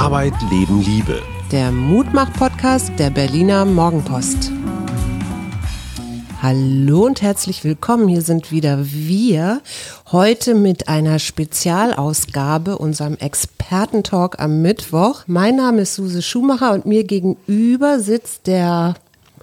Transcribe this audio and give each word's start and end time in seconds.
Arbeit, 0.00 0.32
Leben, 0.50 0.80
Liebe. 0.80 1.20
Der 1.52 1.70
Mutmach-Podcast 1.70 2.90
der 2.98 3.10
Berliner 3.10 3.66
Morgenpost. 3.66 4.50
Hallo 6.40 7.04
und 7.04 7.20
herzlich 7.20 7.64
willkommen. 7.64 8.08
Hier 8.08 8.22
sind 8.22 8.50
wieder 8.50 8.78
wir. 8.82 9.60
Heute 10.10 10.54
mit 10.54 10.88
einer 10.88 11.18
Spezialausgabe, 11.18 12.78
unserem 12.78 13.18
Expertentalk 13.18 14.40
am 14.40 14.62
Mittwoch. 14.62 15.24
Mein 15.26 15.56
Name 15.56 15.82
ist 15.82 15.96
Suse 15.96 16.22
Schumacher 16.22 16.72
und 16.72 16.86
mir 16.86 17.04
gegenüber 17.04 18.00
sitzt 18.00 18.46
der 18.46 18.94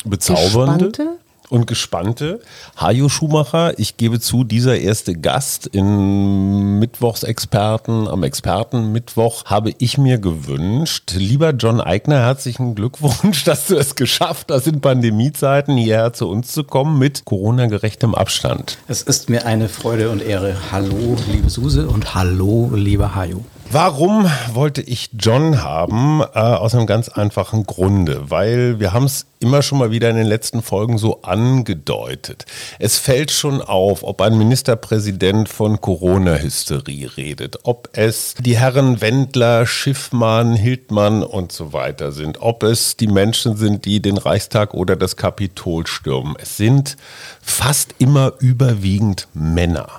Bezaubernde. 0.06 1.20
Und 1.50 1.66
Gespannte. 1.66 2.42
Hajo 2.76 3.08
Schumacher, 3.08 3.80
ich 3.80 3.96
gebe 3.96 4.20
zu, 4.20 4.44
dieser 4.44 4.78
erste 4.78 5.16
Gast 5.16 5.66
in 5.68 6.78
Mittwochsexperten, 6.80 8.08
am 8.10 8.24
Expertenmittwoch 8.24 9.46
habe 9.46 9.74
ich 9.78 9.98
mir 9.98 10.18
gewünscht. 10.18 11.14
Lieber 11.16 11.52
John 11.52 11.80
Eigner, 11.80 12.20
herzlichen 12.20 12.76
Glückwunsch, 12.76 13.44
dass 13.46 13.68
du 13.68 13.78
es 13.78 13.96
geschafft 13.96 14.52
hast, 14.52 14.68
in 14.68 14.82
Pandemiezeiten 14.82 15.78
hierher 15.78 16.12
zu 16.12 16.28
uns 16.28 16.52
zu 16.52 16.66
kommen 16.66 17.00
mit 17.00 17.24
Corona-gerechtem 17.24 18.14
Abstand. 18.14 18.78
Es 18.90 19.02
ist 19.02 19.30
mir 19.30 19.46
eine 19.46 19.70
Freude 19.70 20.10
und 20.10 20.22
Ehre. 20.22 20.58
Hallo, 20.74 21.16
liebe 21.32 21.50
Suse 21.50 21.88
und 21.88 22.14
hallo, 22.14 22.72
lieber 22.74 23.16
Hajo. 23.16 23.46
Warum 23.70 24.32
wollte 24.54 24.82
ich 24.82 25.10
John 25.20 25.62
haben? 25.62 26.22
Äh, 26.22 26.40
aus 26.40 26.74
einem 26.74 26.88
ganz 26.88 27.10
einfachen 27.10 27.66
Grunde, 27.66 28.30
weil 28.32 28.80
wir 28.80 28.94
haben 28.94 29.04
es 29.04 29.26
immer 29.40 29.62
schon 29.62 29.78
mal 29.78 29.92
wieder 29.92 30.10
in 30.10 30.16
den 30.16 30.26
letzten 30.26 30.62
Folgen 30.62 30.98
so 30.98 31.22
angedeutet. 31.24 32.46
Es 32.80 32.98
fällt 32.98 33.30
schon 33.30 33.62
auf, 33.62 34.04
ob 34.04 34.22
ein 34.22 34.38
Ministerpräsident 34.38 35.50
von 35.50 35.82
Corona-Hysterie 35.82 37.18
redet, 37.18 37.60
ob 37.64 37.90
es 37.92 38.36
die 38.40 38.58
Herren 38.58 39.02
Wendler, 39.02 39.66
Schiffmann, 39.66 40.56
Hildmann 40.56 41.22
und 41.22 41.52
so 41.52 41.74
weiter 41.74 42.14
sind, 42.14 42.42
ob 42.42 42.64
es 42.64 42.96
die 42.96 43.08
Menschen 43.08 43.58
sind, 43.58 43.84
die 43.84 44.02
den 44.02 44.18
Reichstag 44.18 44.74
oder 44.76 44.96
das 44.96 45.18
Kapitol 45.18 45.88
stürmen. 45.88 46.38
Es 46.40 46.56
sind 46.56 46.96
fast 47.42 47.96
immer 47.98 48.32
überwiegend 48.40 49.28
Männer. 49.34 49.90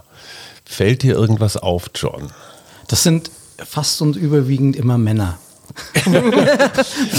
Fällt 0.65 1.03
dir 1.03 1.15
irgendwas 1.15 1.59
auf, 1.59 1.91
John? 1.95 2.31
Das 2.89 3.03
sind 3.03 3.31
fast 3.65 4.01
und 4.03 4.17
überwiegend 4.17 4.77
immer 4.77 4.99
Männer. 4.99 5.39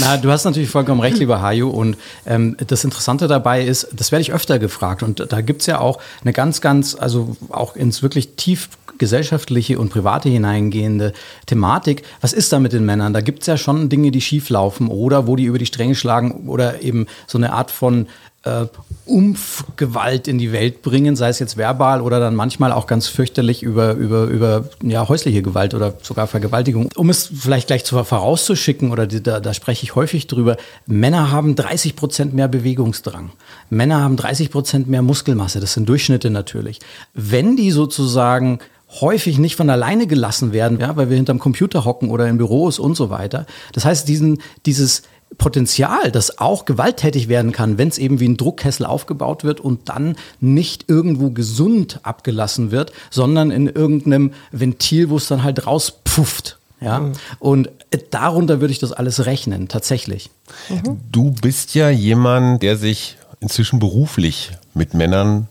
Na, 0.00 0.16
du 0.16 0.30
hast 0.30 0.44
natürlich 0.44 0.70
vollkommen 0.70 1.00
recht, 1.00 1.18
lieber 1.18 1.40
Hajo. 1.40 1.68
Und 1.68 1.96
ähm, 2.26 2.56
das 2.66 2.84
Interessante 2.84 3.28
dabei 3.28 3.62
ist, 3.62 3.88
das 3.92 4.12
werde 4.12 4.22
ich 4.22 4.32
öfter 4.32 4.58
gefragt. 4.58 5.02
Und 5.02 5.32
da 5.32 5.40
gibt 5.40 5.62
es 5.62 5.66
ja 5.66 5.80
auch 5.80 6.00
eine 6.22 6.32
ganz, 6.32 6.60
ganz, 6.60 6.94
also 6.94 7.36
auch 7.50 7.76
ins 7.76 8.02
wirklich 8.02 8.34
tief 8.36 8.68
gesellschaftliche 8.98 9.78
und 9.78 9.88
private 9.88 10.28
hineingehende 10.28 11.14
Thematik. 11.46 12.02
Was 12.20 12.32
ist 12.32 12.52
da 12.52 12.58
mit 12.58 12.72
den 12.72 12.84
Männern? 12.84 13.14
Da 13.14 13.22
gibt 13.22 13.40
es 13.40 13.46
ja 13.46 13.56
schon 13.56 13.88
Dinge, 13.88 14.10
die 14.10 14.20
schief 14.20 14.50
laufen 14.50 14.88
oder 14.88 15.26
wo 15.26 15.36
die 15.36 15.44
über 15.44 15.58
die 15.58 15.66
Stränge 15.66 15.94
schlagen 15.94 16.48
oder 16.48 16.82
eben 16.82 17.06
so 17.26 17.38
eine 17.38 17.52
Art 17.54 17.70
von 17.70 18.08
äh, 18.44 18.66
Umfgewalt 19.04 20.28
in 20.28 20.38
die 20.38 20.52
Welt 20.52 20.82
bringen, 20.82 21.16
sei 21.16 21.28
es 21.28 21.38
jetzt 21.40 21.56
verbal 21.56 22.00
oder 22.00 22.20
dann 22.20 22.34
manchmal 22.34 22.72
auch 22.72 22.86
ganz 22.86 23.06
fürchterlich 23.06 23.62
über, 23.62 23.94
über, 23.94 24.24
über 24.24 24.64
ja, 24.82 25.08
häusliche 25.08 25.42
Gewalt 25.42 25.74
oder 25.74 25.94
sogar 26.02 26.26
Vergewaltigung. 26.26 26.88
Um 26.96 27.10
es 27.10 27.26
vielleicht 27.26 27.66
gleich 27.66 27.84
zu, 27.84 28.02
vorauszuschicken, 28.02 28.92
oder 28.92 29.06
die, 29.06 29.22
da, 29.22 29.40
da 29.40 29.52
spreche 29.52 29.84
ich 29.84 29.94
häufig 29.94 30.26
drüber, 30.26 30.56
Männer 30.86 31.30
haben 31.30 31.56
30 31.56 31.96
Prozent 31.96 32.34
mehr 32.34 32.48
Bewegungsdrang. 32.48 33.32
Männer 33.68 34.00
haben 34.00 34.16
30 34.16 34.50
Prozent 34.50 34.88
mehr 34.88 35.02
Muskelmasse, 35.02 35.60
das 35.60 35.74
sind 35.74 35.88
Durchschnitte 35.88 36.30
natürlich. 36.30 36.78
Wenn 37.14 37.56
die 37.56 37.72
sozusagen 37.72 38.60
häufig 39.00 39.38
nicht 39.38 39.56
von 39.56 39.70
alleine 39.70 40.06
gelassen 40.06 40.52
werden, 40.52 40.80
ja, 40.80 40.96
weil 40.96 41.10
wir 41.10 41.16
hinterm 41.16 41.38
Computer 41.38 41.84
hocken 41.84 42.10
oder 42.10 42.26
in 42.26 42.38
Büros 42.38 42.78
und 42.78 42.96
so 42.96 43.10
weiter. 43.10 43.46
Das 43.72 43.84
heißt, 43.84 44.08
diesen, 44.08 44.42
dieses 44.66 45.02
Potenzial, 45.38 46.10
das 46.10 46.38
auch 46.38 46.64
gewalttätig 46.64 47.28
werden 47.28 47.52
kann, 47.52 47.78
wenn 47.78 47.88
es 47.88 47.98
eben 47.98 48.20
wie 48.20 48.28
ein 48.28 48.36
Druckkessel 48.36 48.84
aufgebaut 48.84 49.44
wird 49.44 49.60
und 49.60 49.88
dann 49.88 50.16
nicht 50.40 50.86
irgendwo 50.88 51.30
gesund 51.30 52.00
abgelassen 52.02 52.70
wird, 52.70 52.92
sondern 53.10 53.50
in 53.50 53.68
irgendeinem 53.68 54.32
Ventil, 54.52 55.08
wo 55.08 55.16
es 55.16 55.28
dann 55.28 55.42
halt 55.42 55.66
rauspufft. 55.66 56.58
Ja, 56.82 57.00
mhm. 57.00 57.12
und 57.40 57.70
darunter 58.10 58.62
würde 58.62 58.72
ich 58.72 58.78
das 58.78 58.92
alles 58.92 59.26
rechnen, 59.26 59.68
tatsächlich. 59.68 60.30
Mhm. 60.70 60.98
Du 61.12 61.30
bist 61.30 61.74
ja 61.74 61.90
jemand, 61.90 62.62
der 62.62 62.78
sich 62.78 63.18
inzwischen 63.40 63.78
beruflich 63.80 64.52
mit 64.72 64.94
Männern 64.94 65.48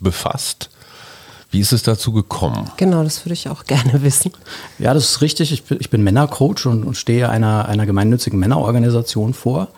befasst. 0.00 0.70
Wie 1.52 1.60
ist 1.60 1.72
es 1.72 1.82
dazu 1.82 2.12
gekommen? 2.12 2.70
Genau, 2.78 3.04
das 3.04 3.24
würde 3.24 3.34
ich 3.34 3.48
auch 3.50 3.64
gerne 3.64 4.02
wissen. 4.02 4.32
Ja, 4.78 4.94
das 4.94 5.04
ist 5.10 5.20
richtig. 5.20 5.52
Ich 5.52 5.64
bin, 5.64 5.78
ich 5.80 5.90
bin 5.90 6.02
Männercoach 6.02 6.64
und, 6.66 6.82
und 6.82 6.96
stehe 6.96 7.28
einer, 7.28 7.68
einer 7.68 7.84
gemeinnützigen 7.84 8.38
Männerorganisation 8.38 9.34
vor. 9.34 9.68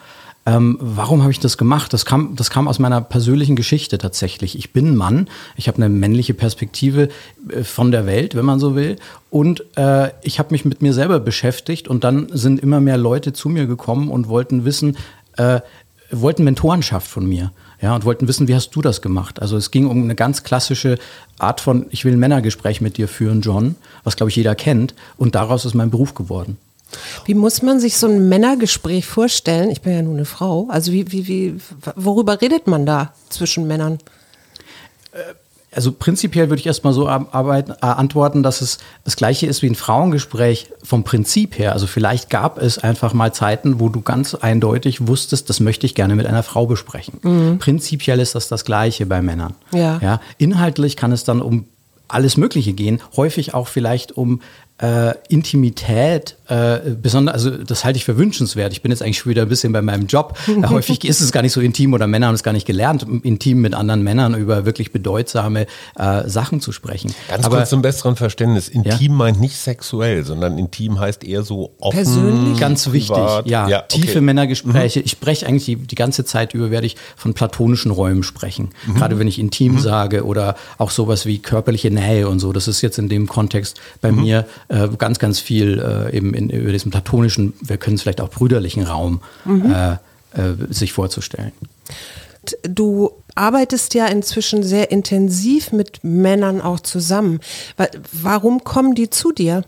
Ähm, 0.47 0.79
warum 0.81 1.23
habe 1.23 1.33
ich 1.33 1.41
das 1.41 1.59
gemacht? 1.59 1.93
Das 1.93 2.05
kam, 2.05 2.37
das 2.37 2.51
kam 2.51 2.69
aus 2.69 2.79
meiner 2.79 3.01
persönlichen 3.01 3.57
Geschichte 3.57 3.99
tatsächlich. 3.99 4.57
Ich 4.57 4.73
bin 4.73 4.95
Mann, 4.95 5.29
ich 5.57 5.67
habe 5.67 5.79
eine 5.79 5.89
männliche 5.89 6.35
Perspektive 6.35 7.09
äh, 7.49 7.65
von 7.65 7.91
der 7.91 8.07
Welt, 8.07 8.37
wenn 8.37 8.45
man 8.45 8.61
so 8.61 8.77
will. 8.77 8.97
Und 9.31 9.65
äh, 9.77 10.11
ich 10.23 10.39
habe 10.39 10.51
mich 10.53 10.65
mit 10.65 10.81
mir 10.81 10.93
selber 10.93 11.19
beschäftigt 11.19 11.89
und 11.89 12.05
dann 12.05 12.29
sind 12.31 12.61
immer 12.61 12.81
mehr 12.81 12.99
Leute 12.99 13.33
zu 13.33 13.49
mir 13.49 13.67
gekommen 13.67 14.11
und 14.11 14.29
wollten 14.29 14.65
wissen, 14.65 14.97
äh, 15.39 15.61
wollten 16.11 16.45
Mentorenschaft 16.45 17.09
von 17.09 17.27
mir. 17.27 17.51
Ja, 17.81 17.95
und 17.95 18.05
wollten 18.05 18.29
wissen, 18.29 18.49
wie 18.49 18.55
hast 18.55 18.71
du 18.71 18.83
das 18.83 19.03
gemacht? 19.03 19.43
Also 19.43 19.57
es 19.57 19.71
ging 19.71 19.87
um 19.87 20.03
eine 20.03 20.15
ganz 20.15 20.43
klassische 20.43 20.99
Art 21.39 21.61
von, 21.61 21.87
ich 21.91 22.05
will 22.05 22.13
ein 22.13 22.19
Männergespräch 22.19 22.81
mit 22.81 22.97
dir 22.97 23.09
führen, 23.09 23.41
John, 23.41 23.77
was 24.05 24.17
glaube 24.17 24.31
ich 24.31 24.37
jeder 24.37 24.55
kennt. 24.55 24.95
Und 25.17 25.35
daraus 25.35 25.65
ist 25.65 25.75
mein 25.75 25.91
Beruf 25.91 26.15
geworden. 26.15 26.57
Wie 27.25 27.35
muss 27.35 27.63
man 27.63 27.81
sich 27.81 27.97
so 27.97 28.07
ein 28.07 28.29
Männergespräch 28.29 29.07
vorstellen? 29.07 29.71
Ich 29.71 29.81
bin 29.81 29.93
ja 29.93 30.03
nur 30.03 30.15
eine 30.15 30.25
Frau. 30.25 30.69
Also 30.69 30.93
wie, 30.93 31.11
wie, 31.11 31.27
wie, 31.27 31.57
worüber 31.97 32.41
redet 32.41 32.67
man 32.67 32.87
da 32.87 33.13
zwischen 33.29 33.67
Männern? 33.67 33.99
Also 35.75 35.93
prinzipiell 35.93 36.51
würde 36.51 36.61
ich 36.61 36.67
erstmal 36.67 36.93
so 36.93 37.09
arbeiten, 37.09 37.73
äh, 37.73 37.87
antworten, 37.87 38.43
dass 38.43 38.61
es 38.61 38.79
das 39.05 39.17
gleiche 39.17 39.47
ist 39.47 39.63
wie 39.63 39.69
ein 39.69 39.75
Frauengespräch 39.75 40.71
vom 40.83 41.05
Prinzip 41.05 41.59
her. 41.59 41.73
Also 41.73 41.87
vielleicht 41.87 42.31
gab 42.31 42.59
es 42.59 42.79
einfach 42.79 43.13
mal 43.13 43.33
Zeiten, 43.33 43.81
wo 43.81 43.89
du 43.89 44.01
ganz 44.01 44.35
eindeutig 44.35 45.07
wusstest, 45.07 45.51
das 45.51 45.61
möchte 45.61 45.87
ich 45.87 45.95
gerne 45.95 46.15
mit 46.15 46.27
einer 46.27 46.43
Frau 46.43 46.67
besprechen. 46.67 47.19
Mhm. 47.23 47.59
Prinzipiell 47.59 48.21
ist 48.21 48.35
das 48.35 48.49
das 48.49 48.65
gleiche 48.65 49.07
bei 49.07 49.23
Männern. 49.23 49.55
Ja. 49.73 49.99
ja. 50.03 50.21
Inhaltlich 50.39 50.97
kann 50.97 51.13
es 51.13 51.25
dann 51.25 51.41
um 51.41 51.67
alles 52.09 52.37
Mögliche 52.37 52.73
gehen, 52.75 53.01
häufig 53.17 53.55
auch 53.55 53.69
vielleicht 53.69 54.13
um 54.13 54.41
äh, 54.81 55.15
Intimität, 55.29 56.37
äh, 56.49 56.81
besonders, 57.01 57.35
also 57.35 57.51
das 57.51 57.85
halte 57.85 57.97
ich 57.97 58.05
für 58.05 58.19
wünschenswert. 58.19 58.73
Ich 58.73 58.83
bin 58.83 58.91
jetzt 58.91 59.03
eigentlich 59.03 59.19
schon 59.19 59.31
wieder 59.31 59.43
ein 59.43 59.49
bisschen 59.49 59.73
bei 59.73 59.83
meinem 59.83 60.07
Job. 60.07 60.39
Äh, 60.55 60.69
häufig 60.69 61.05
ist 61.05 61.21
es 61.21 61.33
gar 61.33 61.43
nicht 61.43 61.53
so 61.53 61.61
intim 61.61 61.95
oder 61.95 62.07
Männer 62.07 62.29
haben 62.29 62.35
es 62.35 62.45
gar 62.45 62.53
nicht 62.53 62.67
gelernt, 62.67 63.05
intim 63.23 63.61
mit 63.61 63.75
anderen 63.75 64.03
Männern 64.03 64.35
über 64.35 64.65
wirklich 64.65 64.93
bedeutsame 64.93 65.67
äh, 65.97 66.29
Sachen 66.29 66.61
zu 66.61 66.71
sprechen. 66.71 67.13
Ganz 67.29 67.45
Aber, 67.45 67.57
kurz 67.57 67.71
zum 67.71 67.83
besseren 67.83 68.15
Verständnis. 68.15 68.69
Intim 68.69 69.13
ja? 69.13 69.17
meint 69.17 69.41
nicht 69.41 69.57
sexuell, 69.57 70.25
sondern 70.25 70.57
intim 70.59 71.01
heißt 71.01 71.25
eher 71.25 71.43
so 71.43 71.73
offen. 71.81 71.97
Persönlich? 71.97 72.61
Ganz 72.61 72.93
wichtig, 72.93 73.17
ja. 73.17 73.69
ja 73.69 73.79
okay. 73.79 74.01
Tiefe 74.01 74.21
Männergespräche. 74.21 75.01
Mhm. 75.01 75.05
Ich 75.07 75.11
spreche 75.11 75.47
eigentlich 75.47 75.65
die, 75.65 75.77
die, 75.77 75.95
ganze 75.97 76.25
Zeit 76.25 76.55
über, 76.55 76.71
werde 76.71 76.87
ich 76.87 76.97
von 77.17 77.35
platonischen 77.35 77.91
Räumen 77.91 78.23
sprechen. 78.23 78.71
Mhm. 78.87 78.95
Gerade 78.95 79.19
wenn 79.19 79.27
ich 79.27 79.39
intim 79.39 79.73
mhm. 79.73 79.79
sage 79.81 80.25
oder 80.25 80.57
auch 80.79 80.91
sowas 80.91 81.27
wie 81.27 81.39
körperliche 81.39 81.91
Nähe 81.91 82.29
und 82.29 82.39
so. 82.39 82.53
Das 82.53 82.69
ist 82.69 82.81
jetzt 82.81 82.99
in 82.99 83.09
dem 83.09 83.27
Kontext 83.27 83.81
bei 84.01 84.13
mhm. 84.13 84.21
mir 84.21 84.47
äh, 84.69 84.89
ganz, 84.97 85.19
ganz 85.19 85.41
viel 85.41 85.81
äh, 85.81 86.17
in, 86.35 86.51
über 86.51 86.73
diesem 86.73 86.91
platonischen, 86.91 87.55
wir 87.61 87.77
können 87.77 87.97
es 87.97 88.03
vielleicht 88.03 88.21
auch 88.21 88.31
brüderlichen 88.31 88.85
Raum 88.85 89.21
mhm. 89.45 89.73
äh, 89.73 89.93
äh, 89.93 90.55
sich 90.71 90.93
vorzustellen. 90.93 91.53
Du 92.63 93.11
arbeitest 93.35 93.95
ja 93.95 94.07
inzwischen 94.07 94.63
sehr 94.63 94.91
intensiv 94.91 95.73
mit 95.73 96.05
Männern 96.05 96.61
auch 96.61 96.81
zusammen. 96.81 97.41
Warum 98.13 98.65
kommen 98.65 98.95
die 98.95 99.09
zu 99.09 99.33
dir? 99.33 99.65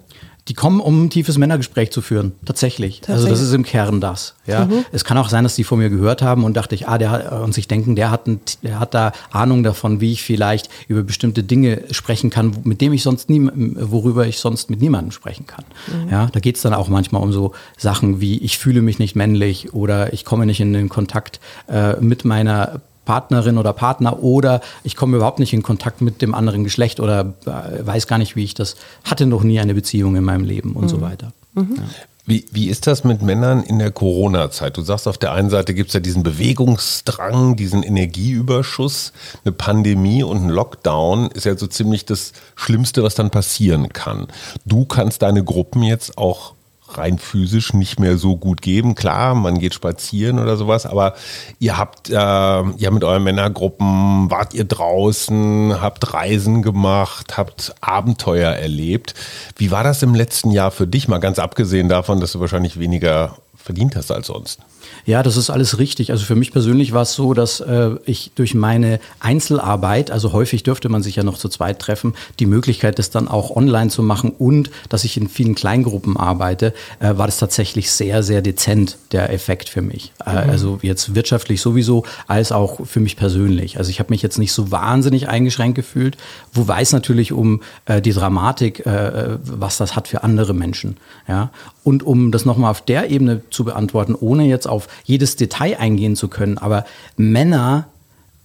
Die 0.48 0.54
kommen, 0.54 0.80
um 0.80 1.04
ein 1.04 1.10
tiefes 1.10 1.38
Männergespräch 1.38 1.90
zu 1.90 2.00
führen. 2.00 2.32
Tatsächlich. 2.44 3.00
Tatsächlich. 3.00 3.08
Also 3.08 3.28
das 3.28 3.40
ist 3.40 3.52
im 3.52 3.64
Kern 3.64 4.00
das. 4.00 4.34
Ja. 4.46 4.66
Mhm. 4.66 4.84
Es 4.92 5.04
kann 5.04 5.18
auch 5.18 5.28
sein, 5.28 5.42
dass 5.44 5.56
die 5.56 5.64
von 5.64 5.78
mir 5.78 5.90
gehört 5.90 6.22
haben 6.22 6.44
und 6.44 6.56
dachte 6.56 6.74
ich, 6.74 6.88
ah, 6.88 6.98
der 6.98 7.10
hat, 7.10 7.32
und 7.32 7.52
sich 7.52 7.66
denken, 7.66 7.96
der 7.96 8.10
hat, 8.10 8.26
ein, 8.28 8.40
der 8.62 8.78
hat 8.78 8.94
da 8.94 9.12
Ahnung 9.30 9.62
davon, 9.62 10.00
wie 10.00 10.12
ich 10.12 10.22
vielleicht 10.22 10.70
über 10.86 11.02
bestimmte 11.02 11.42
Dinge 11.42 11.82
sprechen 11.90 12.30
kann, 12.30 12.56
mit 12.64 12.80
dem 12.80 12.92
ich 12.92 13.02
sonst 13.02 13.28
nie, 13.28 13.50
worüber 13.50 14.26
ich 14.26 14.38
sonst 14.38 14.70
mit 14.70 14.80
niemandem 14.80 15.10
sprechen 15.10 15.46
kann. 15.46 15.64
Mhm. 15.88 16.10
Ja, 16.10 16.26
da 16.30 16.40
geht 16.40 16.56
es 16.56 16.62
dann 16.62 16.74
auch 16.74 16.88
manchmal 16.88 17.22
um 17.22 17.32
so 17.32 17.52
Sachen 17.76 18.20
wie, 18.20 18.38
ich 18.38 18.58
fühle 18.58 18.82
mich 18.82 18.98
nicht 18.98 19.16
männlich 19.16 19.74
oder 19.74 20.12
ich 20.12 20.24
komme 20.24 20.46
nicht 20.46 20.60
in 20.60 20.72
den 20.72 20.88
Kontakt 20.88 21.40
äh, 21.68 21.96
mit 22.00 22.24
meiner 22.24 22.80
Partnerin 23.06 23.56
oder 23.56 23.72
Partner 23.72 24.22
oder 24.22 24.60
ich 24.84 24.96
komme 24.96 25.16
überhaupt 25.16 25.38
nicht 25.38 25.54
in 25.54 25.62
Kontakt 25.62 26.02
mit 26.02 26.20
dem 26.20 26.34
anderen 26.34 26.64
Geschlecht 26.64 27.00
oder 27.00 27.32
äh, 27.46 27.86
weiß 27.86 28.06
gar 28.06 28.18
nicht, 28.18 28.36
wie 28.36 28.44
ich 28.44 28.52
das 28.52 28.76
hatte 29.04 29.24
noch 29.24 29.42
nie 29.42 29.58
eine 29.58 29.72
Beziehung 29.72 30.16
in 30.16 30.24
meinem 30.24 30.44
Leben 30.44 30.74
und 30.74 30.84
mhm. 30.84 30.88
so 30.88 31.00
weiter. 31.00 31.32
Mhm. 31.54 31.76
Ja. 31.76 31.82
Wie, 32.28 32.44
wie 32.50 32.68
ist 32.68 32.88
das 32.88 33.04
mit 33.04 33.22
Männern 33.22 33.62
in 33.62 33.78
der 33.78 33.92
Corona-Zeit? 33.92 34.76
Du 34.76 34.82
sagst, 34.82 35.06
auf 35.06 35.16
der 35.16 35.30
einen 35.30 35.48
Seite 35.48 35.74
gibt 35.74 35.90
es 35.90 35.94
ja 35.94 36.00
diesen 36.00 36.24
Bewegungsdrang, 36.24 37.54
diesen 37.54 37.84
Energieüberschuss. 37.84 39.12
Eine 39.44 39.52
Pandemie 39.52 40.24
und 40.24 40.38
ein 40.38 40.48
Lockdown 40.48 41.30
ist 41.30 41.44
ja 41.44 41.56
so 41.56 41.68
ziemlich 41.68 42.04
das 42.04 42.32
Schlimmste, 42.56 43.04
was 43.04 43.14
dann 43.14 43.30
passieren 43.30 43.90
kann. 43.90 44.26
Du 44.64 44.86
kannst 44.86 45.22
deine 45.22 45.44
Gruppen 45.44 45.84
jetzt 45.84 46.18
auch 46.18 46.55
rein 46.98 47.18
physisch 47.18 47.72
nicht 47.72 48.00
mehr 48.00 48.18
so 48.18 48.36
gut 48.36 48.62
geben. 48.62 48.94
Klar, 48.94 49.34
man 49.34 49.58
geht 49.58 49.74
spazieren 49.74 50.38
oder 50.38 50.56
sowas, 50.56 50.86
aber 50.86 51.14
ihr 51.58 51.76
habt 51.76 52.10
äh, 52.10 52.12
ja 52.14 52.90
mit 52.90 53.04
euren 53.04 53.24
Männergruppen, 53.24 54.30
wart 54.30 54.54
ihr 54.54 54.64
draußen, 54.64 55.80
habt 55.80 56.12
Reisen 56.12 56.62
gemacht, 56.62 57.36
habt 57.36 57.74
Abenteuer 57.80 58.52
erlebt. 58.52 59.14
Wie 59.56 59.70
war 59.70 59.84
das 59.84 60.02
im 60.02 60.14
letzten 60.14 60.50
Jahr 60.50 60.70
für 60.70 60.86
dich, 60.86 61.08
mal 61.08 61.18
ganz 61.18 61.38
abgesehen 61.38 61.88
davon, 61.88 62.20
dass 62.20 62.32
du 62.32 62.40
wahrscheinlich 62.40 62.78
weniger 62.78 63.36
verdient 63.56 63.96
hast 63.96 64.10
als 64.10 64.28
sonst? 64.28 64.60
Ja, 65.04 65.22
das 65.22 65.36
ist 65.36 65.50
alles 65.50 65.78
richtig. 65.78 66.10
Also 66.10 66.24
für 66.24 66.34
mich 66.34 66.52
persönlich 66.52 66.92
war 66.92 67.02
es 67.02 67.14
so, 67.14 67.34
dass 67.34 67.60
äh, 67.60 67.90
ich 68.04 68.32
durch 68.34 68.54
meine 68.54 69.00
Einzelarbeit, 69.20 70.10
also 70.10 70.32
häufig 70.32 70.62
dürfte 70.62 70.88
man 70.88 71.02
sich 71.02 71.16
ja 71.16 71.22
noch 71.22 71.38
zu 71.38 71.48
zweit 71.48 71.78
treffen, 71.78 72.14
die 72.40 72.46
Möglichkeit, 72.46 72.98
das 72.98 73.10
dann 73.10 73.28
auch 73.28 73.54
online 73.54 73.90
zu 73.90 74.02
machen 74.02 74.30
und 74.30 74.70
dass 74.88 75.04
ich 75.04 75.16
in 75.16 75.28
vielen 75.28 75.54
Kleingruppen 75.54 76.16
arbeite, 76.16 76.74
äh, 77.00 77.16
war 77.16 77.26
das 77.26 77.38
tatsächlich 77.38 77.90
sehr, 77.90 78.22
sehr 78.22 78.42
dezent, 78.42 78.98
der 79.12 79.32
Effekt 79.32 79.68
für 79.68 79.82
mich. 79.82 80.12
Äh, 80.24 80.30
mhm. 80.30 80.50
Also 80.50 80.78
jetzt 80.82 81.14
wirtschaftlich 81.14 81.60
sowieso, 81.60 82.04
als 82.26 82.52
auch 82.52 82.86
für 82.86 83.00
mich 83.00 83.16
persönlich. 83.16 83.78
Also 83.78 83.90
ich 83.90 84.00
habe 84.00 84.10
mich 84.10 84.22
jetzt 84.22 84.38
nicht 84.38 84.52
so 84.52 84.70
wahnsinnig 84.70 85.28
eingeschränkt 85.28 85.76
gefühlt, 85.76 86.16
wo 86.52 86.66
weiß 86.66 86.92
natürlich 86.92 87.32
um 87.32 87.62
äh, 87.86 88.00
die 88.02 88.12
Dramatik, 88.12 88.84
äh, 88.86 89.38
was 89.44 89.76
das 89.76 89.96
hat 89.96 90.08
für 90.08 90.24
andere 90.24 90.54
Menschen. 90.54 90.96
Ja? 91.28 91.50
Und 91.84 92.02
um 92.02 92.32
das 92.32 92.44
nochmal 92.44 92.70
auf 92.70 92.80
der 92.80 93.10
Ebene 93.10 93.42
zu 93.50 93.64
beantworten, 93.64 94.14
ohne 94.14 94.44
jetzt 94.44 94.68
auf 94.76 94.88
jedes 95.04 95.36
Detail 95.36 95.78
eingehen 95.78 96.16
zu 96.16 96.28
können, 96.28 96.58
aber 96.58 96.84
Männer, 97.16 97.88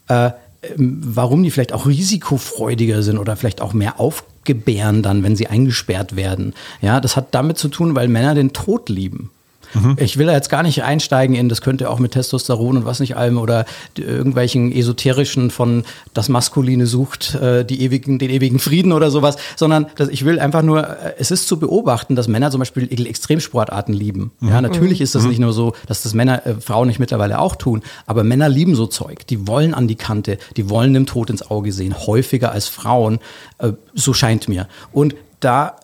äh, 0.08 0.32
warum 0.76 1.44
die 1.44 1.52
vielleicht 1.52 1.74
auch 1.74 1.88
risikofreudiger 1.88 3.04
sind 3.04 3.18
oder 3.18 3.36
vielleicht 3.36 3.62
auch 3.62 3.74
mehr 3.74 4.00
aufgebären 4.00 5.04
dann, 5.04 5.24
wenn 5.24 5.36
sie 5.36 5.48
eingesperrt 5.48 6.16
werden. 6.16 6.54
Ja, 6.82 7.00
das 7.00 7.16
hat 7.16 7.34
damit 7.34 7.58
zu 7.58 7.68
tun, 7.68 7.96
weil 7.96 8.08
Männer 8.08 8.36
den 8.36 8.54
Tod 8.54 8.90
lieben. 8.90 9.32
Mhm. 9.74 9.96
Ich 10.00 10.18
will 10.18 10.28
da 10.28 10.34
jetzt 10.34 10.50
gar 10.50 10.64
nicht 10.64 10.84
einsteigen 10.84 11.36
in, 11.36 11.50
das 11.50 11.62
könnte 11.62 11.90
auch 11.90 12.00
mit 12.00 12.12
Testosteron 12.12 12.78
und 12.78 12.86
was 12.86 13.00
nicht 13.00 13.16
allem 13.16 13.38
oder 13.38 13.66
irgendwelchen 13.98 14.72
esoterischen 14.72 15.52
von 15.52 15.84
das 16.14 16.30
Maskuline 16.30 16.86
sucht, 16.86 17.36
äh, 17.36 17.66
die 17.66 17.82
ewigen, 17.82 18.20
den 18.20 18.30
ewigen 18.30 18.60
Frieden 18.60 18.92
oder 18.92 19.12
sowas, 19.12 19.38
sondern 19.56 19.88
dass 19.96 20.10
ich 20.10 20.26
will 20.26 20.40
einfach 20.40 20.62
nur, 20.62 20.88
äh, 20.88 21.14
es 21.20 21.32
ist 21.32 21.48
zu 21.48 21.60
beobachten, 21.60 22.16
dass 22.16 22.28
Männer 22.28 22.52
zum 22.52 22.60
Beispiel 22.60 22.90
Extremsportarten 23.06 23.94
lieben. 23.94 24.32
Mhm. 24.40 24.50
Ja, 24.50 24.62
natürlich 24.62 25.02
ist 25.02 25.16
das 25.16 25.24
mhm. 25.24 25.30
nicht 25.30 25.40
nur 25.40 25.54
so, 25.54 25.74
dass 25.88 26.04
das 26.04 26.14
Männer, 26.14 26.46
äh, 26.46 26.56
Frauen 26.56 26.88
nicht 26.88 27.00
mittlerweile 27.00 27.40
auch 27.40 27.56
tun, 27.56 27.82
aber 28.06 28.24
Männer 28.24 28.50
lieben 28.50 28.76
so 28.76 28.88
Zeug. 28.88 29.26
Die 29.28 29.48
wollen 29.48 29.74
an 29.74 29.88
die 29.88 29.96
Kante, 29.96 30.38
die 30.58 30.70
wollen 30.70 30.94
dem 30.94 31.06
Tod 31.06 31.30
ins 31.30 31.50
Auge 31.50 31.72
sehen, 31.72 31.96
häufiger 32.08 32.52
als 32.52 32.68
Frauen, 32.68 33.20
äh, 33.60 33.74
so 33.94 34.14
scheint 34.14 34.48
mir. 34.48 34.68
Und 34.92 35.16
da 35.40 35.76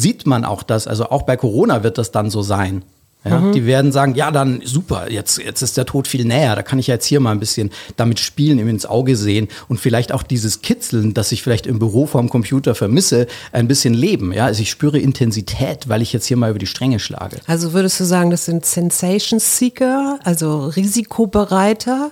sieht 0.00 0.26
man 0.26 0.44
auch 0.44 0.62
das, 0.62 0.86
also 0.86 1.10
auch 1.10 1.22
bei 1.22 1.36
Corona 1.36 1.82
wird 1.82 1.98
das 1.98 2.10
dann 2.10 2.30
so 2.30 2.42
sein. 2.42 2.84
Ja, 3.24 3.38
mhm. 3.38 3.52
Die 3.52 3.66
werden 3.66 3.92
sagen, 3.92 4.16
ja, 4.16 4.32
dann 4.32 4.62
super, 4.64 5.10
jetzt, 5.10 5.38
jetzt 5.38 5.62
ist 5.62 5.76
der 5.76 5.86
Tod 5.86 6.08
viel 6.08 6.24
näher, 6.24 6.56
da 6.56 6.62
kann 6.62 6.80
ich 6.80 6.88
jetzt 6.88 7.06
hier 7.06 7.20
mal 7.20 7.30
ein 7.30 7.38
bisschen 7.38 7.70
damit 7.96 8.18
spielen, 8.18 8.58
ihm 8.58 8.68
ins 8.68 8.84
Auge 8.84 9.16
sehen 9.16 9.46
und 9.68 9.78
vielleicht 9.78 10.10
auch 10.10 10.24
dieses 10.24 10.60
Kitzeln, 10.60 11.14
das 11.14 11.30
ich 11.30 11.42
vielleicht 11.42 11.68
im 11.68 11.78
Büro 11.78 12.06
vorm 12.06 12.28
Computer 12.28 12.74
vermisse, 12.74 13.28
ein 13.52 13.68
bisschen 13.68 13.94
leben. 13.94 14.32
Ja, 14.32 14.46
also 14.46 14.60
ich 14.62 14.70
spüre 14.70 14.98
Intensität, 14.98 15.88
weil 15.88 16.02
ich 16.02 16.12
jetzt 16.12 16.26
hier 16.26 16.36
mal 16.36 16.50
über 16.50 16.58
die 16.58 16.66
Stränge 16.66 16.98
schlage. 16.98 17.36
Also 17.46 17.72
würdest 17.72 18.00
du 18.00 18.04
sagen, 18.04 18.30
das 18.30 18.44
sind 18.44 18.66
Sensation 18.66 19.38
Seeker, 19.38 20.18
also 20.24 20.66
risikobereiter 20.66 22.10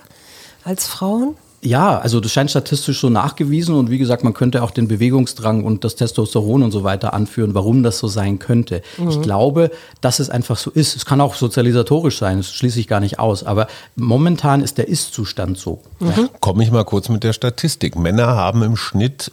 als 0.63 0.87
Frauen? 0.87 1.35
Ja, 1.63 1.99
also 1.99 2.19
das 2.19 2.31
scheint 2.31 2.49
statistisch 2.49 2.99
so 2.99 3.09
nachgewiesen 3.09 3.75
und 3.75 3.91
wie 3.91 3.99
gesagt, 3.99 4.23
man 4.23 4.33
könnte 4.33 4.63
auch 4.63 4.71
den 4.71 4.87
Bewegungsdrang 4.87 5.63
und 5.63 5.83
das 5.83 5.95
Testosteron 5.95 6.63
und 6.63 6.71
so 6.71 6.83
weiter 6.83 7.13
anführen, 7.13 7.53
warum 7.53 7.83
das 7.83 7.99
so 7.99 8.07
sein 8.07 8.39
könnte. 8.39 8.81
Mhm. 8.97 9.09
Ich 9.09 9.21
glaube, 9.21 9.69
dass 10.01 10.19
es 10.19 10.31
einfach 10.31 10.57
so 10.57 10.71
ist. 10.71 10.95
Es 10.95 11.05
kann 11.05 11.21
auch 11.21 11.35
sozialisatorisch 11.35 12.17
sein, 12.17 12.37
das 12.37 12.51
schließe 12.51 12.79
ich 12.79 12.87
gar 12.87 12.99
nicht 12.99 13.19
aus, 13.19 13.43
aber 13.43 13.67
momentan 13.95 14.61
ist 14.61 14.79
der 14.79 14.87
Ist-Zustand 14.87 15.57
so. 15.57 15.81
Mhm. 15.99 16.07
Ja. 16.07 16.29
Komme 16.39 16.63
ich 16.63 16.71
mal 16.71 16.83
kurz 16.83 17.09
mit 17.09 17.23
der 17.23 17.33
Statistik. 17.33 17.95
Männer 17.95 18.27
haben 18.27 18.63
im 18.63 18.75
Schnitt 18.75 19.31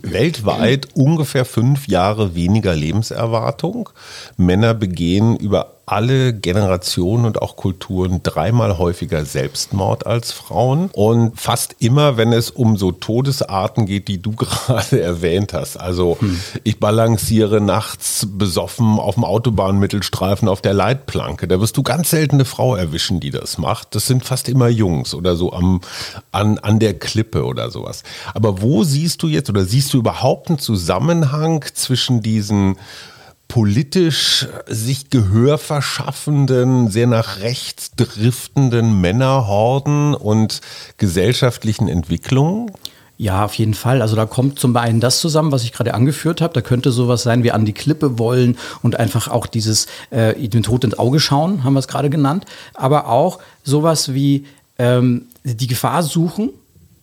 weltweit 0.00 0.88
ungefähr 0.94 1.44
fünf 1.44 1.88
Jahre 1.88 2.34
weniger 2.34 2.74
Lebenserwartung. 2.74 3.90
Männer 4.36 4.72
begehen 4.72 5.36
über 5.36 5.75
alle 5.86 6.34
Generationen 6.34 7.26
und 7.26 7.40
auch 7.40 7.54
Kulturen 7.54 8.20
dreimal 8.24 8.76
häufiger 8.76 9.24
Selbstmord 9.24 10.04
als 10.04 10.32
Frauen. 10.32 10.90
Und 10.92 11.40
fast 11.40 11.76
immer, 11.78 12.16
wenn 12.16 12.32
es 12.32 12.50
um 12.50 12.76
so 12.76 12.90
Todesarten 12.90 13.86
geht, 13.86 14.08
die 14.08 14.20
du 14.20 14.32
gerade 14.36 15.00
erwähnt 15.00 15.52
hast. 15.52 15.76
Also 15.76 16.16
hm. 16.18 16.40
ich 16.64 16.80
balanciere 16.80 17.60
nachts 17.60 18.26
besoffen 18.28 18.98
auf 18.98 19.14
dem 19.14 19.24
Autobahnmittelstreifen 19.24 20.48
auf 20.48 20.60
der 20.60 20.74
Leitplanke. 20.74 21.46
Da 21.46 21.60
wirst 21.60 21.76
du 21.76 21.84
ganz 21.84 22.10
selten 22.10 22.34
eine 22.36 22.44
Frau 22.44 22.74
erwischen, 22.74 23.20
die 23.20 23.30
das 23.30 23.56
macht. 23.56 23.94
Das 23.94 24.08
sind 24.08 24.24
fast 24.24 24.48
immer 24.48 24.66
Jungs 24.66 25.14
oder 25.14 25.36
so 25.36 25.52
am, 25.52 25.82
an, 26.32 26.58
an 26.58 26.80
der 26.80 26.98
Klippe 26.98 27.44
oder 27.44 27.70
sowas. 27.70 28.02
Aber 28.34 28.60
wo 28.60 28.82
siehst 28.82 29.22
du 29.22 29.28
jetzt 29.28 29.50
oder 29.50 29.64
siehst 29.64 29.94
du 29.94 29.98
überhaupt 29.98 30.48
einen 30.48 30.58
Zusammenhang 30.58 31.64
zwischen 31.74 32.22
diesen 32.22 32.76
politisch 33.48 34.46
sich 34.66 35.10
Gehör 35.10 35.58
verschaffenden, 35.58 36.90
sehr 36.90 37.06
nach 37.06 37.40
rechts 37.40 37.92
driftenden 37.96 39.00
Männerhorden 39.00 40.14
und 40.14 40.60
gesellschaftlichen 40.98 41.88
Entwicklungen? 41.88 42.70
Ja, 43.18 43.46
auf 43.46 43.54
jeden 43.54 43.72
Fall. 43.72 44.02
Also 44.02 44.14
da 44.14 44.26
kommt 44.26 44.58
zum 44.58 44.76
einen 44.76 45.00
das 45.00 45.20
zusammen, 45.20 45.50
was 45.50 45.64
ich 45.64 45.72
gerade 45.72 45.94
angeführt 45.94 46.42
habe. 46.42 46.52
Da 46.52 46.60
könnte 46.60 46.92
sowas 46.92 47.22
sein 47.22 47.44
wie 47.44 47.52
an 47.52 47.64
die 47.64 47.72
Klippe 47.72 48.18
wollen 48.18 48.58
und 48.82 48.98
einfach 48.98 49.28
auch 49.28 49.46
dieses 49.46 49.86
äh, 50.10 50.34
den 50.48 50.62
Tod 50.62 50.84
ins 50.84 50.98
Auge 50.98 51.18
schauen, 51.18 51.64
haben 51.64 51.72
wir 51.72 51.80
es 51.80 51.88
gerade 51.88 52.10
genannt. 52.10 52.44
Aber 52.74 53.08
auch 53.08 53.38
sowas 53.64 54.12
wie 54.12 54.44
ähm, 54.78 55.26
die 55.44 55.66
Gefahr 55.66 56.02
suchen 56.02 56.50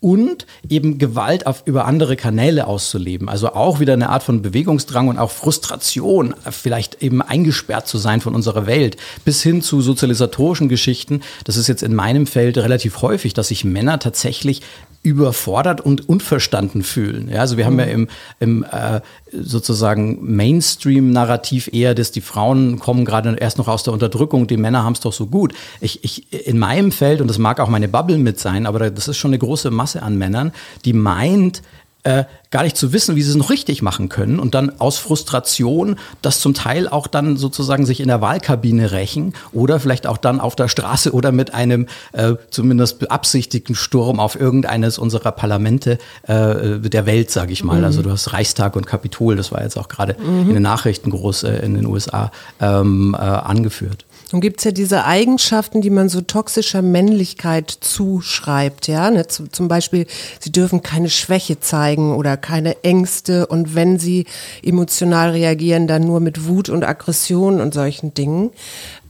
und 0.04 0.46
eben 0.70 0.98
Gewalt 0.98 1.48
auf, 1.48 1.64
über 1.66 1.86
andere 1.86 2.18
Kanäle 2.18 2.68
auszuleben. 2.68 3.30
Also 3.30 3.54
auch 3.54 3.80
wieder 3.80 3.94
eine 3.94 4.10
Art 4.10 4.22
von 4.22 4.42
Bewegungsdrang 4.42 5.08
und 5.08 5.18
auch 5.18 5.32
Frustration, 5.32 6.36
vielleicht 6.52 7.02
eben 7.02 7.22
eingesperrt 7.22 7.88
zu 7.88 7.98
sein 7.98 8.20
von 8.20 8.36
unserer 8.36 8.68
Welt, 8.68 8.98
bis 9.24 9.42
hin 9.42 9.62
zu 9.62 9.82
sozialisatorischen 9.82 10.68
Geschichten. 10.68 11.22
Das 11.46 11.56
ist 11.56 11.70
jetzt 11.70 11.84
in 11.84 11.96
meinem 11.96 12.28
Feld 12.28 12.58
relativ 12.58 13.02
häufig, 13.02 13.34
dass 13.34 13.48
sich 13.48 13.64
Männer 13.64 13.98
tatsächlich 13.98 14.62
überfordert 15.04 15.82
und 15.82 16.08
unverstanden 16.08 16.82
fühlen. 16.82 17.30
Ja, 17.30 17.42
also 17.42 17.58
wir 17.58 17.66
haben 17.66 17.78
ja 17.78 17.86
im, 17.86 18.08
im 18.40 18.64
äh, 18.64 19.02
sozusagen 19.34 20.20
Mainstream-Narrativ 20.22 21.70
eher, 21.74 21.94
dass 21.94 22.12
die 22.12 22.22
Frauen 22.22 22.80
kommen 22.80 23.04
gerade 23.04 23.36
erst 23.36 23.58
noch 23.58 23.68
aus 23.68 23.84
der 23.84 23.92
Unterdrückung, 23.94 24.48
die 24.48 24.58
Männer 24.58 24.84
haben 24.84 24.94
es 24.94 25.02
doch 25.02 25.14
so 25.14 25.28
gut. 25.28 25.54
Ich, 25.82 26.04
ich, 26.06 26.48
in 26.48 26.58
meinem 26.58 26.94
Feld, 26.94 27.20
und 27.20 27.28
das 27.28 27.38
mag 27.38 27.60
auch 27.60 27.68
meine 27.68 27.90
Bubble 27.90 28.18
mit 28.18 28.40
sein, 28.40 28.66
aber 28.66 28.90
das 28.90 29.10
ist 29.10 29.18
schon 29.18 29.32
eine 29.32 29.40
große 29.40 29.72
Masse 29.72 30.02
an 30.02 30.18
Männern, 30.18 30.54
die 30.86 30.94
meint, 30.94 31.62
äh, 32.04 32.26
gar 32.52 32.64
nicht 32.64 32.78
zu 32.78 32.94
wissen, 32.94 33.16
wie 33.16 33.24
sie 33.24 33.32
es 33.32 33.36
noch 33.36 33.50
richtig 33.50 33.82
machen 33.82 34.10
können 34.10 34.40
und 34.40 34.54
dann 34.54 34.80
aus 34.80 34.98
Frustration 34.98 35.96
das 36.22 36.40
zum 36.40 36.54
Teil 36.54 36.88
auch 36.88 37.08
dann 37.08 37.36
sozusagen 37.38 37.86
sich 37.86 38.00
in 38.00 38.08
der 38.08 38.22
Wahlkabine 38.22 38.92
rächen 38.92 39.34
oder 39.52 39.80
vielleicht 39.80 40.06
auch 40.06 40.18
dann 40.18 40.40
auf 40.40 40.56
der 40.56 40.68
Straße 40.68 41.14
oder 41.14 41.32
mit 41.32 41.54
einem 41.54 41.88
äh, 42.12 42.34
zumindest 42.52 43.00
beabsichtigten 43.00 43.74
Sturm 43.74 44.20
auf 44.20 44.40
irgendeines 44.40 44.98
unserer 44.98 45.32
Parlamente 45.32 45.98
äh, 46.28 46.80
der 46.80 47.06
Welt, 47.06 47.32
sage 47.32 47.54
ich 47.54 47.64
mal. 47.64 47.80
Mhm. 47.80 47.86
Also 47.86 48.02
du 48.02 48.12
hast 48.12 48.34
Reichstag 48.34 48.76
und 48.76 48.86
Kapitol, 48.86 49.36
das 49.36 49.52
war 49.52 49.64
jetzt 49.64 49.78
auch 49.78 49.88
gerade 49.88 50.16
mhm. 50.20 50.50
in 50.50 50.54
den 50.54 50.64
Nachrichten 50.64 51.10
groß 51.10 51.44
äh, 51.44 51.66
in 51.66 51.74
den 51.74 51.86
USA 51.86 52.32
ähm, 52.60 53.16
äh, 53.18 53.22
angeführt. 53.22 54.06
Nun 54.34 54.42
gibt 54.42 54.60
es 54.60 54.64
ja 54.64 54.72
diese 54.72 55.06
Eigenschaften, 55.06 55.82
die 55.82 55.92
man 55.92 56.10
so 56.10 56.20
toxischer 56.20 56.82
Männlichkeit 56.82 57.70
zuschreibt, 57.70 58.88
ja. 58.88 59.12
Ne? 59.12 59.28
Zum 59.28 59.68
Beispiel, 59.68 60.08
sie 60.40 60.52
dürfen 60.52 60.82
keine 60.82 61.12
Schwäche 61.12 61.60
zeigen 61.60 62.16
oder 62.16 62.36
keine 62.36 62.84
Ängste 62.84 63.46
und 63.46 63.76
wenn 63.76 64.00
sie 64.00 64.26
emotional 64.64 65.30
reagieren, 65.30 65.88
dann 65.88 66.02
nur 66.02 66.20
mit 66.20 66.48
Wut 66.48 66.70
und 66.70 66.84
Aggression 66.84 67.62
und 67.62 67.76
solchen 67.76 68.16
Dingen. 68.16 68.50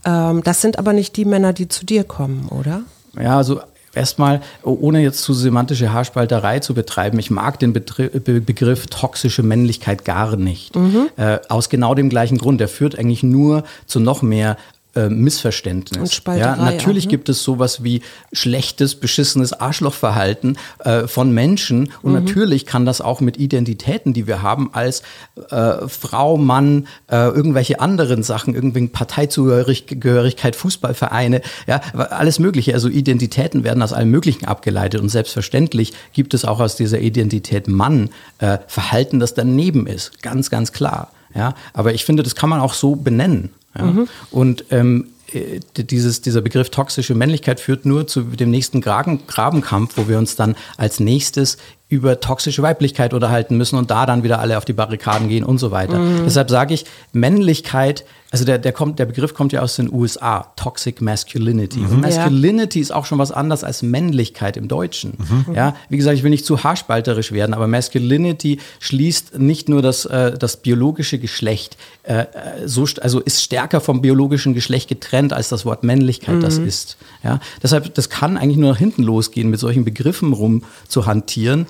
Ähm, 0.04 0.42
das 0.44 0.60
sind 0.60 0.78
aber 0.78 0.92
nicht 0.92 1.16
die 1.16 1.24
Männer, 1.24 1.54
die 1.54 1.68
zu 1.68 1.86
dir 1.86 2.04
kommen, 2.04 2.48
oder? 2.50 2.82
Ja, 3.18 3.38
also 3.38 3.62
erstmal, 3.94 4.42
ohne 4.62 5.00
jetzt 5.00 5.22
zu 5.22 5.32
semantische 5.32 5.92
Haarspalterei 5.92 6.58
zu 6.58 6.74
betreiben, 6.74 7.18
ich 7.18 7.30
mag 7.30 7.58
den 7.58 7.72
Betri 7.72 8.08
Be 8.08 8.40
Begriff 8.40 8.86
toxische 8.88 9.42
Männlichkeit 9.42 10.04
gar 10.04 10.36
nicht. 10.36 10.76
Mhm. 10.76 11.08
Äh, 11.16 11.38
aus 11.48 11.68
genau 11.68 11.94
dem 11.94 12.08
gleichen 12.10 12.38
Grund. 12.38 12.60
Der 12.60 12.68
führt 12.68 12.98
eigentlich 12.98 13.22
nur 13.22 13.64
zu 13.86 14.00
noch 14.00 14.22
mehr 14.22 14.56
äh, 14.94 15.08
Missverständnis. 15.08 16.22
ja, 16.26 16.56
natürlich 16.56 17.04
auch, 17.04 17.06
ne? 17.06 17.10
gibt 17.10 17.28
es 17.28 17.42
sowas 17.42 17.82
wie 17.82 18.02
schlechtes, 18.32 18.94
beschissenes 18.94 19.52
Arschlochverhalten 19.52 20.58
äh, 20.80 21.06
von 21.06 21.32
Menschen 21.32 21.92
und 22.02 22.12
mhm. 22.12 22.24
natürlich 22.24 22.66
kann 22.66 22.86
das 22.86 23.00
auch 23.00 23.20
mit 23.20 23.36
Identitäten, 23.36 24.12
die 24.12 24.26
wir 24.26 24.42
haben 24.42 24.70
als 24.72 25.02
äh, 25.50 25.88
Frau, 25.88 26.36
Mann, 26.36 26.86
äh, 27.10 27.16
irgendwelche 27.28 27.80
anderen 27.80 28.22
Sachen, 28.22 28.54
irgendwie 28.54 28.86
Parteizugehörigkeit, 28.86 30.56
Fußballvereine, 30.56 31.40
ja, 31.66 31.80
alles 31.94 32.38
Mögliche. 32.38 32.74
Also 32.74 32.88
Identitäten 32.88 33.64
werden 33.64 33.82
aus 33.82 33.92
allem 33.92 34.10
Möglichen 34.10 34.44
abgeleitet 34.44 35.00
und 35.00 35.08
selbstverständlich 35.08 35.92
gibt 36.12 36.34
es 36.34 36.44
auch 36.44 36.60
aus 36.60 36.76
dieser 36.76 37.00
Identität 37.00 37.68
Mann 37.68 38.10
äh, 38.38 38.58
Verhalten, 38.66 39.20
das 39.20 39.34
daneben 39.34 39.86
ist, 39.86 40.22
ganz, 40.22 40.50
ganz 40.50 40.72
klar. 40.72 41.10
Ja, 41.34 41.54
aber 41.72 41.94
ich 41.94 42.04
finde, 42.04 42.22
das 42.22 42.36
kann 42.36 42.48
man 42.48 42.60
auch 42.60 42.74
so 42.74 42.94
benennen. 42.94 43.50
Ja? 43.76 43.84
Mhm. 43.84 44.08
Und 44.30 44.64
ähm, 44.70 45.08
äh, 45.32 45.60
dieses, 45.76 46.20
dieser 46.20 46.40
Begriff 46.40 46.70
toxische 46.70 47.14
Männlichkeit 47.14 47.60
führt 47.60 47.86
nur 47.86 48.06
zu 48.06 48.22
dem 48.22 48.50
nächsten 48.50 48.80
Graben, 48.80 49.26
Grabenkampf, 49.26 49.96
wo 49.96 50.08
wir 50.08 50.18
uns 50.18 50.36
dann 50.36 50.56
als 50.76 51.00
nächstes 51.00 51.58
über 51.94 52.20
toxische 52.20 52.62
Weiblichkeit 52.62 53.14
unterhalten 53.14 53.56
müssen 53.56 53.78
und 53.78 53.90
da 53.90 54.06
dann 54.06 54.22
wieder 54.22 54.40
alle 54.40 54.58
auf 54.58 54.64
die 54.64 54.72
Barrikaden 54.72 55.28
gehen 55.28 55.44
und 55.44 55.58
so 55.58 55.70
weiter. 55.70 55.98
Mhm. 55.98 56.24
Deshalb 56.24 56.50
sage 56.50 56.74
ich, 56.74 56.84
Männlichkeit 57.12 58.04
also 58.34 58.44
der, 58.44 58.58
der, 58.58 58.72
kommt, 58.72 58.98
der 58.98 59.04
Begriff 59.04 59.32
kommt 59.32 59.52
ja 59.52 59.60
aus 59.60 59.76
den 59.76 59.92
USA, 59.92 60.40
Toxic 60.56 61.00
Masculinity. 61.00 61.78
Mhm. 61.78 62.00
Masculinity 62.00 62.80
ja. 62.80 62.82
ist 62.82 62.90
auch 62.90 63.06
schon 63.06 63.20
was 63.20 63.30
anderes 63.30 63.62
als 63.62 63.82
Männlichkeit 63.82 64.56
im 64.56 64.66
Deutschen. 64.66 65.12
Mhm. 65.18 65.54
Ja, 65.54 65.76
wie 65.88 65.96
gesagt, 65.96 66.16
ich 66.16 66.24
will 66.24 66.30
nicht 66.30 66.44
zu 66.44 66.64
haarspalterisch 66.64 67.30
werden, 67.30 67.54
aber 67.54 67.68
Masculinity 67.68 68.58
schließt 68.80 69.38
nicht 69.38 69.68
nur 69.68 69.82
das, 69.82 70.04
äh, 70.06 70.36
das 70.36 70.56
biologische 70.56 71.20
Geschlecht, 71.20 71.76
äh, 72.02 72.22
äh 72.22 72.26
so, 72.66 72.88
also 73.00 73.20
ist 73.20 73.40
stärker 73.40 73.80
vom 73.80 74.02
biologischen 74.02 74.52
Geschlecht 74.52 74.88
getrennt, 74.88 75.32
als 75.32 75.48
das 75.48 75.64
Wort 75.64 75.84
Männlichkeit 75.84 76.34
mhm. 76.34 76.40
das 76.40 76.58
ist. 76.58 76.96
Ja, 77.22 77.38
deshalb, 77.62 77.94
das 77.94 78.10
kann 78.10 78.36
eigentlich 78.36 78.58
nur 78.58 78.70
nach 78.70 78.78
hinten 78.78 79.04
losgehen, 79.04 79.48
mit 79.48 79.60
solchen 79.60 79.84
Begriffen 79.84 80.32
rum 80.32 80.64
zu 80.88 81.06
hantieren. 81.06 81.66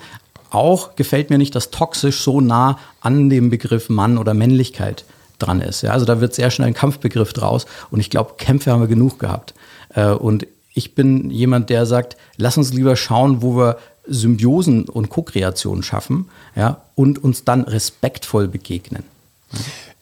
Auch 0.55 0.95
gefällt 0.95 1.29
mir 1.29 1.37
nicht 1.37 1.53
das 1.53 1.69
toxisch 1.69 2.21
so 2.21 2.39
nah 2.39 2.79
an 3.01 3.29
dem 3.29 3.49
Begriff 3.49 3.89
Mann 3.89 4.17
oder 4.17 4.33
Männlichkeit 4.33 5.03
dran 5.37 5.59
ist. 5.59 5.81
Ja, 5.81 5.91
also 5.91 6.05
da 6.05 6.21
wird 6.21 6.33
sehr 6.33 6.49
schnell 6.49 6.69
ein 6.69 6.73
Kampfbegriff 6.73 7.33
draus 7.33 7.65
und 7.91 7.99
ich 7.99 8.09
glaube, 8.09 8.35
Kämpfe 8.37 8.71
haben 8.71 8.79
wir 8.79 8.87
genug 8.87 9.19
gehabt. 9.19 9.53
Äh, 9.93 10.11
und 10.11 10.47
ich 10.73 10.95
bin 10.95 11.29
jemand, 11.29 11.69
der 11.69 11.85
sagt, 11.85 12.15
lass 12.37 12.57
uns 12.57 12.71
lieber 12.71 12.95
schauen, 12.95 13.41
wo 13.41 13.57
wir 13.57 13.77
Symbiosen 14.07 14.87
und 14.87 15.09
Co-Kreationen 15.09 15.83
schaffen 15.83 16.29
ja, 16.55 16.83
und 16.95 17.21
uns 17.21 17.43
dann 17.43 17.63
respektvoll 17.63 18.47
begegnen. 18.47 19.03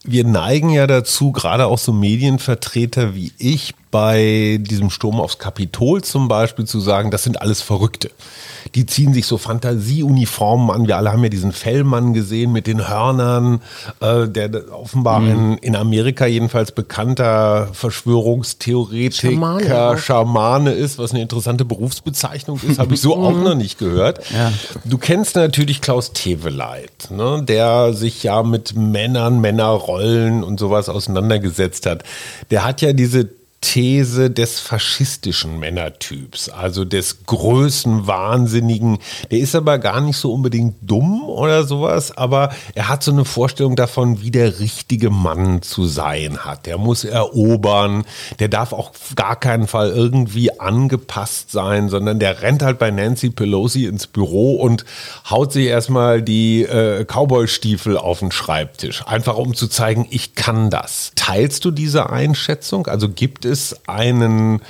Wir 0.04 0.24
neigen 0.24 0.70
ja 0.70 0.86
dazu, 0.86 1.32
gerade 1.32 1.66
auch 1.66 1.80
so 1.80 1.94
Medienvertreter 1.94 3.16
wie 3.16 3.32
ich, 3.40 3.74
bei 3.94 4.58
diesem 4.60 4.90
Sturm 4.90 5.22
aufs 5.22 5.38
Kapitol 5.38 6.04
zum 6.04 6.28
Beispiel 6.28 6.66
zu 6.66 6.80
sagen, 6.80 7.12
das 7.12 7.24
sind 7.24 7.40
alles 7.44 7.62
Verrückte 7.62 8.10
die 8.76 8.86
ziehen 8.86 9.14
sich 9.14 9.26
so 9.26 9.38
Fantasieuniformen 9.38 10.70
an. 10.72 10.88
Wir 10.88 10.98
alle 10.98 11.12
haben 11.12 11.24
ja 11.24 11.30
diesen 11.30 11.52
Fellmann 11.52 12.14
gesehen 12.14 12.52
mit 12.52 12.68
den 12.68 12.88
Hörnern, 12.88 13.62
äh, 14.00 14.28
der 14.28 14.50
offenbar 14.72 15.20
mhm. 15.20 15.30
in, 15.30 15.58
in 15.60 15.76
Amerika 15.76 16.26
jedenfalls 16.26 16.72
bekannter 16.72 17.70
Verschwörungstheoretiker, 17.74 19.32
Schamane, 19.32 19.98
Schamane 19.98 20.72
ist, 20.72 20.98
was 20.98 21.12
eine 21.12 21.22
interessante 21.22 21.66
Berufsbezeichnung 21.66 22.60
ist, 22.68 22.80
habe 22.80 22.94
ich 22.94 23.02
so 23.02 23.16
auch 23.16 23.32
noch 23.32 23.56
nicht 23.56 23.78
gehört. 23.78 24.22
Ja. 24.32 24.52
Du 24.86 24.98
kennst 24.98 25.36
natürlich 25.36 25.82
Klaus 25.82 26.14
Teveleit, 26.14 27.10
ne, 27.12 27.44
der 27.48 27.94
sich 27.94 28.24
ja 28.24 28.44
mit 28.44 28.76
Männern, 28.76 29.40
Männerrollen 29.42 30.44
und 30.44 30.60
sowas 30.60 30.90
auseinandergesetzt 30.90 31.86
hat. 31.86 32.04
Der 32.50 32.66
hat 32.66 32.82
ja 32.82 32.94
diese 32.94 33.30
These 33.64 34.30
des 34.30 34.60
faschistischen 34.60 35.58
Männertyps, 35.58 36.50
also 36.50 36.84
des 36.84 37.26
Größenwahnsinnigen. 37.26 38.98
Der 39.32 39.40
ist 39.40 39.56
aber 39.56 39.80
gar 39.80 40.02
nicht 40.02 40.18
so 40.18 40.34
unbedingt 40.34 40.76
dumm 40.82 41.24
oder 41.24 41.64
sowas, 41.64 42.16
aber 42.16 42.52
er 42.76 42.90
hat 42.90 43.04
so 43.04 43.12
eine 43.12 43.24
Vorstellung 43.24 43.78
davon, 43.78 44.22
wie 44.22 44.32
der 44.32 44.60
richtige 44.60 45.10
Mann 45.10 45.62
zu 45.62 45.86
sein 45.86 46.40
hat. 46.40 46.66
Der 46.66 46.78
muss 46.78 47.06
erobern, 47.06 48.04
der 48.40 48.50
darf 48.50 48.74
auch 48.74 48.92
gar 49.16 49.38
keinen 49.38 49.68
Fall 49.68 49.92
irgendwie 49.92 50.60
angepasst 50.60 51.52
sein, 51.52 51.88
sondern 51.88 52.20
der 52.20 52.42
rennt 52.42 52.64
halt 52.64 52.80
bei 52.80 52.92
Nancy 52.92 53.30
Pelosi 53.30 53.86
ins 53.86 54.08
Büro 54.08 54.56
und 54.58 54.84
haut 55.30 55.54
sich 55.54 55.68
erstmal 55.68 56.22
die 56.22 56.64
äh, 56.64 57.06
Cowboy-Stiefel 57.06 57.98
auf 57.98 58.20
den 58.20 58.34
Schreibtisch, 58.34 59.08
einfach 59.08 59.38
um 59.38 59.54
zu 59.54 59.70
zeigen, 59.70 60.06
ich 60.10 60.36
kann 60.36 60.70
das. 60.70 61.14
Teilst 61.16 61.64
du 61.64 61.72
diese 61.72 62.10
Einschätzung? 62.10 62.88
Also 62.88 63.08
gibt 63.08 63.46
es 63.46 63.53
es 63.54 63.88
einen, 63.88 64.62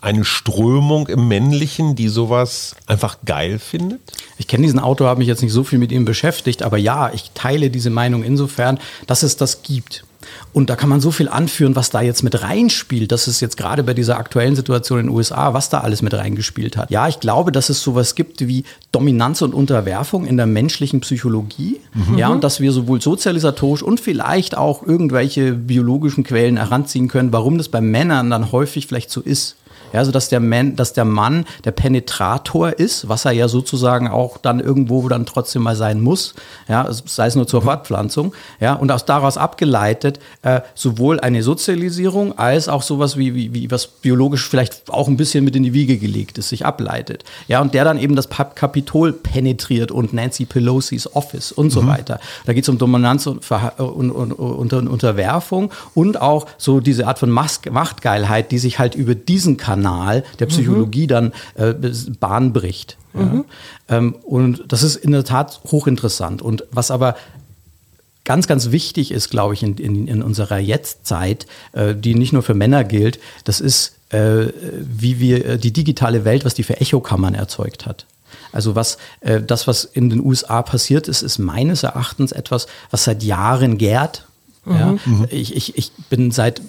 eine 0.00 0.24
Strömung 0.24 1.08
im 1.08 1.26
Männlichen, 1.26 1.96
die 1.96 2.08
sowas 2.08 2.76
einfach 2.86 3.18
geil 3.24 3.58
findet? 3.58 4.00
Ich 4.38 4.46
kenne 4.46 4.62
diesen 4.62 4.78
Autor, 4.78 5.08
habe 5.08 5.18
mich 5.18 5.28
jetzt 5.28 5.42
nicht 5.42 5.52
so 5.52 5.64
viel 5.64 5.80
mit 5.80 5.90
ihm 5.90 6.04
beschäftigt, 6.04 6.62
aber 6.62 6.78
ja, 6.78 7.12
ich 7.12 7.32
teile 7.34 7.70
diese 7.70 7.90
Meinung 7.90 8.22
insofern, 8.22 8.78
dass 9.08 9.24
es 9.24 9.36
das 9.36 9.62
gibt. 9.62 10.04
Und 10.52 10.70
da 10.70 10.76
kann 10.76 10.88
man 10.88 11.00
so 11.00 11.10
viel 11.10 11.28
anführen, 11.28 11.76
was 11.76 11.90
da 11.90 12.00
jetzt 12.00 12.22
mit 12.22 12.42
reinspielt. 12.42 13.12
Das 13.12 13.28
ist 13.28 13.40
jetzt 13.40 13.56
gerade 13.56 13.82
bei 13.82 13.94
dieser 13.94 14.18
aktuellen 14.18 14.56
Situation 14.56 15.00
in 15.00 15.06
den 15.06 15.14
USA, 15.14 15.54
was 15.54 15.68
da 15.68 15.80
alles 15.80 16.02
mit 16.02 16.14
reingespielt 16.14 16.76
hat. 16.76 16.90
Ja, 16.90 17.08
ich 17.08 17.20
glaube, 17.20 17.52
dass 17.52 17.68
es 17.68 17.82
sowas 17.82 18.14
gibt 18.14 18.46
wie 18.46 18.64
Dominanz 18.92 19.42
und 19.42 19.54
Unterwerfung 19.54 20.26
in 20.26 20.36
der 20.36 20.46
menschlichen 20.46 21.00
Psychologie. 21.00 21.80
Mhm. 21.94 22.18
Ja, 22.18 22.28
und 22.28 22.44
dass 22.44 22.60
wir 22.60 22.72
sowohl 22.72 23.00
sozialisatorisch 23.00 23.82
und 23.82 24.00
vielleicht 24.00 24.56
auch 24.56 24.82
irgendwelche 24.82 25.52
biologischen 25.52 26.24
Quellen 26.24 26.56
heranziehen 26.56 27.08
können, 27.08 27.32
warum 27.32 27.58
das 27.58 27.68
bei 27.68 27.80
Männern 27.80 28.30
dann 28.30 28.52
häufig 28.52 28.86
vielleicht 28.86 29.10
so 29.10 29.20
ist. 29.20 29.56
Ja, 29.96 30.00
also 30.00 30.12
dass 30.12 30.28
der, 30.28 30.40
Man, 30.40 30.76
dass 30.76 30.92
der 30.92 31.06
Mann 31.06 31.46
der 31.64 31.70
Penetrator 31.70 32.78
ist, 32.78 33.08
was 33.08 33.24
er 33.24 33.32
ja 33.32 33.48
sozusagen 33.48 34.08
auch 34.08 34.36
dann 34.36 34.60
irgendwo 34.60 35.08
dann 35.08 35.24
trotzdem 35.24 35.62
mal 35.62 35.74
sein 35.74 36.02
muss, 36.02 36.34
ja, 36.68 36.86
sei 36.90 37.28
es 37.28 37.34
nur 37.34 37.46
zur 37.46 37.62
Fortpflanzung, 37.62 38.34
ja, 38.60 38.74
und 38.74 38.92
aus 38.92 39.06
daraus 39.06 39.38
abgeleitet 39.38 40.20
äh, 40.42 40.60
sowohl 40.74 41.18
eine 41.20 41.42
Sozialisierung 41.42 42.36
als 42.36 42.68
auch 42.68 42.82
sowas 42.82 43.16
wie, 43.16 43.34
wie, 43.34 43.54
wie 43.54 43.70
was 43.70 43.86
biologisch 43.86 44.46
vielleicht 44.46 44.90
auch 44.90 45.08
ein 45.08 45.16
bisschen 45.16 45.44
mit 45.44 45.56
in 45.56 45.62
die 45.62 45.72
Wiege 45.72 45.96
gelegt 45.96 46.36
ist, 46.36 46.50
sich 46.50 46.66
ableitet. 46.66 47.24
Ja, 47.48 47.62
und 47.62 47.72
der 47.72 47.84
dann 47.84 47.98
eben 47.98 48.16
das 48.16 48.28
Kapitol 48.28 49.14
penetriert 49.14 49.90
und 49.90 50.12
Nancy 50.12 50.44
Pelosi's 50.44 51.16
Office 51.16 51.52
und 51.52 51.70
so 51.70 51.80
mhm. 51.80 51.86
weiter. 51.86 52.20
Da 52.44 52.52
geht 52.52 52.64
es 52.64 52.68
um 52.68 52.76
Dominanz 52.76 53.26
und, 53.26 53.50
und, 53.78 54.10
und, 54.10 54.32
und, 54.34 54.88
Unterwerfung 54.88 55.70
und 55.94 56.20
auch 56.20 56.44
so 56.58 56.80
diese 56.80 57.06
Art 57.06 57.18
von 57.18 57.30
Machtgeilheit, 57.30 58.52
die 58.52 58.58
sich 58.58 58.78
halt 58.78 58.94
über 58.94 59.14
diesen 59.14 59.56
Kanal 59.56 59.85
Kanal 59.86 60.24
der 60.38 60.46
Psychologie 60.46 61.04
mhm. 61.04 61.08
dann 61.08 61.32
äh, 61.54 61.74
Bahn 62.18 62.52
bricht. 62.52 62.96
Mhm. 63.12 63.44
Ja. 63.88 63.96
Ähm, 63.96 64.14
und 64.24 64.64
das 64.68 64.82
ist 64.82 64.96
in 64.96 65.12
der 65.12 65.24
Tat 65.24 65.60
hochinteressant. 65.70 66.42
Und 66.42 66.64
was 66.70 66.90
aber 66.90 67.16
ganz, 68.24 68.46
ganz 68.46 68.70
wichtig 68.72 69.12
ist, 69.12 69.30
glaube 69.30 69.54
ich, 69.54 69.62
in, 69.62 69.76
in, 69.76 70.08
in 70.08 70.22
unserer 70.22 70.58
Jetztzeit, 70.58 71.46
äh, 71.72 71.94
die 71.94 72.14
nicht 72.14 72.32
nur 72.32 72.42
für 72.42 72.54
Männer 72.54 72.84
gilt, 72.84 73.20
das 73.44 73.60
ist, 73.60 73.96
äh, 74.10 74.48
wie 74.80 75.20
wir 75.20 75.46
äh, 75.46 75.58
die 75.58 75.72
digitale 75.72 76.24
Welt, 76.24 76.44
was 76.44 76.54
die 76.54 76.64
für 76.64 76.80
Echokammern 76.80 77.34
erzeugt 77.34 77.86
hat. 77.86 78.06
Also 78.52 78.74
was 78.74 78.98
äh, 79.20 79.40
das, 79.40 79.66
was 79.66 79.84
in 79.84 80.10
den 80.10 80.24
USA 80.24 80.62
passiert 80.62 81.08
ist, 81.08 81.22
ist 81.22 81.38
meines 81.38 81.84
Erachtens 81.84 82.32
etwas, 82.32 82.66
was 82.90 83.04
seit 83.04 83.22
Jahren 83.22 83.78
gärt 83.78 84.24
ja, 84.66 84.96
mhm. 85.04 85.26
ich, 85.30 85.54
ich, 85.54 85.76
ich 85.76 85.92
bin 86.10 86.30
seit, 86.30 86.60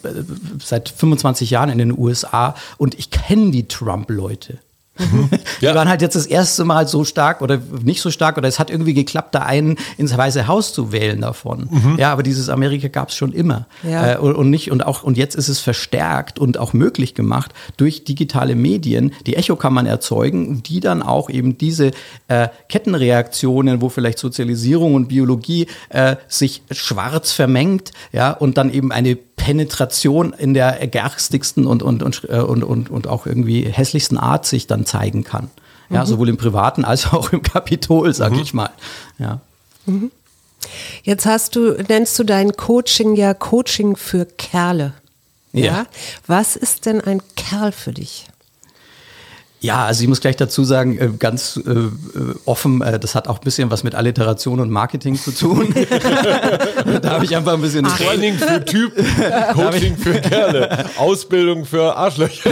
seit 0.64 0.90
25 0.90 1.50
Jahren 1.50 1.70
in 1.70 1.78
den 1.78 1.98
USA 1.98 2.56
und 2.78 2.96
ich 2.96 3.10
kenne 3.10 3.52
die 3.52 3.68
Trump-Leute. 3.68 4.60
Mhm. 5.08 5.30
Ja. 5.62 5.72
Die 5.72 5.76
waren 5.78 5.90
halt 5.90 6.02
jetzt 6.02 6.16
das 6.16 6.26
erste 6.26 6.66
Mal 6.66 6.88
so 6.88 7.04
stark 7.04 7.42
oder 7.42 7.60
nicht 7.84 8.02
so 8.02 8.12
stark 8.12 8.38
oder 8.38 8.48
es 8.48 8.60
hat 8.60 8.70
irgendwie 8.70 8.94
geklappt, 8.94 9.34
da 9.34 9.44
einen 9.44 9.78
ins 9.98 10.16
Weiße 10.16 10.48
Haus 10.48 10.74
zu 10.74 10.92
wählen 10.92 11.22
davon. 11.22 11.70
Mhm. 11.72 11.96
Ja, 11.98 12.12
aber 12.12 12.24
dieses 12.24 12.50
Amerika 12.50 12.88
gab 12.88 13.10
es 13.10 13.16
schon 13.16 13.32
immer. 13.32 13.68
Ja. 13.84 14.14
Äh, 14.14 14.18
und, 14.18 14.36
und, 14.36 14.50
nicht, 14.50 14.72
und 14.72 14.86
auch, 14.86 15.04
und 15.04 15.18
jetzt 15.18 15.36
ist 15.36 15.50
es 15.50 15.60
verstärkt 15.60 16.40
und 16.40 16.58
auch 16.58 16.74
möglich 16.74 17.16
gemacht 17.16 17.54
durch 17.78 18.04
digitale 18.04 18.56
Medien, 18.56 19.14
die 19.26 19.36
Echokammern 19.36 19.86
erzeugen, 19.86 20.64
die 20.64 20.80
dann 20.80 21.02
auch 21.02 21.30
eben 21.30 21.58
diese 21.58 21.92
äh, 22.28 22.50
Kettenreaktionen, 22.70 23.82
wo 23.82 23.90
vielleicht 23.90 24.20
Sozialisierung 24.20 24.96
und 24.96 25.08
Biologie 25.08 25.68
äh, 25.90 26.18
sich 26.28 26.64
schwarz 26.72 27.32
vermengt, 27.32 27.92
ja, 28.12 28.32
und 28.32 28.58
dann 28.58 28.72
eben 28.72 28.92
eine 28.92 29.18
Penetration 29.38 30.34
in 30.34 30.54
der 30.54 30.86
garstigsten 30.88 31.66
und, 31.66 31.82
und, 31.82 32.04
und, 32.04 32.28
äh, 32.30 32.40
und, 32.40 32.64
und, 32.64 32.90
und 32.90 33.08
auch 33.08 33.26
irgendwie 33.26 33.62
hässlichsten 33.64 34.18
Art 34.18 34.46
sich 34.46 34.68
dann 34.68 34.86
zeigen 34.86 35.24
kann. 35.24 35.50
Ja, 35.90 36.02
mhm. 36.02 36.08
sowohl 36.08 36.30
im 36.30 36.38
Privaten 36.38 36.84
als 36.84 37.08
auch 37.14 37.32
im 37.32 37.42
Kapitol, 37.42 38.14
sag 38.14 38.34
mhm. 38.34 38.40
ich 38.40 38.54
mal. 38.54 38.72
Ja. 39.18 39.40
Mhm. 39.86 40.12
Jetzt 41.04 41.26
hast 41.26 41.56
du, 41.56 41.78
nennst 41.88 42.20
du 42.20 42.26
dein 42.26 42.58
Coaching 42.58 43.16
ja 43.16 43.34
Coaching 43.34 43.96
für 43.96 44.26
Kerle. 44.26 44.94
Ja. 45.54 45.66
ja. 45.66 45.86
Was 46.26 46.56
ist 46.56 46.86
denn 46.86 47.00
ein 47.00 47.22
Kerl 47.36 47.72
für 47.72 47.94
dich? 47.94 48.28
Ja, 49.68 49.84
also 49.84 50.02
ich 50.02 50.08
muss 50.08 50.22
gleich 50.22 50.38
dazu 50.38 50.64
sagen, 50.64 50.98
äh, 50.98 51.10
ganz 51.20 51.58
äh, 51.58 51.72
äh, 51.72 51.90
offen, 52.46 52.82
das 53.02 53.16
hat 53.16 53.28
auch 53.28 53.40
ein 53.40 53.44
bisschen 53.44 53.70
was 53.70 53.84
mit 53.84 53.96
Alliteration 53.96 54.62
und 54.62 54.70
Marketing 54.70 55.16
zu 55.16 55.32
tun. 55.32 55.76
da 57.02 57.10
habe 57.10 57.26
ich 57.26 57.36
einfach 57.36 57.52
ein 57.52 57.62
bisschen 57.62 57.84
Training 57.84 58.36
für 58.36 58.64
Typen, 58.64 59.06
Coaching 59.54 59.98
für 59.98 60.22
Kerle, 60.22 60.86
Ausbildung 60.96 61.66
für 61.66 61.98
Arschlöcher. 61.98 62.50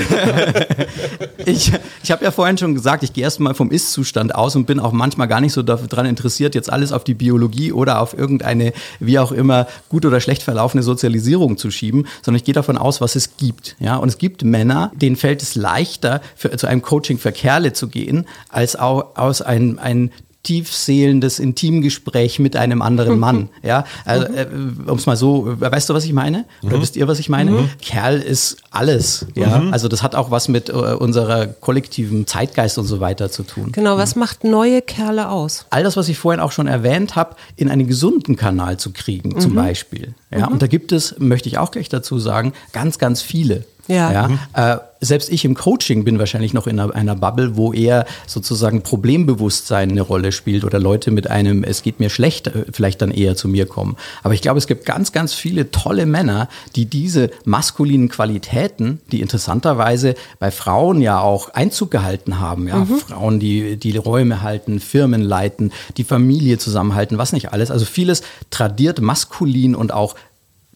ich 1.45 1.71
ich 2.05 2.11
habe 2.11 2.23
ja 2.23 2.29
vorhin 2.29 2.55
schon 2.55 2.75
gesagt, 2.75 3.01
ich 3.01 3.13
gehe 3.13 3.23
erstmal 3.23 3.55
vom 3.55 3.71
Ist-Zustand 3.71 4.35
aus 4.35 4.55
und 4.55 4.67
bin 4.67 4.79
auch 4.79 4.91
manchmal 4.91 5.27
gar 5.27 5.41
nicht 5.41 5.53
so 5.53 5.63
daran 5.63 6.05
interessiert, 6.05 6.53
jetzt 6.53 6.71
alles 6.71 6.91
auf 6.91 7.03
die 7.03 7.15
Biologie 7.15 7.71
oder 7.71 7.99
auf 7.99 8.15
irgendeine, 8.15 8.73
wie 8.99 9.17
auch 9.17 9.31
immer, 9.31 9.65
gut 9.89 10.05
oder 10.05 10.21
schlecht 10.21 10.43
verlaufende 10.43 10.83
Sozialisierung 10.83 11.57
zu 11.57 11.71
schieben, 11.71 12.05
sondern 12.21 12.37
ich 12.37 12.43
gehe 12.43 12.53
davon 12.53 12.77
aus, 12.77 13.01
was 13.01 13.15
es 13.15 13.37
gibt. 13.37 13.75
Ja, 13.79 13.95
und 13.95 14.09
es 14.09 14.19
gibt 14.19 14.43
Männer, 14.43 14.91
denen 14.93 15.15
fällt 15.15 15.41
es 15.41 15.55
leichter, 15.55 16.21
für, 16.35 16.55
zu 16.55 16.67
einem 16.67 16.83
Coaching 16.83 17.04
Coaching 17.05 17.19
für 17.19 17.31
Kerle 17.31 17.73
zu 17.73 17.87
gehen, 17.87 18.25
als 18.49 18.75
auch 18.75 19.15
aus 19.15 19.41
ein, 19.41 19.77
ein 19.77 20.11
tiefseelendes 20.41 21.39
Intimgespräch 21.39 22.37
mit 22.37 22.55
einem 22.55 22.83
anderen 22.83 23.17
Mann. 23.17 23.49
Ja, 23.63 23.83
also, 24.05 24.27
äh, 24.27 24.47
um 24.85 24.95
es 24.95 25.07
mal 25.07 25.15
so, 25.15 25.51
äh, 25.51 25.71
weißt 25.71 25.89
du, 25.89 25.95
was 25.95 26.05
ich 26.05 26.13
meine? 26.13 26.45
Oder 26.61 26.77
mhm. 26.77 26.81
wisst 26.83 26.95
ihr, 26.95 27.07
was 27.07 27.17
ich 27.17 27.29
meine? 27.29 27.49
Mhm. 27.49 27.69
Kerl 27.81 28.19
ist 28.19 28.57
alles. 28.69 29.25
Ja, 29.33 29.57
mhm. 29.57 29.73
also 29.73 29.87
das 29.87 30.03
hat 30.03 30.13
auch 30.13 30.29
was 30.29 30.47
mit 30.47 30.69
äh, 30.69 30.73
unserer 30.73 31.47
kollektiven 31.47 32.27
Zeitgeist 32.27 32.77
und 32.77 32.85
so 32.85 32.99
weiter 32.99 33.31
zu 33.31 33.41
tun. 33.41 33.71
Genau, 33.71 33.97
was 33.97 34.15
macht 34.15 34.43
neue 34.43 34.83
Kerle 34.83 35.29
aus? 35.29 35.65
All 35.71 35.83
das, 35.83 35.97
was 35.97 36.09
ich 36.09 36.19
vorhin 36.19 36.39
auch 36.39 36.51
schon 36.51 36.67
erwähnt 36.67 37.15
habe, 37.15 37.35
in 37.55 37.71
einen 37.71 37.87
gesunden 37.87 38.35
Kanal 38.35 38.77
zu 38.77 38.93
kriegen, 38.93 39.39
zum 39.39 39.55
Beispiel. 39.55 40.13
Ja, 40.29 40.47
und 40.47 40.61
da 40.61 40.67
gibt 40.67 40.91
es, 40.91 41.15
möchte 41.17 41.49
ich 41.49 41.57
auch 41.57 41.71
gleich 41.71 41.89
dazu 41.89 42.19
sagen, 42.19 42.53
ganz, 42.71 42.99
ganz 42.99 43.23
viele. 43.23 43.65
Ja. 43.87 44.11
ja? 44.11 44.27
Mhm. 44.27 44.39
Äh, 44.53 44.77
selbst 45.01 45.31
ich 45.31 45.45
im 45.45 45.55
Coaching 45.55 46.03
bin 46.03 46.19
wahrscheinlich 46.19 46.53
noch 46.53 46.67
in 46.67 46.79
einer, 46.79 47.15
Bubble, 47.15 47.55
wo 47.55 47.73
eher 47.73 48.05
sozusagen 48.27 48.81
Problembewusstsein 48.81 49.91
eine 49.91 50.01
Rolle 50.01 50.31
spielt 50.31 50.63
oder 50.63 50.79
Leute 50.79 51.11
mit 51.11 51.29
einem, 51.29 51.63
es 51.63 51.83
geht 51.83 51.99
mir 51.99 52.09
schlecht, 52.09 52.47
äh, 52.47 52.65
vielleicht 52.71 53.01
dann 53.01 53.11
eher 53.11 53.35
zu 53.35 53.47
mir 53.47 53.65
kommen. 53.65 53.97
Aber 54.23 54.33
ich 54.33 54.41
glaube, 54.41 54.57
es 54.57 54.67
gibt 54.67 54.85
ganz, 54.85 55.11
ganz 55.11 55.33
viele 55.33 55.71
tolle 55.71 56.05
Männer, 56.05 56.49
die 56.75 56.85
diese 56.85 57.29
maskulinen 57.45 58.09
Qualitäten, 58.09 58.99
die 59.11 59.21
interessanterweise 59.21 60.15
bei 60.39 60.51
Frauen 60.51 61.01
ja 61.01 61.19
auch 61.19 61.49
Einzug 61.49 61.91
gehalten 61.91 62.39
haben, 62.39 62.67
ja, 62.67 62.77
mhm. 62.77 62.97
Frauen, 62.97 63.39
die 63.39 63.77
die 63.77 63.95
Räume 63.97 64.41
halten, 64.41 64.79
Firmen 64.79 65.21
leiten, 65.21 65.71
die 65.97 66.03
Familie 66.03 66.57
zusammenhalten, 66.57 67.17
was 67.17 67.33
nicht 67.33 67.53
alles. 67.53 67.71
Also 67.71 67.85
vieles 67.85 68.23
tradiert 68.49 69.01
maskulin 69.01 69.75
und 69.75 69.93
auch 69.93 70.15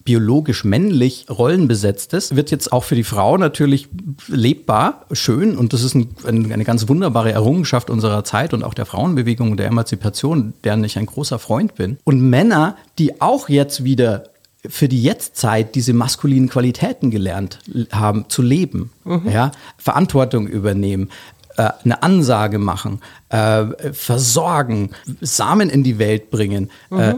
biologisch 0.09 0.63
männlich 0.63 1.27
rollenbesetztes, 1.29 2.35
wird 2.35 2.49
jetzt 2.49 2.73
auch 2.73 2.83
für 2.83 2.95
die 2.95 3.03
Frau 3.03 3.37
natürlich 3.37 3.89
lebbar, 4.27 5.05
schön 5.11 5.55
und 5.55 5.71
das 5.71 5.83
ist 5.83 5.93
ein, 5.93 6.15
eine 6.25 6.63
ganz 6.63 6.89
wunderbare 6.89 7.31
Errungenschaft 7.31 7.91
unserer 7.91 8.23
Zeit 8.23 8.55
und 8.55 8.63
auch 8.63 8.73
der 8.73 8.87
Frauenbewegung 8.87 9.51
und 9.51 9.57
der 9.57 9.67
Emanzipation, 9.67 10.55
deren 10.63 10.83
ich 10.83 10.97
ein 10.97 11.05
großer 11.05 11.37
Freund 11.37 11.75
bin. 11.75 11.99
Und 12.05 12.27
Männer, 12.27 12.75
die 12.97 13.21
auch 13.21 13.49
jetzt 13.49 13.83
wieder 13.83 14.23
für 14.67 14.87
die 14.87 15.03
Jetztzeit 15.03 15.75
diese 15.75 15.93
maskulinen 15.93 16.49
Qualitäten 16.49 17.11
gelernt 17.11 17.59
haben, 17.91 18.25
zu 18.29 18.41
leben, 18.41 18.89
mhm. 19.03 19.29
ja, 19.31 19.51
Verantwortung 19.77 20.47
übernehmen, 20.47 21.09
äh, 21.55 21.69
eine 21.83 22.01
Ansage 22.01 22.57
machen, 22.57 22.99
äh, 23.29 23.93
versorgen, 23.93 24.89
Samen 25.21 25.69
in 25.69 25.83
die 25.83 25.99
Welt 25.99 26.31
bringen, 26.31 26.71
äh, 26.89 26.95
mhm. 26.95 26.99
äh, 26.99 27.15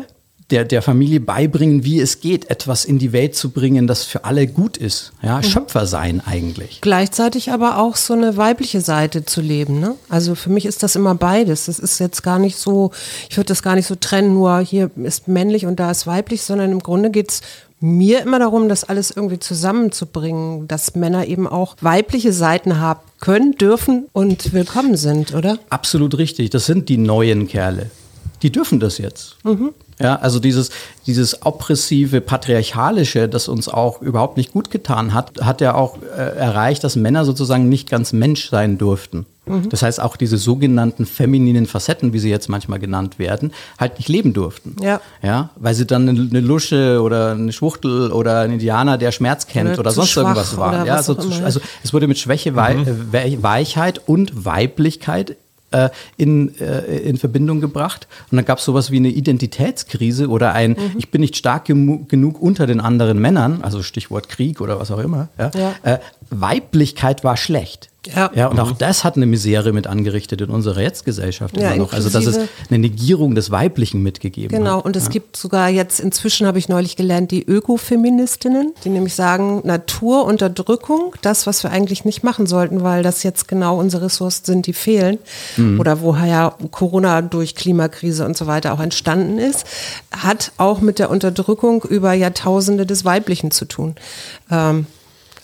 der, 0.51 0.65
der 0.65 0.81
Familie 0.81 1.19
beibringen, 1.19 1.83
wie 1.83 1.99
es 1.99 2.19
geht, 2.19 2.49
etwas 2.49 2.85
in 2.85 2.99
die 2.99 3.13
Welt 3.13 3.35
zu 3.35 3.51
bringen, 3.51 3.87
das 3.87 4.03
für 4.03 4.25
alle 4.25 4.47
gut 4.47 4.77
ist. 4.77 5.13
Ja, 5.21 5.37
mhm. 5.37 5.43
Schöpfer 5.43 5.85
sein 5.85 6.21
eigentlich. 6.25 6.81
Gleichzeitig 6.81 7.51
aber 7.51 7.77
auch 7.77 7.95
so 7.95 8.13
eine 8.13 8.37
weibliche 8.37 8.81
Seite 8.81 9.25
zu 9.25 9.41
leben. 9.41 9.79
Ne? 9.79 9.95
Also 10.09 10.35
für 10.35 10.49
mich 10.49 10.65
ist 10.65 10.83
das 10.83 10.95
immer 10.95 11.15
beides. 11.15 11.65
Das 11.65 11.79
ist 11.79 11.99
jetzt 11.99 12.21
gar 12.21 12.39
nicht 12.39 12.57
so, 12.57 12.91
ich 13.29 13.37
würde 13.37 13.47
das 13.47 13.63
gar 13.63 13.75
nicht 13.75 13.87
so 13.87 13.95
trennen, 13.95 14.33
nur 14.33 14.59
hier 14.59 14.91
ist 15.03 15.27
männlich 15.27 15.65
und 15.65 15.79
da 15.79 15.91
ist 15.91 16.07
weiblich, 16.07 16.41
sondern 16.41 16.71
im 16.71 16.79
Grunde 16.79 17.09
geht 17.09 17.31
es 17.31 17.41
mir 17.81 18.21
immer 18.21 18.39
darum, 18.39 18.69
das 18.69 18.83
alles 18.83 19.11
irgendwie 19.11 19.39
zusammenzubringen, 19.39 20.67
dass 20.67 20.95
Männer 20.95 21.25
eben 21.25 21.47
auch 21.47 21.75
weibliche 21.81 22.31
Seiten 22.31 22.79
haben 22.79 22.99
können, 23.19 23.53
dürfen 23.53 24.07
und 24.13 24.53
willkommen 24.53 24.95
sind, 24.97 25.33
oder? 25.33 25.57
Absolut 25.69 26.17
richtig. 26.17 26.51
Das 26.51 26.67
sind 26.67 26.89
die 26.89 26.97
neuen 26.97 27.47
Kerle. 27.47 27.89
Die 28.41 28.51
dürfen 28.51 28.79
das 28.79 28.97
jetzt. 28.97 29.37
Mhm. 29.43 29.71
Ja, 29.99 30.15
also 30.15 30.39
dieses, 30.39 30.71
dieses 31.05 31.45
oppressive, 31.45 32.21
patriarchalische, 32.21 33.29
das 33.29 33.47
uns 33.47 33.69
auch 33.69 34.01
überhaupt 34.01 34.35
nicht 34.37 34.51
gut 34.51 34.71
getan 34.71 35.13
hat, 35.13 35.41
hat 35.41 35.61
ja 35.61 35.75
auch 35.75 35.97
äh, 36.01 36.37
erreicht, 36.37 36.83
dass 36.83 36.95
Männer 36.95 37.23
sozusagen 37.23 37.69
nicht 37.69 37.89
ganz 37.89 38.11
Mensch 38.11 38.49
sein 38.49 38.79
durften. 38.79 39.27
Mhm. 39.45 39.69
Das 39.69 39.83
heißt, 39.83 39.99
auch 39.99 40.17
diese 40.17 40.37
sogenannten 40.37 41.05
femininen 41.05 41.67
Facetten, 41.67 42.13
wie 42.13 42.19
sie 42.19 42.29
jetzt 42.29 42.49
manchmal 42.49 42.79
genannt 42.79 43.19
werden, 43.19 43.53
halt 43.79 43.97
nicht 43.97 44.09
leben 44.09 44.33
durften. 44.33 44.75
Ja. 44.81 45.01
Ja, 45.21 45.49
weil 45.55 45.75
sie 45.75 45.85
dann 45.85 46.09
eine, 46.09 46.39
Lusche 46.39 47.01
oder 47.01 47.31
eine 47.31 47.51
Schwuchtel 47.51 48.11
oder 48.11 48.41
ein 48.41 48.53
Indianer, 48.53 48.97
der 48.97 49.11
Schmerz 49.11 49.45
kennt 49.45 49.71
oder, 49.71 49.79
oder 49.79 49.91
sonst 49.91 50.15
irgendwas 50.15 50.57
waren. 50.57 50.85
Ja, 50.85 51.01
so 51.03 51.13
zu, 51.13 51.29
also 51.43 51.59
es 51.83 51.93
wurde 51.93 52.07
mit 52.07 52.17
Schwäche, 52.17 52.51
mhm. 52.51 53.13
Weichheit 53.41 54.01
und 54.07 54.45
Weiblichkeit 54.45 55.35
äh, 55.71 55.89
in, 56.17 56.57
äh, 56.59 56.97
in 56.99 57.17
Verbindung 57.17 57.61
gebracht. 57.61 58.07
Und 58.29 58.37
dann 58.37 58.45
gab 58.45 58.59
es 58.59 58.65
sowas 58.65 58.91
wie 58.91 58.97
eine 58.97 59.09
Identitätskrise 59.09 60.27
oder 60.29 60.53
ein, 60.53 60.71
mhm. 60.71 60.91
ich 60.97 61.11
bin 61.11 61.21
nicht 61.21 61.35
stark 61.35 61.65
genug 61.65 62.41
unter 62.41 62.67
den 62.67 62.79
anderen 62.79 63.19
Männern, 63.19 63.61
also 63.61 63.83
Stichwort 63.83 64.29
Krieg 64.29 64.61
oder 64.61 64.79
was 64.79 64.91
auch 64.91 64.99
immer. 64.99 65.29
Ja? 65.37 65.51
ja. 65.55 65.75
Äh, 65.83 65.99
Weiblichkeit 66.29 67.23
war 67.23 67.37
schlecht. 67.37 67.90
Ja. 68.07 68.31
ja, 68.33 68.47
und 68.47 68.59
auch 68.59 68.71
das 68.71 69.03
hat 69.03 69.15
eine 69.15 69.27
Misere 69.27 69.73
mit 69.73 69.85
angerichtet 69.85 70.41
in 70.41 70.49
unserer 70.49 70.81
Jetztgesellschaft 70.81 71.55
ja, 71.55 71.69
immer 71.69 71.83
noch. 71.83 71.93
Also, 71.93 72.09
dass 72.09 72.25
es 72.25 72.35
eine 72.69 72.79
Negierung 72.79 73.35
des 73.35 73.51
Weiblichen 73.51 74.01
mitgegeben 74.01 74.49
genau, 74.49 74.77
hat. 74.77 74.77
Genau, 74.77 74.85
und 74.85 74.95
es 74.95 75.05
ja. 75.05 75.09
gibt 75.11 75.37
sogar 75.37 75.69
jetzt, 75.69 75.99
inzwischen 75.99 76.47
habe 76.47 76.57
ich 76.57 76.67
neulich 76.67 76.95
gelernt, 76.95 77.29
die 77.29 77.43
Ökofeministinnen, 77.45 78.73
die 78.83 78.89
nämlich 78.89 79.13
sagen, 79.13 79.61
Naturunterdrückung, 79.65 81.15
das, 81.21 81.45
was 81.45 81.61
wir 81.61 81.69
eigentlich 81.69 82.03
nicht 82.03 82.23
machen 82.23 82.47
sollten, 82.47 82.81
weil 82.81 83.03
das 83.03 83.21
jetzt 83.21 83.47
genau 83.47 83.79
unsere 83.79 84.05
Ressourcen 84.05 84.45
sind, 84.45 84.65
die 84.65 84.73
fehlen. 84.73 85.19
Mhm. 85.57 85.79
Oder 85.79 86.01
woher 86.01 86.25
ja 86.25 86.55
Corona 86.71 87.21
durch 87.21 87.53
Klimakrise 87.53 88.25
und 88.25 88.35
so 88.35 88.47
weiter 88.47 88.73
auch 88.73 88.79
entstanden 88.79 89.37
ist, 89.37 89.65
hat 90.11 90.53
auch 90.57 90.81
mit 90.81 90.97
der 90.97 91.11
Unterdrückung 91.11 91.83
über 91.83 92.13
Jahrtausende 92.13 92.87
des 92.87 93.05
Weiblichen 93.05 93.51
zu 93.51 93.65
tun. 93.65 93.93
Ähm, 94.49 94.87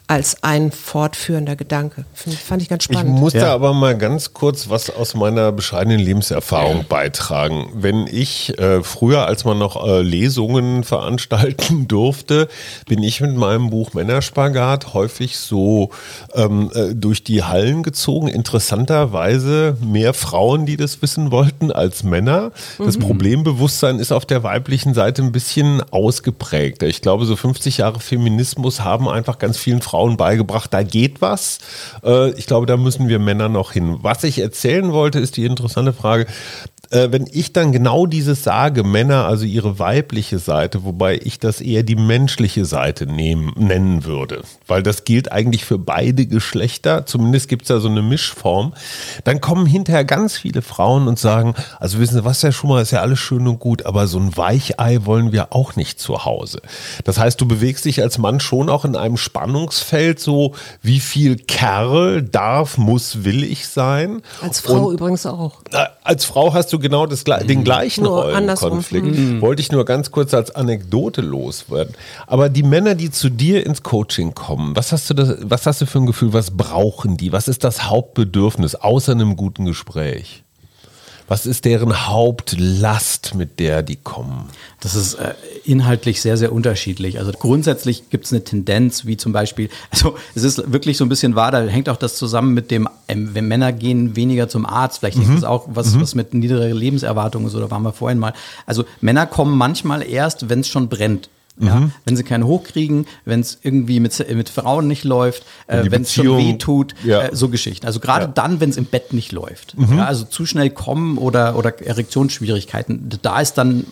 als 0.08 0.42
ein 0.42 0.72
fortführender 0.72 1.58
Gedanke. 1.58 2.06
Find, 2.14 2.38
fand 2.38 2.62
ich 2.62 2.70
ganz 2.70 2.86
spannend. 2.86 3.16
Ich 3.16 3.20
musste 3.20 3.40
ja. 3.40 3.54
aber 3.54 3.74
mal 3.74 3.98
ganz 3.98 4.32
kurz 4.34 4.70
was 4.70 4.90
aus 4.90 5.16
meiner 5.16 5.52
bescheidenen 5.52 6.00
Lebenserfahrung 6.00 6.86
beitragen. 6.88 7.70
Wenn 7.74 8.08
ich 8.08 8.58
äh, 8.58 8.84
früher, 8.84 9.26
als 9.26 9.44
man 9.44 9.60
noch 9.60 9.86
äh, 9.86 10.02
Lesungen 10.02 10.86
veranstalten 10.86 11.88
durfte, 11.90 12.48
bin 12.88 13.04
ich 13.04 13.20
mit 13.20 13.36
meinem 13.36 13.70
Buch 13.70 13.94
Männerspagat 13.94 14.94
häufig 14.94 15.38
so 15.38 15.90
ähm, 16.34 16.72
äh, 16.74 16.96
durch 16.96 17.26
die 17.26 17.44
Hallen 17.44 17.84
gezogen. 17.84 18.30
Interessanterweise 18.30 19.76
mehr 19.82 20.14
Frauen, 20.14 20.66
die 20.66 20.78
das 20.78 21.02
wissen 21.02 21.32
wollten, 21.32 21.70
als 21.70 22.04
Männer. 22.04 22.52
Das 22.78 22.98
mhm. 22.98 23.02
Problembewusstsein 23.02 24.00
ist 24.00 24.14
auf 24.14 24.26
der 24.26 24.44
weiblichen 24.44 24.94
Seite 24.94 25.22
ein 25.22 25.34
bisschen 25.34 25.82
ausgeprägter. 25.92 26.88
Ich 26.88 27.02
glaube, 27.02 27.26
so 27.26 27.36
50 27.36 27.80
Jahre 27.80 28.00
Feminismus 28.00 28.86
haben 28.86 29.10
einfach 29.10 29.38
ganz 29.38 29.58
vielen 29.58 29.82
Frauen 29.82 29.97
Frauen 29.98 30.16
beigebracht, 30.16 30.72
da 30.72 30.84
geht 30.84 31.22
was. 31.22 31.58
Äh, 32.04 32.30
ich 32.34 32.46
glaube, 32.46 32.68
da 32.68 32.78
müssen 32.78 33.08
wir 33.08 33.18
Männer 33.18 33.50
noch 33.50 33.72
hin. 33.72 33.98
Was 34.04 34.24
ich 34.24 34.38
erzählen 34.38 34.94
wollte, 34.94 35.18
ist 35.20 35.38
die 35.38 35.46
interessante 35.46 35.92
Frage, 35.92 36.28
äh, 36.92 37.12
wenn 37.12 37.28
ich 37.32 37.54
dann 37.54 37.72
genau 37.72 38.06
dieses 38.06 38.44
sage, 38.44 38.84
Männer, 38.84 39.26
also 39.26 39.46
ihre 39.46 39.80
weibliche 39.80 40.40
Seite, 40.40 40.84
wobei 40.84 41.20
ich 41.24 41.40
das 41.40 41.62
eher 41.62 41.84
die 41.84 41.96
menschliche 41.96 42.66
Seite 42.66 43.06
nehmen, 43.08 43.54
nennen 43.56 44.06
würde, 44.06 44.42
weil 44.68 44.84
das 44.84 45.04
gilt 45.04 45.32
eigentlich 45.32 45.66
für 45.66 45.78
beide 45.78 46.26
Geschlechter, 46.26 47.06
zumindest 47.06 47.50
gibt 47.50 47.64
es 47.64 47.68
da 47.70 47.80
so 47.80 47.90
eine 47.90 48.02
Mischform, 48.02 48.74
dann 49.24 49.42
kommen 49.42 49.66
hinterher 49.66 50.06
ganz 50.06 50.38
viele 50.38 50.62
Frauen 50.62 51.08
und 51.08 51.20
sagen, 51.20 51.56
also 51.80 52.00
wissen 52.00 52.16
Sie 52.16 52.26
was, 52.26 52.44
Herr 52.44 52.52
Schumacher, 52.52 52.82
ist 52.82 52.92
ja 52.92 53.02
alles 53.02 53.20
schön 53.20 53.48
und 53.48 53.60
gut, 53.60 53.86
aber 53.86 54.08
so 54.08 54.20
ein 54.20 54.36
Weichei 54.38 55.00
wollen 55.06 55.32
wir 55.32 55.54
auch 55.54 55.76
nicht 55.76 56.00
zu 56.00 56.26
Hause. 56.26 56.62
Das 57.04 57.18
heißt, 57.18 57.40
du 57.40 57.48
bewegst 57.48 57.86
dich 57.86 58.02
als 58.02 58.18
Mann 58.18 58.40
schon 58.40 58.70
auch 58.70 58.86
in 58.86 58.96
einem 58.96 59.18
Spannungsfeld, 59.18 60.20
so 60.20 60.54
wie 60.82 61.00
viel 61.00 61.38
Kerl 61.38 62.22
darf, 62.22 62.78
muss, 62.78 63.24
will 63.24 63.44
ich 63.44 63.68
sein. 63.68 64.22
Als 64.42 64.60
Frau 64.60 64.88
und, 64.88 64.94
übrigens 64.94 65.26
auch. 65.26 65.62
Äh, 65.72 65.86
als 66.04 66.26
Frau 66.26 66.54
hast 66.54 66.72
du 66.72 66.77
du 66.78 66.82
genau 66.82 67.06
das, 67.06 67.24
den 67.24 67.64
gleichen 67.64 68.04
nur 68.04 68.24
Rollenkonflikt. 68.24 69.06
Mhm. 69.06 69.42
Wollte 69.42 69.62
ich 69.62 69.72
nur 69.72 69.86
ganz 69.86 70.12
kurz 70.12 70.34
als 70.34 70.56
Anekdote 70.56 71.22
loswerden. 71.22 71.96
Aber 72.26 72.50
die 72.50 72.64
Männer, 72.64 72.96
die 72.96 73.12
zu 73.12 73.30
dir 73.30 73.66
ins 73.66 73.84
Coaching 73.84 74.34
kommen, 74.34 74.76
was 74.76 74.92
hast 74.92 75.10
du, 75.10 75.14
das, 75.14 75.38
was 75.42 75.66
hast 75.66 75.82
du 75.82 75.86
für 75.86 76.00
ein 76.00 76.06
Gefühl, 76.06 76.34
was 76.34 76.56
brauchen 76.56 77.18
die? 77.18 77.32
Was 77.32 77.48
ist 77.48 77.64
das 77.64 77.90
Hauptbedürfnis 77.90 78.76
außer 78.76 79.12
einem 79.12 79.36
guten 79.36 79.66
Gespräch? 79.66 80.44
Was 81.28 81.46
ist 81.46 81.66
deren 81.66 82.08
Hauptlast, 82.08 83.36
mit 83.36 83.60
der 83.60 83.84
die 83.84 83.98
kommen? 83.98 84.50
Das 84.80 84.96
ist 84.96 85.16
äh, 85.16 85.34
inhaltlich 85.66 86.22
sehr, 86.22 86.38
sehr 86.38 86.54
unterschiedlich. 86.54 87.20
Also 87.20 87.34
grundsätzlich 87.34 88.10
gibt 88.10 88.26
es 88.26 88.32
eine 88.32 88.46
Tendenz, 88.46 89.06
wie 89.06 89.18
zum 89.18 89.34
Beispiel, 89.34 89.70
also 89.90 90.16
es 90.36 90.44
ist 90.44 90.72
wirklich 90.72 90.96
so 90.96 91.04
ein 91.04 91.10
bisschen 91.10 91.36
wahr, 91.36 91.52
da 91.52 91.62
hängt 91.62 91.90
auch 91.90 91.98
das 91.98 92.16
zusammen 92.16 92.54
mit 92.54 92.72
dem, 92.72 92.88
ähm, 93.10 93.32
wenn 93.34 93.48
Männer 93.48 93.74
gehen 93.74 94.16
weniger 94.16 94.48
zum 94.48 94.66
Arzt, 94.66 95.00
vielleicht 95.00 95.18
mhm. 95.18 95.24
ist 95.24 95.34
das 95.36 95.44
auch 95.44 95.68
was, 95.68 95.96
mhm. 95.96 96.02
was 96.02 96.16
mit 96.16 96.34
niedriger 96.34 96.74
Lebenserwartung 96.74 97.46
ist, 97.46 97.56
oder 97.56 97.70
waren 97.72 97.84
wir 97.84 97.92
vorhin 97.92 98.20
mal. 98.20 98.34
Also 98.66 98.86
Männer 99.02 99.26
kommen 99.26 99.58
manchmal 99.58 100.04
erst, 100.04 100.50
wenn 100.50 100.62
es 100.62 100.70
schon 100.70 100.88
brennt. 100.88 101.30
Ja? 101.60 101.90
Wenn 102.06 102.16
sie 102.16 102.24
keinen 102.24 102.46
hochkriegen, 102.46 103.08
wenn 103.26 103.40
es 103.40 103.58
irgendwie 103.64 104.00
mit, 104.00 104.18
mit 104.36 104.50
Frauen 104.50 104.88
nicht 104.88 105.04
läuft, 105.04 105.44
äh, 105.68 105.84
wenn 105.90 106.04
es 106.04 106.14
schon 106.14 106.38
weh 106.38 106.54
tut, 106.58 106.94
Ja. 107.04 107.24
äh, 107.24 107.36
so 107.36 107.50
Geschichten. 107.50 107.86
Also 107.88 108.00
gerade 108.00 108.26
Ja. 108.26 108.32
dann, 108.34 108.60
wenn 108.60 108.70
es 108.70 108.78
im 108.78 108.86
Bett 108.86 109.14
nicht 109.14 109.32
läuft. 109.32 109.76
Ja, 109.96 110.06
also 110.06 110.26
zu 110.26 110.46
schnell 110.46 110.70
kommen 110.70 111.18
oder, 111.18 111.56
oder 111.58 111.74
Erektionsschwierigkeiten, 112.28 113.10
da 113.22 113.40
ist 113.40 113.54
dann 113.58 113.86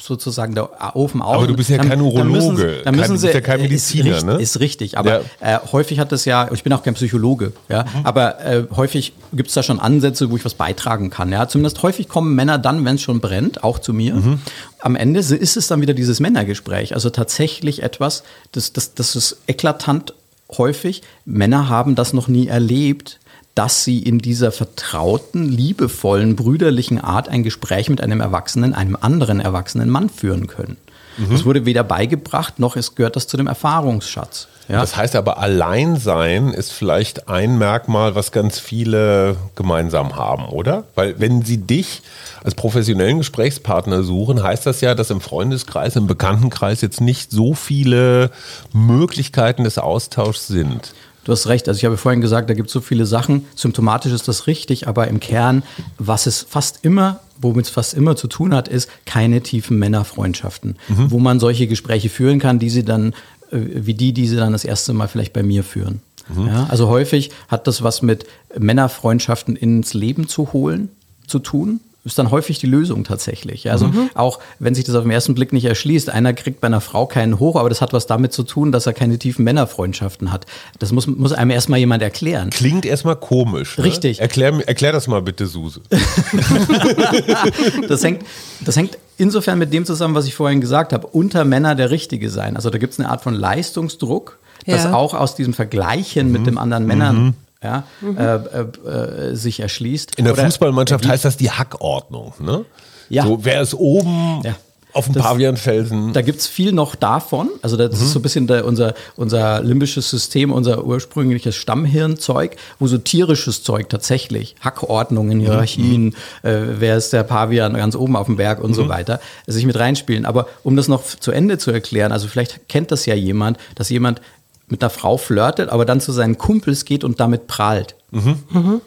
sozusagen 0.00 0.54
der 0.54 0.94
Ofen 0.96 1.22
aus. 1.22 1.36
Aber 1.36 1.46
du 1.46 1.54
bist 1.56 1.70
ja 1.70 1.78
Dann- 1.78 1.88
kein 1.88 1.98
dann 1.98 2.28
müssen 2.30 2.46
Urologe, 2.50 2.56
sie- 2.78 2.84
Dann 2.84 2.94
kein- 2.94 2.96
müssen 2.96 3.12
du 3.12 3.18
sie, 3.18 3.26
bist 3.28 3.34
ja 3.34 3.40
kein 3.40 3.60
äh, 3.60 3.62
Mediziner, 3.62 4.06
ist, 4.10 4.14
richtig, 4.16 4.26
ne? 4.36 4.42
ist 4.42 4.60
richtig, 4.60 4.98
aber 4.98 5.20
äh, 5.40 5.58
häufig 5.72 5.98
hat 5.98 6.12
das 6.12 6.24
ja, 6.24 6.48
ich 6.52 6.62
bin 6.62 6.72
auch 6.72 6.82
kein 6.82 6.94
Psychologe, 6.94 7.52
ja, 7.68 7.84
Mhm. 7.84 7.88
aber 8.04 8.40
äh, 8.44 8.64
häufig 8.74 9.12
gibt 9.32 9.48
es 9.48 9.54
da 9.54 9.62
schon 9.62 9.80
Ansätze, 9.80 10.30
wo 10.30 10.36
ich 10.36 10.44
was 10.44 10.54
beitragen 10.54 11.10
kann. 11.10 11.30
Ja, 11.32 11.48
zumindest 11.48 11.82
häufig 11.82 12.08
kommen 12.08 12.34
Männer 12.34 12.58
dann, 12.58 12.84
wenn 12.84 12.96
es 12.96 13.02
schon 13.02 13.20
brennt, 13.20 13.64
auch 13.64 13.78
zu 13.78 13.92
mir. 13.92 14.14
Mhm. 14.14 14.40
Am 14.80 14.96
Ende 14.96 15.20
ist 15.20 15.56
es 15.56 15.66
dann 15.68 15.80
wieder 15.80 15.94
dieses 15.94 16.20
Männergespräch, 16.20 16.94
also 16.94 17.10
tatsächlich 17.10 17.82
etwas, 17.82 18.22
das, 18.52 18.72
das, 18.72 18.94
das 18.94 19.16
ist 19.16 19.38
eklatant 19.46 20.14
häufig. 20.56 21.02
Männer 21.24 21.68
haben 21.68 21.94
das 21.94 22.12
noch 22.12 22.28
nie 22.28 22.46
erlebt, 22.46 23.18
dass 23.54 23.84
sie 23.84 24.00
in 24.00 24.18
dieser 24.18 24.52
vertrauten, 24.52 25.48
liebevollen, 25.48 26.36
brüderlichen 26.36 27.00
Art 27.00 27.28
ein 27.28 27.42
Gespräch 27.42 27.88
mit 27.88 28.02
einem 28.02 28.20
Erwachsenen, 28.20 28.74
einem 28.74 28.96
anderen 29.00 29.40
erwachsenen 29.40 29.88
Mann 29.88 30.10
führen 30.10 30.46
können. 30.46 30.76
Das 31.18 31.44
wurde 31.44 31.64
weder 31.64 31.84
beigebracht, 31.84 32.58
noch 32.58 32.76
es 32.76 32.94
gehört 32.94 33.16
das 33.16 33.26
zu 33.26 33.36
dem 33.36 33.46
Erfahrungsschatz. 33.46 34.48
Ja? 34.68 34.80
Das 34.80 34.96
heißt 34.96 35.14
aber, 35.16 35.38
Alleinsein 35.38 36.48
ist 36.48 36.72
vielleicht 36.72 37.28
ein 37.28 37.58
Merkmal, 37.58 38.14
was 38.14 38.32
ganz 38.32 38.58
viele 38.58 39.36
gemeinsam 39.54 40.16
haben, 40.16 40.46
oder? 40.46 40.84
Weil 40.94 41.18
wenn 41.20 41.42
sie 41.42 41.58
dich 41.58 42.02
als 42.42 42.54
professionellen 42.54 43.18
Gesprächspartner 43.18 44.02
suchen, 44.02 44.42
heißt 44.42 44.66
das 44.66 44.80
ja, 44.80 44.94
dass 44.94 45.10
im 45.10 45.20
Freundeskreis, 45.20 45.96
im 45.96 46.06
Bekanntenkreis 46.06 46.80
jetzt 46.80 47.00
nicht 47.00 47.30
so 47.30 47.54
viele 47.54 48.30
Möglichkeiten 48.72 49.64
des 49.64 49.78
Austauschs 49.78 50.48
sind. 50.48 50.92
Du 51.26 51.32
hast 51.32 51.48
recht. 51.48 51.66
Also 51.66 51.78
ich 51.78 51.84
habe 51.84 51.96
vorhin 51.96 52.20
gesagt, 52.20 52.48
da 52.48 52.54
gibt 52.54 52.68
es 52.68 52.72
so 52.72 52.80
viele 52.80 53.04
Sachen. 53.04 53.46
Symptomatisch 53.56 54.12
ist 54.12 54.28
das 54.28 54.46
richtig, 54.46 54.86
aber 54.86 55.08
im 55.08 55.18
Kern, 55.18 55.64
was 55.98 56.26
es 56.28 56.46
fast 56.48 56.84
immer, 56.84 57.18
womit 57.40 57.66
es 57.66 57.70
fast 57.70 57.94
immer 57.94 58.14
zu 58.14 58.28
tun 58.28 58.54
hat, 58.54 58.68
ist 58.68 58.88
keine 59.06 59.40
tiefen 59.40 59.76
Männerfreundschaften, 59.76 60.76
wo 60.88 61.18
man 61.18 61.40
solche 61.40 61.66
Gespräche 61.66 62.10
führen 62.10 62.38
kann, 62.38 62.60
die 62.60 62.70
sie 62.70 62.84
dann, 62.84 63.12
äh, 63.50 63.58
wie 63.58 63.94
die, 63.94 64.12
die 64.12 64.28
sie 64.28 64.36
dann 64.36 64.52
das 64.52 64.64
erste 64.64 64.92
Mal 64.92 65.08
vielleicht 65.08 65.32
bei 65.32 65.42
mir 65.42 65.64
führen. 65.64 66.00
Ja, 66.46 66.66
also 66.68 66.86
häufig 66.88 67.32
hat 67.48 67.66
das 67.66 67.82
was 67.82 68.02
mit 68.02 68.24
Männerfreundschaften 68.56 69.56
ins 69.56 69.94
Leben 69.94 70.28
zu 70.28 70.52
holen 70.52 70.90
zu 71.26 71.40
tun. 71.40 71.80
Ist 72.06 72.18
dann 72.18 72.30
häufig 72.30 72.58
die 72.60 72.66
Lösung 72.66 73.02
tatsächlich. 73.04 73.70
Also 73.70 73.90
auch 74.14 74.38
wenn 74.60 74.74
sich 74.74 74.84
das 74.84 74.94
auf 74.94 75.02
den 75.02 75.10
ersten 75.10 75.34
Blick 75.34 75.52
nicht 75.52 75.64
erschließt, 75.64 76.08
einer 76.08 76.32
kriegt 76.32 76.60
bei 76.60 76.68
einer 76.68 76.80
Frau 76.80 77.06
keinen 77.06 77.38
hoch, 77.40 77.56
aber 77.56 77.68
das 77.68 77.80
hat 77.82 77.92
was 77.92 78.06
damit 78.06 78.32
zu 78.32 78.44
tun, 78.44 78.70
dass 78.72 78.86
er 78.86 78.92
keine 78.92 79.18
tiefen 79.18 79.44
Männerfreundschaften 79.44 80.30
hat. 80.32 80.46
Das 80.78 80.92
muss, 80.92 81.08
muss 81.08 81.32
einem 81.32 81.50
erstmal 81.50 81.80
jemand 81.80 82.02
erklären. 82.04 82.50
Klingt 82.50 82.86
erstmal 82.86 83.16
komisch. 83.16 83.76
Ne? 83.76 83.84
Richtig. 83.84 84.20
Erklär, 84.20 84.52
mir- 84.52 84.68
erklär 84.68 84.92
das 84.92 85.08
mal 85.08 85.20
bitte, 85.20 85.46
Suse. 85.46 85.80
Das 87.88 88.02
hängt, 88.04 88.22
das 88.60 88.76
hängt 88.76 88.98
insofern 89.18 89.58
mit 89.58 89.72
dem 89.72 89.84
zusammen, 89.84 90.14
was 90.14 90.26
ich 90.26 90.34
vorhin 90.34 90.60
gesagt 90.60 90.92
habe. 90.92 91.06
Unter 91.08 91.44
Männer 91.44 91.74
der 91.74 91.90
Richtige 91.90 92.30
sein. 92.30 92.56
Also 92.56 92.70
da 92.70 92.78
gibt 92.78 92.92
es 92.92 93.00
eine 93.00 93.08
Art 93.08 93.22
von 93.22 93.34
Leistungsdruck, 93.34 94.38
das 94.66 94.84
Ja. 94.84 94.94
auch 94.94 95.14
aus 95.14 95.34
diesem 95.34 95.54
Vergleichen 95.54 96.32
mit 96.32 96.46
dem 96.46 96.58
anderen 96.58 96.86
Männern 96.86 97.34
ja, 97.66 97.84
äh, 98.02 98.58
äh, 98.88 99.30
äh, 99.30 99.34
sich 99.34 99.60
erschließt. 99.60 100.14
In 100.16 100.24
der 100.24 100.34
Oder- 100.34 100.44
Fußballmannschaft 100.44 101.06
heißt 101.06 101.24
das 101.24 101.36
die 101.36 101.50
Hackordnung. 101.50 102.32
Ne? 102.38 102.64
Ja. 103.08 103.24
So, 103.24 103.44
wer 103.44 103.60
ist 103.62 103.74
oben 103.74 104.40
Ja. 104.44 104.54
auf 104.92 105.04
dem 105.06 105.14
Pavianfelsen? 105.14 106.12
Da 106.12 106.22
gibt 106.22 106.40
es 106.40 106.46
viel 106.46 106.72
noch 106.72 106.94
davon. 106.96 107.50
Also 107.62 107.76
das 107.76 108.00
ist 108.00 108.12
so 108.12 108.18
ein 108.18 108.22
bisschen 108.22 108.46
der, 108.46 108.64
unser, 108.64 108.94
unser 109.16 109.62
limbisches 109.62 110.08
System, 110.10 110.50
unser 110.52 110.84
ursprüngliches 110.84 111.54
Stammhirnzeug, 111.54 112.56
wo 112.78 112.86
so 112.86 112.98
tierisches 112.98 113.62
Zeug 113.62 113.88
tatsächlich, 113.88 114.56
Hackordnungen, 114.60 115.38
Hierarchien, 115.40 116.14
äh, 116.42 116.56
wer 116.78 116.96
ist 116.96 117.12
der 117.12 117.22
Pavian 117.22 117.74
ganz 117.74 117.94
oben 117.94 118.16
auf 118.16 118.26
dem 118.26 118.36
Berg 118.36 118.60
und 118.62 118.74
so 118.74 118.88
weiter, 118.88 119.20
sich 119.46 119.66
mit 119.66 119.78
reinspielen. 119.78 120.24
Aber 120.26 120.46
um 120.64 120.76
das 120.76 120.88
noch 120.88 121.04
zu 121.04 121.30
Ende 121.30 121.58
zu 121.58 121.70
erklären, 121.70 122.10
also 122.10 122.26
vielleicht 122.26 122.68
kennt 122.68 122.90
das 122.90 123.06
ja 123.06 123.14
jemand, 123.14 123.58
dass 123.76 123.88
jemand 123.90 124.20
mit 124.68 124.82
einer 124.82 124.90
Frau 124.90 125.16
flirtet, 125.16 125.68
aber 125.70 125.84
dann 125.84 126.00
zu 126.00 126.12
seinen 126.12 126.38
Kumpels 126.38 126.84
geht 126.84 127.04
und 127.04 127.20
damit 127.20 127.46
prahlt. 127.46 127.96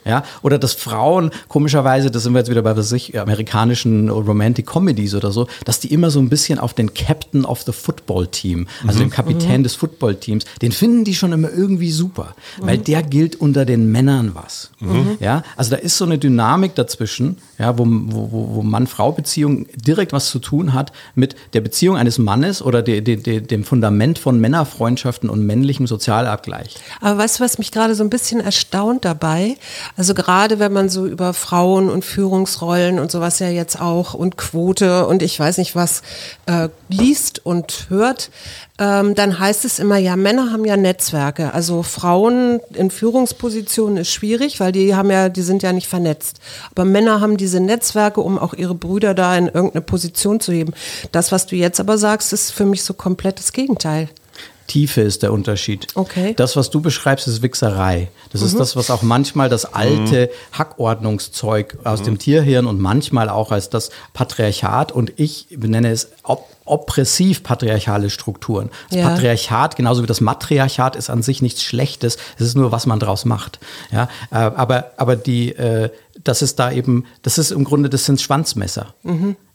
Ja, 0.05 0.23
oder 0.41 0.57
dass 0.57 0.73
Frauen, 0.73 1.31
komischerweise, 1.47 2.09
das 2.11 2.23
sind 2.23 2.33
wir 2.33 2.39
jetzt 2.39 2.49
wieder 2.49 2.61
bei 2.61 2.75
was 2.75 2.91
ich, 2.91 3.17
amerikanischen 3.19 4.09
Romantic 4.09 4.65
Comedies 4.65 5.13
oder 5.15 5.31
so, 5.31 5.47
dass 5.65 5.79
die 5.79 5.93
immer 5.93 6.09
so 6.11 6.19
ein 6.19 6.29
bisschen 6.29 6.59
auf 6.59 6.73
den 6.73 6.93
Captain 6.93 7.45
of 7.45 7.61
the 7.63 7.71
Football 7.71 8.27
Team, 8.27 8.67
also 8.87 8.99
den 8.99 9.09
Kapitän 9.09 9.63
des 9.63 9.75
Football 9.75 10.15
Teams, 10.15 10.45
den 10.61 10.71
finden 10.71 11.03
die 11.03 11.15
schon 11.15 11.31
immer 11.31 11.49
irgendwie 11.51 11.91
super, 11.91 12.35
weil 12.59 12.77
der 12.77 13.03
gilt 13.03 13.35
unter 13.35 13.65
den 13.65 13.91
Männern 13.91 14.31
was. 14.33 14.71
Ja, 15.19 15.43
also 15.57 15.71
da 15.71 15.77
ist 15.77 15.97
so 15.97 16.05
eine 16.05 16.17
Dynamik 16.17 16.75
dazwischen, 16.75 17.37
ja, 17.57 17.77
wo, 17.77 17.85
wo, 17.87 18.31
wo- 18.31 18.49
wo 18.55 18.61
Mann-Frau-Beziehung 18.63 19.65
direkt 19.75 20.13
was 20.13 20.29
zu 20.29 20.39
tun 20.39 20.73
hat 20.73 20.91
mit 21.15 21.35
der 21.53 21.61
Beziehung 21.61 21.97
eines 21.97 22.17
Mannes 22.17 22.61
oder 22.61 22.81
de, 22.81 23.01
de, 23.01 23.17
de, 23.17 23.41
dem 23.41 23.63
Fundament 23.63 24.17
von 24.19 24.39
Männerfreundschaften 24.39 25.29
und 25.29 25.45
männlichem 25.45 25.87
Sozialabgleich. 25.87 26.75
Aber 27.01 27.17
weißt 27.19 27.39
du, 27.39 27.43
was 27.43 27.57
mich 27.57 27.71
gerade 27.71 27.95
so 27.95 28.03
ein 28.03 28.09
bisschen 28.09 28.39
erstaunt 28.39 29.05
dabei? 29.05 29.18
Also 29.97 30.13
gerade 30.13 30.59
wenn 30.59 30.73
man 30.73 30.89
so 30.89 31.05
über 31.05 31.33
Frauen 31.33 31.89
und 31.89 32.05
Führungsrollen 32.05 32.99
und 32.99 33.11
sowas 33.11 33.39
ja 33.39 33.49
jetzt 33.49 33.79
auch 33.79 34.13
und 34.13 34.37
Quote 34.37 35.05
und 35.07 35.21
ich 35.21 35.39
weiß 35.39 35.57
nicht 35.57 35.75
was 35.75 36.01
äh, 36.45 36.69
liest 36.89 37.45
und 37.45 37.87
hört, 37.89 38.31
ähm, 38.79 39.13
dann 39.13 39.37
heißt 39.37 39.65
es 39.65 39.77
immer, 39.77 39.97
ja, 39.97 40.15
Männer 40.15 40.51
haben 40.51 40.63
ja 40.63 40.77
Netzwerke. 40.77 41.53
Also 41.53 41.83
Frauen 41.83 42.61
in 42.73 42.91
Führungspositionen 42.91 43.97
ist 43.97 44.09
schwierig, 44.09 44.59
weil 44.59 44.71
die 44.71 44.95
haben 44.95 45.11
ja, 45.11 45.27
die 45.27 45.41
sind 45.41 45.63
ja 45.63 45.73
nicht 45.73 45.87
vernetzt. 45.87 46.39
Aber 46.71 46.85
Männer 46.85 47.19
haben 47.19 47.35
diese 47.35 47.59
Netzwerke, 47.59 48.21
um 48.21 48.39
auch 48.39 48.53
ihre 48.53 48.75
Brüder 48.75 49.13
da 49.13 49.35
in 49.35 49.47
irgendeine 49.47 49.81
Position 49.81 50.39
zu 50.39 50.53
heben. 50.53 50.73
Das, 51.11 51.31
was 51.31 51.45
du 51.45 51.57
jetzt 51.57 51.79
aber 51.79 51.97
sagst, 51.97 52.31
ist 52.31 52.51
für 52.51 52.65
mich 52.65 52.83
so 52.83 52.93
komplett 52.93 53.39
das 53.39 53.51
Gegenteil. 53.51 54.09
Tiefe 54.69 55.01
ist 55.01 55.23
der 55.23 55.33
Unterschied. 55.33 55.87
Okay. 55.95 56.33
Das, 56.37 56.55
was 56.55 56.69
du 56.69 56.79
beschreibst, 56.79 57.27
ist 57.27 57.41
Wichserei. 57.41 58.09
Das 58.31 58.41
ist 58.41 58.57
das, 58.57 58.75
was 58.75 58.89
auch 58.89 59.01
manchmal 59.01 59.49
das 59.49 59.73
alte 59.73 60.29
Hackordnungszeug 60.53 61.79
aus 61.83 62.03
dem 62.03 62.17
Tierhirn 62.17 62.67
und 62.67 62.79
manchmal 62.79 63.27
auch 63.27 63.51
als 63.51 63.69
das 63.69 63.89
Patriarchat 64.13 64.91
und 64.91 65.11
ich 65.17 65.47
benenne 65.49 65.91
es 65.91 66.09
op 66.23 66.47
oppressiv 66.69 67.43
patriarchale 67.43 68.09
Strukturen. 68.09 68.69
Das 68.89 68.99
Ja. 68.99 69.09
Patriarchat, 69.09 69.75
genauso 69.75 70.03
wie 70.03 70.07
das 70.07 70.21
Matriarchat, 70.21 70.95
ist 70.95 71.09
an 71.09 71.23
sich 71.23 71.41
nichts 71.41 71.63
Schlechtes. 71.63 72.17
Es 72.37 72.45
ist 72.47 72.55
nur, 72.55 72.71
was 72.71 72.85
man 72.85 72.99
draus 72.99 73.25
macht. 73.25 73.59
Ja, 73.91 74.09
äh, 74.31 74.35
aber, 74.35 74.91
aber 74.97 75.15
die, 75.15 75.55
äh, 75.55 75.89
das 76.23 76.41
ist 76.41 76.59
da 76.59 76.69
eben, 76.71 77.05
das 77.21 77.37
ist 77.37 77.51
im 77.51 77.63
Grunde, 77.63 77.89
das 77.89 78.03
sind 78.05 78.19
Schwanzmesser. 78.19 78.93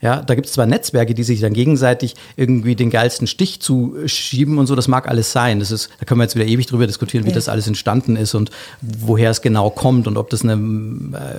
Ja, 0.00 0.22
da 0.22 0.34
gibt 0.34 0.46
es 0.46 0.54
zwar 0.54 0.64
Netzwerke, 0.64 1.12
die 1.14 1.22
sich 1.22 1.40
dann 1.40 1.52
gegenseitig 1.52 2.14
irgendwie 2.36 2.74
den 2.74 2.88
geilsten 2.88 3.26
Stich 3.26 3.60
zuschieben 3.60 4.56
und 4.56 4.66
so, 4.66 4.74
das 4.74 4.88
mag 4.88 5.06
alles 5.06 5.30
sein. 5.30 5.58
Das 5.60 5.70
ist, 5.70 5.90
da 6.00 6.06
können 6.06 6.20
wir 6.20 6.24
jetzt 6.24 6.36
wieder 6.36 6.46
ewig 6.46 6.66
drüber 6.66 6.86
diskutieren, 6.86 7.24
wie 7.26 7.30
Ja. 7.30 7.34
das 7.34 7.50
alles 7.50 7.66
entstanden 7.66 8.16
ist 8.16 8.34
und 8.34 8.50
woher 8.80 9.30
es 9.30 9.42
genau 9.42 9.68
kommt 9.68 10.06
und 10.06 10.16
ob 10.16 10.30
das 10.30 10.42
eine, 10.42 10.54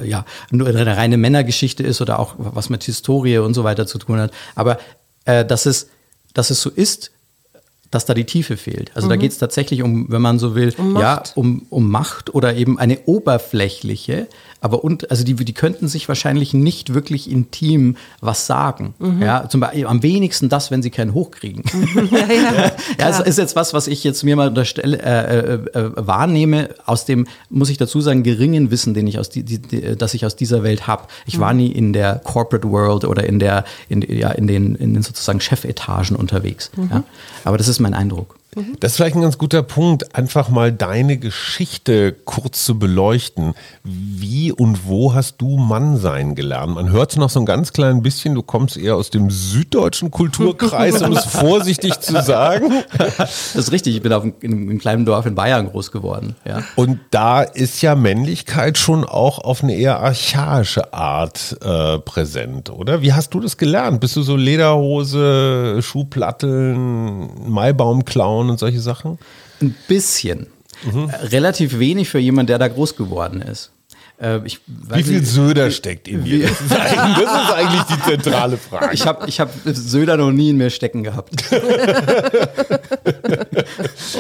äh, 0.04 0.08
ja, 0.08 0.26
nur 0.52 0.68
eine 0.68 0.96
reine 0.96 1.18
Männergeschichte 1.18 1.82
ist 1.82 2.02
oder 2.02 2.20
auch 2.20 2.36
was 2.38 2.70
mit 2.70 2.84
Historie 2.84 3.40
und 3.40 3.56
so 3.56 3.64
weiter 3.64 3.88
zu 3.88 3.98
tun 3.98 4.20
hat. 4.20 4.32
Aber 4.54 4.78
äh, 5.26 5.46
dass, 5.46 5.66
es, 5.66 5.90
dass 6.34 6.50
es 6.50 6.62
so 6.62 6.70
ist, 6.70 7.12
dass 7.92 8.06
da 8.06 8.14
die 8.14 8.26
Tiefe 8.26 8.58
fehlt. 8.58 8.92
Also 8.96 9.08
da 9.08 9.16
geht 9.16 9.32
es 9.32 9.38
tatsächlich 9.38 9.82
um, 9.82 10.08
wenn 10.10 10.22
man 10.22 10.40
so 10.40 10.56
will, 10.56 10.74
Um 10.78 10.98
ja, 10.98 11.24
um, 11.36 11.66
um 11.70 11.90
Macht 11.90 12.34
oder 12.34 12.56
eben 12.56 12.78
eine 12.78 13.00
oberflächliche, 13.06 14.28
aber 14.66 14.84
und, 14.84 15.12
also 15.12 15.24
die, 15.24 15.36
die 15.36 15.54
könnten 15.54 15.88
sich 15.88 16.08
wahrscheinlich 16.08 16.56
nicht 16.56 16.96
wirklich 16.96 17.30
intim 17.30 17.98
was 18.20 18.48
sagen. 18.48 18.96
Ja, 19.22 19.48
zum 19.48 19.62
Beispiel 19.62 19.86
am 19.86 20.02
wenigsten 20.02 20.50
das, 20.50 20.72
wenn 20.72 20.82
sie 20.82 20.90
keinen 20.90 21.14
hochkriegen. 21.14 21.62
Ja, 22.12 22.34
ja. 22.34 22.72
Ja, 23.00 23.10
es 23.10 23.20
ist 23.20 23.38
jetzt 23.38 23.56
was, 23.56 23.76
was 23.76 23.88
ich 23.88 24.04
jetzt 24.04 24.24
mir 24.24 24.36
mal 24.36 24.48
unterstelle, 24.48 24.98
äh, 24.98 25.38
äh, 25.38 25.80
äh, 25.80 25.92
wahrnehme, 25.96 26.70
aus 26.86 27.06
dem, 27.06 27.28
muss 27.50 27.70
ich 27.70 27.78
dazu 27.78 28.02
sagen, 28.02 28.24
geringen 28.24 28.72
Wissen, 28.72 28.96
den 28.96 29.06
ich 29.06 29.20
aus 29.20 29.30
die, 29.30 29.44
die, 29.44 29.60
die, 29.60 29.96
das 29.96 30.16
ich 30.16 30.26
aus 30.26 30.36
dieser 30.36 30.64
Welt 30.64 30.88
habe. 30.88 31.04
Ich 31.28 31.40
war 31.40 31.54
nie 31.54 31.72
in 31.72 31.94
der 31.94 32.16
Corporate 32.24 32.68
World 32.68 33.06
oder 33.06 33.24
in 33.24 33.38
der, 33.38 33.66
in, 33.88 34.02
ja, 34.02 34.32
in 34.32 34.48
den, 34.48 34.74
in 34.76 34.96
den 34.96 35.04
sozusagen 35.04 35.42
Chefetagen 35.42 36.16
unterwegs. 36.16 36.72
Ja? 36.90 37.04
Aber 37.44 37.58
das 37.58 37.68
ist 37.68 37.80
mein 37.80 37.94
Eindruck. 37.94 38.36
Das 38.80 38.92
ist 38.92 38.98
vielleicht 38.98 39.16
ein 39.16 39.22
ganz 39.22 39.38
guter 39.38 39.64
Punkt, 39.64 40.16
einfach 40.16 40.50
mal 40.50 40.72
deine 40.72 41.18
Geschichte 41.18 42.14
kurz 42.14 42.64
zu 42.64 42.80
beleuchten. 42.80 43.54
Wie 43.84 44.52
und 44.52 44.88
wo 44.88 45.14
hast 45.14 45.42
du 45.42 45.58
Mannsein 45.58 46.36
gelernt? 46.36 46.76
Man 46.76 46.90
hört 46.90 47.12
es 47.12 47.18
noch 47.18 47.30
so 47.30 47.40
ein 47.40 47.46
ganz 47.46 47.74
klein 47.74 48.02
bisschen, 48.02 48.34
du 48.34 48.44
kommst 48.44 48.78
eher 48.78 48.96
aus 48.96 49.10
dem 49.10 49.30
süddeutschen 49.30 50.10
Kulturkreis, 50.10 51.02
um 51.02 51.12
es 51.12 51.26
vorsichtig 51.26 52.00
zu 52.00 52.22
sagen. 52.22 52.84
Das 53.18 53.56
ist 53.56 53.72
richtig, 53.72 53.98
ich 53.98 54.02
bin 54.02 54.14
auf 54.14 54.24
einem, 54.24 54.34
in 54.40 54.54
einem 54.54 54.80
kleinen 54.80 55.06
Dorf 55.06 55.26
in 55.26 55.36
Bayern 55.36 55.68
groß 55.70 55.92
geworden. 55.92 56.36
Ja. 56.46 56.64
Und 56.76 57.00
da 57.12 57.42
ist 57.42 57.82
ja 57.82 57.96
Männlichkeit 57.96 58.78
schon 58.78 59.04
auch 59.04 59.40
auf 59.40 59.64
eine 59.64 59.76
eher 59.76 60.00
archaische 60.00 60.94
Art 60.94 61.58
äh, 61.62 62.00
präsent, 62.00 62.70
oder? 62.70 63.02
Wie 63.02 63.14
hast 63.14 63.34
du 63.34 63.42
das 63.42 63.58
gelernt? 63.58 64.00
Bist 64.00 64.16
du 64.16 64.22
so 64.22 64.38
Lederhose, 64.38 65.82
Schuhplatteln, 65.82 67.50
Maibaumklauen 67.50 68.45
und 68.50 68.60
solche 68.60 68.80
Sachen? 68.80 69.18
Ein 69.62 69.76
bisschen. 69.88 70.48
Mhm. 70.84 71.10
Relativ 71.10 71.80
wenig 71.80 72.10
für 72.10 72.20
jemanden, 72.20 72.48
der 72.48 72.60
da 72.60 72.68
groß 72.68 72.96
geworden 72.96 73.42
ist. 73.42 73.72
Äh, 74.18 74.40
wie 74.44 75.04
viel 75.04 75.20
nicht, 75.20 75.30
Söder 75.30 75.72
steckt 75.72 76.08
in 76.08 76.24
dir? 76.24 76.48
Das 76.48 76.62
ist, 76.62 76.72
das 76.72 76.80
ist 76.80 77.52
eigentlich 77.54 77.82
die 77.84 78.02
zentrale 78.12 78.58
Frage. 78.58 78.94
Ich 78.94 79.06
habe 79.06 79.28
ich 79.28 79.42
hab 79.42 79.50
Söder 79.66 80.16
noch 80.16 80.32
nie 80.32 80.52
in 80.52 80.58
mir 80.58 80.70
stecken 80.70 81.04
gehabt. 81.04 81.32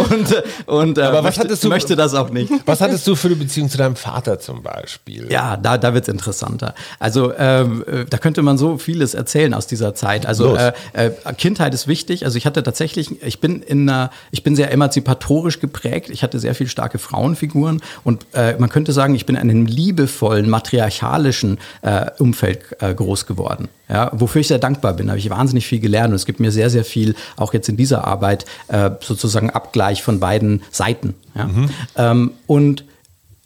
und 0.09 0.43
und 0.65 0.97
äh, 0.97 1.01
Aber 1.01 1.17
was 1.19 1.23
möchte, 1.23 1.41
hattest 1.41 1.63
du, 1.63 1.69
möchte 1.69 1.95
das 1.95 2.13
auch 2.13 2.29
nicht. 2.29 2.51
Was 2.65 2.81
hattest 2.81 3.07
du 3.07 3.15
für 3.15 3.27
eine 3.27 3.37
Beziehung 3.37 3.69
zu 3.69 3.77
deinem 3.77 3.95
Vater 3.95 4.39
zum 4.39 4.63
Beispiel? 4.63 5.31
Ja, 5.31 5.55
da, 5.57 5.77
da 5.77 5.93
wird 5.93 6.03
es 6.03 6.09
interessanter. 6.09 6.75
Also 6.99 7.33
ähm, 7.37 7.85
äh, 7.87 8.03
da 8.05 8.17
könnte 8.17 8.41
man 8.41 8.57
so 8.57 8.77
vieles 8.77 9.13
erzählen 9.13 9.53
aus 9.53 9.67
dieser 9.67 9.95
Zeit. 9.95 10.25
Also 10.25 10.55
äh, 10.55 10.73
äh, 10.93 11.11
Kindheit 11.37 11.73
ist 11.73 11.87
wichtig. 11.87 12.25
Also 12.25 12.37
ich 12.37 12.45
hatte 12.45 12.63
tatsächlich, 12.63 13.21
ich 13.23 13.39
bin 13.39 13.61
in 13.61 13.89
einer, 13.89 14.11
ich 14.31 14.43
bin 14.43 14.57
sehr 14.57 14.71
emanzipatorisch 14.71 15.59
geprägt. 15.59 16.09
Ich 16.09 16.23
hatte 16.23 16.39
sehr 16.39 16.55
viel 16.55 16.67
starke 16.67 16.99
Frauenfiguren 16.99 17.81
und 18.03 18.25
äh, 18.33 18.55
man 18.57 18.69
könnte 18.69 18.91
sagen, 18.91 19.15
ich 19.15 19.25
bin 19.25 19.35
in 19.35 19.41
einem 19.41 19.65
liebevollen, 19.85 20.49
matriarchalischen 20.49 21.59
äh, 21.81 22.07
Umfeld 22.19 22.59
äh, 22.79 22.93
groß 22.93 23.25
geworden. 23.25 23.69
Ja, 23.87 24.11
wofür 24.13 24.41
ich 24.41 24.47
sehr 24.47 24.59
dankbar 24.59 24.93
bin, 24.93 25.09
habe 25.09 25.19
ich 25.19 25.29
wahnsinnig 25.29 25.67
viel 25.67 25.79
gelernt 25.79 26.09
und 26.09 26.15
es 26.15 26.25
gibt 26.25 26.39
mir 26.39 26.51
sehr, 26.51 26.69
sehr 26.69 26.83
viel, 26.83 27.15
auch 27.35 27.53
jetzt 27.53 27.69
in 27.69 27.77
dieser 27.77 28.05
Arbeit, 28.05 28.45
äh, 28.67 28.89
sozusagen 28.99 29.51
Abgleich 29.51 30.01
von 30.01 30.19
beiden 30.19 30.63
Seiten. 30.71 31.13
Ja? 31.35 31.45
Mhm. 31.45 31.69
Ähm, 31.95 32.31
und 32.47 32.83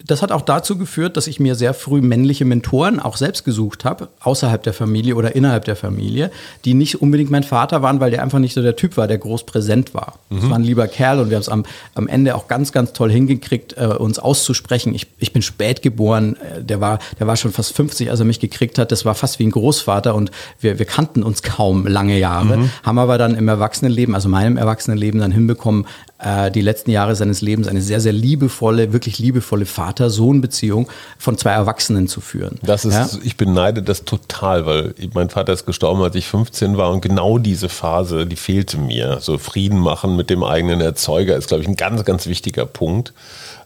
das 0.10 0.22
hat 0.22 0.32
auch 0.32 0.41
dazu 0.41 0.78
geführt, 0.78 1.17
dass 1.17 1.28
ich 1.28 1.39
mir 1.39 1.54
sehr 1.54 1.74
früh 1.74 2.02
männliche 2.02 2.43
Mentoren 2.43 3.00
auch 3.00 3.15
selbst 3.15 3.45
gesucht 3.45 3.86
habe, 3.86 4.10
außerhalb 4.22 4.63
der 4.63 4.74
Familie 4.74 5.15
oder 5.15 5.36
innerhalb 5.36 5.65
der 5.65 5.76
Familie, 5.76 6.32
die 6.65 6.74
nicht 6.74 7.02
unbedingt 7.02 7.30
mein 7.30 7.43
Vater 7.43 7.82
waren, 7.84 8.00
weil 8.00 8.10
der 8.10 8.24
einfach 8.24 8.39
nicht 8.39 8.56
so 8.56 8.62
der 8.62 8.76
Typ 8.76 8.98
war, 8.98 9.08
der 9.08 9.19
groß 9.19 9.45
präsent 9.45 9.93
war. 9.93 10.15
Mhm. 10.30 10.39
Das 10.39 10.50
war 10.50 10.58
ein 10.58 10.63
lieber 10.63 10.88
Kerl 10.88 11.19
und 11.19 11.30
wir 11.30 11.36
haben 11.38 11.41
es 11.41 11.50
am, 11.50 11.65
am 11.93 12.08
Ende 12.08 12.36
auch 12.36 12.48
ganz, 12.48 12.72
ganz 12.72 12.93
toll 12.93 13.12
hingekriegt, 13.12 13.76
äh, 13.78 13.86
uns 13.86 14.17
auszusprechen. 14.17 14.95
Ich, 14.95 15.08
ich 15.19 15.32
bin 15.32 15.43
spät 15.43 15.84
geboren, 15.84 16.38
äh, 16.38 16.63
der 16.63 16.82
war, 16.82 16.98
der 17.19 17.28
war 17.28 17.38
schon 17.38 17.52
fast 17.52 17.76
50, 17.76 18.10
als 18.10 18.19
er 18.19 18.26
mich 18.26 18.39
gekriegt 18.39 18.80
hat. 18.80 18.91
Das 18.91 19.06
war 19.06 19.13
fast 19.13 19.38
wie 19.38 19.45
ein 19.45 19.52
Großvater 19.52 20.15
und 20.15 20.32
wir, 20.60 20.80
wir 20.80 20.86
kannten 20.86 21.22
uns 21.22 21.43
kaum 21.43 21.86
lange 21.86 22.17
Jahre, 22.17 22.58
mhm. 22.58 22.72
haben 22.82 22.98
aber 22.98 23.19
dann 23.19 23.36
im 23.36 23.48
Erwachsenenleben, 23.48 24.15
also 24.15 24.28
meinem 24.28 24.58
Erwachsenenleben 24.58 25.19
dann 25.19 25.32
hinbekommen, 25.32 25.86
äh, 26.19 26.51
die 26.51 26.62
letzten 26.62 26.91
Jahre 26.91 27.15
seines 27.15 27.41
Lebens 27.41 27.67
eine 27.67 27.82
sehr, 27.82 28.01
sehr 28.01 28.13
liebevolle, 28.13 28.93
wirklich 28.93 29.19
liebevolle 29.19 29.65
Vater-Sohn-Beziehung 29.65 30.89
von 31.17 31.38
zwei 31.38 31.51
Erwachsenen 31.51 32.08
zu 32.08 32.21
führen. 32.21 32.60
Das 32.62 32.86
ist, 32.86 32.93
ja? 32.93 33.08
ich 33.23 33.38
beneide 33.38 33.82
das 33.82 34.03
total, 34.03 34.65
weil 34.65 34.93
mein 35.13 35.29
Vater 35.29 35.53
ist 35.53 35.65
gestorben, 35.65 36.01
als 36.01 36.15
ich 36.15 36.27
15 36.27 36.77
war 36.77 36.91
und 36.91 37.01
genau 37.01 37.38
diese 37.38 37.69
Phase, 37.69 38.25
die 38.25 38.36
fehlte 38.36 38.77
mir. 38.77 39.19
So 39.21 39.38
Frieden 39.38 39.79
machen 39.79 40.15
mit 40.15 40.29
dem 40.29 40.43
eigenen 40.43 40.82
Erzeuger 40.82 41.38
ist, 41.38 41.47
glaube 41.47 41.63
ich, 41.63 41.69
ein 41.69 41.77
ganz, 41.77 42.03
ganz 42.03 42.27
wichtiger 42.27 42.65
Punkt. 42.65 43.13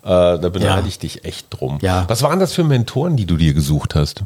Äh, 0.04 0.08
da 0.08 0.50
beneide 0.50 0.82
ja. 0.82 0.88
ich 0.88 1.00
dich 1.00 1.26
echt 1.26 1.48
drum. 1.50 1.80
Ja. 1.82 2.06
Was 2.08 2.22
waren 2.22 2.40
das 2.40 2.54
für 2.54 2.64
Mentoren, 2.64 3.18
die 3.18 3.26
du 3.26 3.38
dir 3.38 3.54
gesucht 3.54 3.96
hast? 3.96 4.24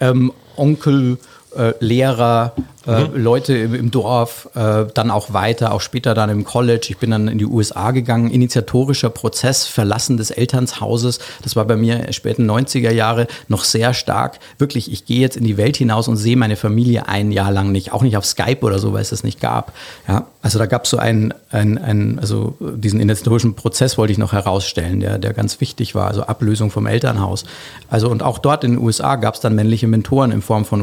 Ähm, 0.00 0.32
Onkel, 0.56 1.18
äh, 1.56 1.74
Lehrer, 1.80 2.52
äh, 2.86 3.04
mhm. 3.04 3.22
Leute 3.22 3.56
im, 3.56 3.74
im 3.74 3.90
Dorf, 3.90 4.48
äh, 4.54 4.84
dann 4.92 5.10
auch 5.10 5.32
weiter, 5.32 5.72
auch 5.72 5.80
später 5.80 6.14
dann 6.14 6.30
im 6.30 6.44
College. 6.44 6.88
Ich 6.90 6.98
bin 6.98 7.10
dann 7.10 7.28
in 7.28 7.38
die 7.38 7.46
USA 7.46 7.92
gegangen, 7.92 8.30
initiatorischer 8.30 9.10
Prozess, 9.10 9.66
Verlassen 9.66 10.16
des 10.16 10.30
Elternhauses. 10.30 11.18
Das 11.42 11.56
war 11.56 11.64
bei 11.64 11.76
mir 11.76 12.12
späten 12.12 12.50
90er 12.50 12.90
Jahre 12.90 13.26
noch 13.48 13.64
sehr 13.64 13.94
stark. 13.94 14.38
Wirklich, 14.58 14.92
ich 14.92 15.06
gehe 15.06 15.20
jetzt 15.20 15.36
in 15.36 15.44
die 15.44 15.56
Welt 15.56 15.76
hinaus 15.76 16.08
und 16.08 16.16
sehe 16.16 16.36
meine 16.36 16.56
Familie 16.56 17.08
ein 17.08 17.32
Jahr 17.32 17.52
lang 17.52 17.72
nicht, 17.72 17.92
auch 17.92 18.02
nicht 18.02 18.16
auf 18.16 18.26
Skype 18.26 18.60
oder 18.60 18.78
so, 18.78 18.92
weil 18.92 19.02
es 19.02 19.10
das 19.10 19.24
nicht 19.24 19.40
gab. 19.40 19.72
Ja, 20.06 20.26
also 20.42 20.58
da 20.58 20.66
gab 20.66 20.84
es 20.84 20.90
so 20.90 20.98
einen, 20.98 21.32
einen, 21.50 22.18
also 22.18 22.56
diesen 22.60 23.00
initiatorischen 23.00 23.54
Prozess 23.54 23.96
wollte 23.96 24.12
ich 24.12 24.18
noch 24.18 24.32
herausstellen, 24.32 25.00
der, 25.00 25.18
der 25.18 25.32
ganz 25.32 25.60
wichtig 25.60 25.94
war, 25.94 26.08
also 26.08 26.24
Ablösung 26.24 26.70
vom 26.70 26.86
Elternhaus. 26.86 27.44
Also 27.88 28.10
und 28.10 28.22
auch 28.22 28.38
dort 28.38 28.62
in 28.62 28.72
den 28.72 28.82
USA 28.82 29.16
gab 29.16 29.34
es 29.34 29.40
dann 29.40 29.54
männliche 29.54 29.86
Mentoren 29.86 30.32
in 30.32 30.42
Form 30.42 30.66
von 30.66 30.82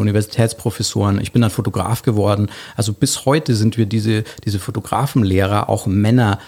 Universitätsprofessoren. 0.62 1.19
Ich 1.21 1.32
bin 1.32 1.41
dann 1.41 1.52
Fotograf 1.52 1.71
Fotograf 1.71 2.02
geworden. 2.02 2.50
Also 2.76 2.93
bis 2.93 3.26
heute 3.26 3.56
sind 3.56 3.78
wir 3.78 3.86
diese, 3.86 4.24
diese 4.45 4.60
Fotografenlehrer 4.60 5.69
auch 5.69 5.86
Männer. 5.86 6.39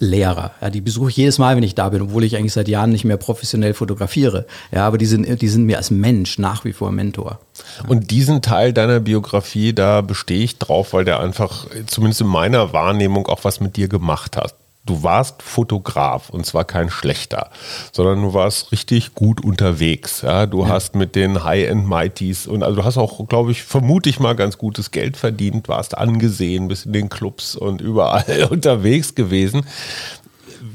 Lehrer. 0.00 0.50
Ja, 0.60 0.70
die 0.70 0.80
besuche 0.80 1.10
ich 1.10 1.16
jedes 1.16 1.38
Mal, 1.38 1.54
wenn 1.54 1.62
ich 1.62 1.76
da 1.76 1.88
bin, 1.88 2.02
obwohl 2.02 2.24
ich 2.24 2.36
eigentlich 2.36 2.52
seit 2.52 2.66
Jahren 2.66 2.90
nicht 2.90 3.04
mehr 3.04 3.16
professionell 3.16 3.74
fotografiere. 3.74 4.44
Ja, 4.72 4.88
aber 4.88 4.98
die 4.98 5.06
sind, 5.06 5.40
die 5.40 5.48
sind 5.48 5.66
mir 5.66 5.76
als 5.76 5.92
Mensch 5.92 6.36
nach 6.36 6.64
wie 6.64 6.72
vor 6.72 6.90
Mentor. 6.90 7.38
Und 7.86 8.10
diesen 8.10 8.42
Teil 8.42 8.72
deiner 8.72 8.98
Biografie, 8.98 9.72
da 9.72 10.00
bestehe 10.00 10.42
ich 10.42 10.58
drauf, 10.58 10.94
weil 10.94 11.04
der 11.04 11.20
einfach, 11.20 11.68
zumindest 11.86 12.22
in 12.22 12.26
meiner 12.26 12.72
Wahrnehmung, 12.72 13.28
auch 13.28 13.44
was 13.44 13.60
mit 13.60 13.76
dir 13.76 13.86
gemacht 13.86 14.36
hat 14.36 14.56
du 14.86 15.02
warst 15.02 15.42
Fotograf 15.42 16.30
und 16.30 16.44
zwar 16.44 16.64
kein 16.64 16.90
schlechter, 16.90 17.50
sondern 17.92 18.22
du 18.22 18.34
warst 18.34 18.70
richtig 18.72 19.14
gut 19.14 19.42
unterwegs. 19.42 20.22
Ja? 20.22 20.46
Du 20.46 20.62
ja. 20.62 20.68
hast 20.68 20.94
mit 20.94 21.14
den 21.14 21.42
High-End-Mighties 21.42 22.46
und 22.46 22.62
also 22.62 22.76
du 22.76 22.84
hast 22.84 22.98
auch, 22.98 23.26
glaube 23.28 23.52
ich, 23.52 23.62
vermute 23.62 24.10
ich 24.10 24.20
mal 24.20 24.34
ganz 24.34 24.58
gutes 24.58 24.90
Geld 24.90 25.16
verdient, 25.16 25.68
warst 25.68 25.96
angesehen, 25.96 26.68
bist 26.68 26.86
in 26.86 26.92
den 26.92 27.08
Clubs 27.08 27.56
und 27.56 27.80
überall 27.80 28.48
unterwegs 28.50 29.14
gewesen. 29.14 29.66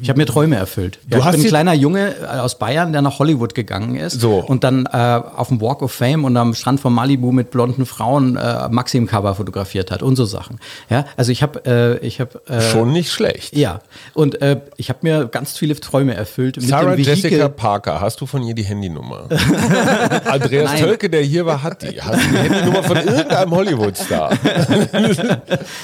Ich 0.02 0.10
habe 0.10 0.18
mir 0.18 0.26
Träume 0.26 0.56
erfüllt. 0.56 1.00
Ja, 1.10 1.18
du 1.20 1.24
ich 1.26 1.32
bin 1.32 1.42
ein 1.42 1.48
kleiner 1.48 1.74
Junge 1.74 2.16
äh, 2.22 2.40
aus 2.40 2.58
Bayern, 2.58 2.92
der 2.92 3.02
nach 3.02 3.20
Hollywood 3.20 3.56
gegangen 3.56 3.96
ist 3.96 4.20
so. 4.20 4.38
und 4.38 4.64
dann 4.64 4.86
äh, 4.86 4.98
auf 4.98 5.50
dem 5.50 5.62
Walk 5.62 5.82
of 5.82 5.92
Fame 5.92 6.26
und 6.26 6.36
am 6.38 6.54
Strand 6.54 6.80
von 6.80 6.94
Malibu 6.94 7.32
mit 7.32 7.52
blonden 7.52 7.86
Frauen 7.86 8.36
äh, 8.38 8.70
Maxim-Cover 8.70 9.36
fotografiert 9.36 9.92
hat 9.92 10.04
und 10.04 10.16
so 10.16 10.26
Sachen. 10.26 10.60
Ja, 10.90 11.06
also 11.18 11.32
ich 11.32 11.44
habe, 11.44 11.66
äh, 11.66 12.06
ich 12.06 12.20
habe 12.20 12.42
äh, 12.48 12.62
schon 12.62 12.92
nicht 12.92 13.12
schlecht. 13.12 13.56
Ja, 13.56 13.82
und 14.14 14.42
äh, 14.42 14.62
ich 14.78 14.90
habe 14.90 15.00
mir 15.02 15.28
ganz 15.28 15.58
viele 15.58 15.76
Träume 15.80 16.14
erfüllt. 16.14 16.58
Sarah 16.60 16.96
Jessica 16.96 17.50
Parker, 17.50 18.02
hast 18.02 18.22
du 18.22 18.26
von 18.26 18.44
ihr 18.44 18.56
die 18.56 18.64
Handynummer? 18.64 19.28
Andreas 20.26 20.72
Nein. 20.72 20.84
Tölke, 20.84 21.10
der 21.10 21.22
hier 21.22 21.46
war, 21.46 21.64
hat 21.64 21.82
die. 21.82 22.02
Hast 22.02 22.24
du 22.24 22.30
die 22.30 22.38
Handynummer 22.38 22.84
von 22.84 22.98
irgendeinem 22.98 23.52
Hollywood-Star? 23.52 24.32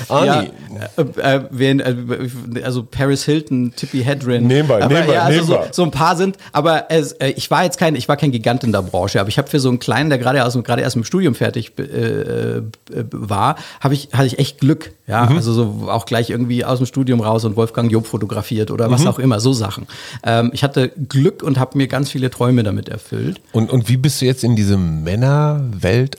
Ani. 0.09 0.51
Ja, 0.75 0.89
äh, 0.97 1.41
äh, 1.57 1.77
äh, 1.77 2.63
also 2.63 2.83
Paris 2.83 3.23
Hilton, 3.25 3.73
Tippi 3.75 4.03
Hedren. 4.05 4.47
Nehmen 4.47 4.69
wir, 4.69 4.79
nehmen 4.87 5.07
wir, 5.07 5.13
ja, 5.13 5.23
also 5.23 5.43
so, 5.43 5.59
so, 5.71 5.83
ein 5.83 5.91
paar 5.91 6.15
sind, 6.15 6.37
aber 6.51 6.85
es, 6.89 7.13
äh, 7.13 7.29
ich 7.29 7.49
war 7.51 7.63
jetzt 7.63 7.77
kein, 7.77 7.95
ich 7.95 8.07
war 8.07 8.17
kein 8.17 8.31
Gigant 8.31 8.63
in 8.63 8.71
der 8.71 8.81
Branche, 8.81 9.19
aber 9.19 9.29
ich 9.29 9.37
habe 9.37 9.49
für 9.49 9.59
so 9.59 9.69
einen 9.69 9.79
kleinen, 9.79 10.09
der 10.09 10.19
gerade 10.19 10.43
aus 10.45 10.57
gerade 10.63 10.81
erst 10.81 10.95
im 10.95 11.03
Studium 11.03 11.35
fertig 11.35 11.73
äh, 11.77 11.81
äh, 11.83 12.63
war, 13.11 13.55
habe 13.81 13.93
ich 13.93 14.09
hatte 14.13 14.27
ich 14.27 14.39
echt 14.39 14.59
Glück, 14.59 14.93
ja, 15.07 15.25
mhm. 15.25 15.37
also 15.37 15.53
so 15.53 15.89
auch 15.89 16.05
gleich 16.05 16.29
irgendwie 16.29 16.63
aus 16.63 16.79
dem 16.79 16.87
Studium 16.87 17.21
raus 17.21 17.43
und 17.45 17.55
Wolfgang 17.55 17.91
Job 17.91 18.07
fotografiert 18.07 18.71
oder 18.71 18.89
was 18.89 19.01
mhm. 19.01 19.07
auch 19.07 19.19
immer, 19.19 19.39
so 19.39 19.53
Sachen. 19.53 19.87
Ähm, 20.23 20.51
ich 20.53 20.63
hatte 20.63 20.89
Glück 20.89 21.43
und 21.43 21.59
habe 21.59 21.77
mir 21.77 21.87
ganz 21.87 22.11
viele 22.11 22.29
Träume 22.29 22.63
damit 22.63 22.89
erfüllt. 22.89 23.41
Und 23.51 23.69
und 23.71 23.89
wie 23.89 23.97
bist 23.97 24.21
du 24.21 24.25
jetzt 24.25 24.43
in 24.43 24.55
diese 24.55 24.77
Männerwelt 24.77 26.17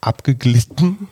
abgeglitten? 0.00 1.08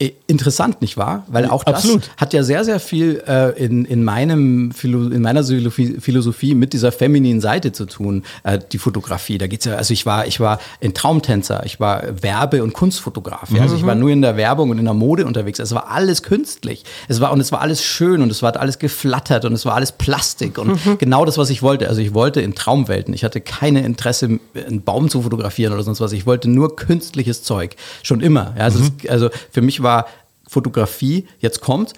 Äh, 0.00 0.12
interessant, 0.26 0.80
nicht 0.80 0.96
wahr? 0.96 1.24
Weil 1.28 1.46
auch 1.46 1.62
das 1.62 1.76
Absolut. 1.76 2.10
hat 2.16 2.32
ja 2.32 2.42
sehr, 2.42 2.64
sehr 2.64 2.80
viel 2.80 3.22
äh, 3.26 3.50
in, 3.62 3.84
in, 3.84 4.02
meinem 4.02 4.72
Philo 4.72 5.08
in 5.08 5.20
meiner 5.20 5.44
Philosophie 5.44 6.54
mit 6.54 6.72
dieser 6.72 6.90
femininen 6.90 7.42
Seite 7.42 7.72
zu 7.72 7.84
tun, 7.84 8.24
äh, 8.44 8.58
die 8.72 8.78
Fotografie. 8.78 9.36
Da 9.36 9.46
geht's 9.46 9.66
ja, 9.66 9.74
also 9.74 9.92
ich 9.92 10.06
war, 10.06 10.26
ich 10.26 10.40
war 10.40 10.58
ein 10.82 10.94
Traumtänzer, 10.94 11.66
ich 11.66 11.80
war 11.80 12.02
Werbe- 12.22 12.62
und 12.62 12.72
Kunstfotograf. 12.72 13.50
Ja? 13.50 13.62
Also 13.62 13.76
ich 13.76 13.84
war 13.84 13.94
mhm. 13.94 14.00
nur 14.00 14.10
in 14.10 14.22
der 14.22 14.38
Werbung 14.38 14.70
und 14.70 14.78
in 14.78 14.86
der 14.86 14.94
Mode 14.94 15.26
unterwegs. 15.26 15.58
Es 15.58 15.74
war 15.74 15.90
alles 15.90 16.22
künstlich. 16.22 16.84
Es 17.08 17.20
war, 17.20 17.30
und 17.32 17.40
es 17.40 17.52
war 17.52 17.60
alles 17.60 17.84
schön 17.84 18.22
und 18.22 18.30
es 18.30 18.42
war 18.42 18.56
alles 18.56 18.78
geflattert 18.78 19.44
und 19.44 19.52
es 19.52 19.66
war 19.66 19.74
alles 19.74 19.92
Plastik 19.92 20.56
und 20.56 20.86
mhm. 20.86 20.96
genau 20.98 21.26
das, 21.26 21.36
was 21.36 21.50
ich 21.50 21.62
wollte. 21.62 21.88
Also 21.88 22.00
ich 22.00 22.14
wollte 22.14 22.40
in 22.40 22.54
Traumwelten. 22.54 23.12
Ich 23.12 23.22
hatte 23.22 23.42
keine 23.42 23.84
Interesse, 23.84 24.40
einen 24.54 24.82
Baum 24.82 25.10
zu 25.10 25.20
fotografieren 25.20 25.74
oder 25.74 25.82
sonst 25.82 26.00
was. 26.00 26.12
Ich 26.12 26.24
wollte 26.24 26.48
nur 26.48 26.74
künstliches 26.76 27.42
Zeug. 27.42 27.76
Schon 28.02 28.20
immer. 28.20 28.54
Ja? 28.56 28.64
Also, 28.64 28.78
mhm. 28.78 28.92
das, 29.02 29.10
also 29.10 29.30
für 29.50 29.60
mich 29.60 29.82
war 29.82 29.89
war 29.90 30.06
Fotografie, 30.46 31.26
jetzt 31.40 31.60
kommt 31.60 31.94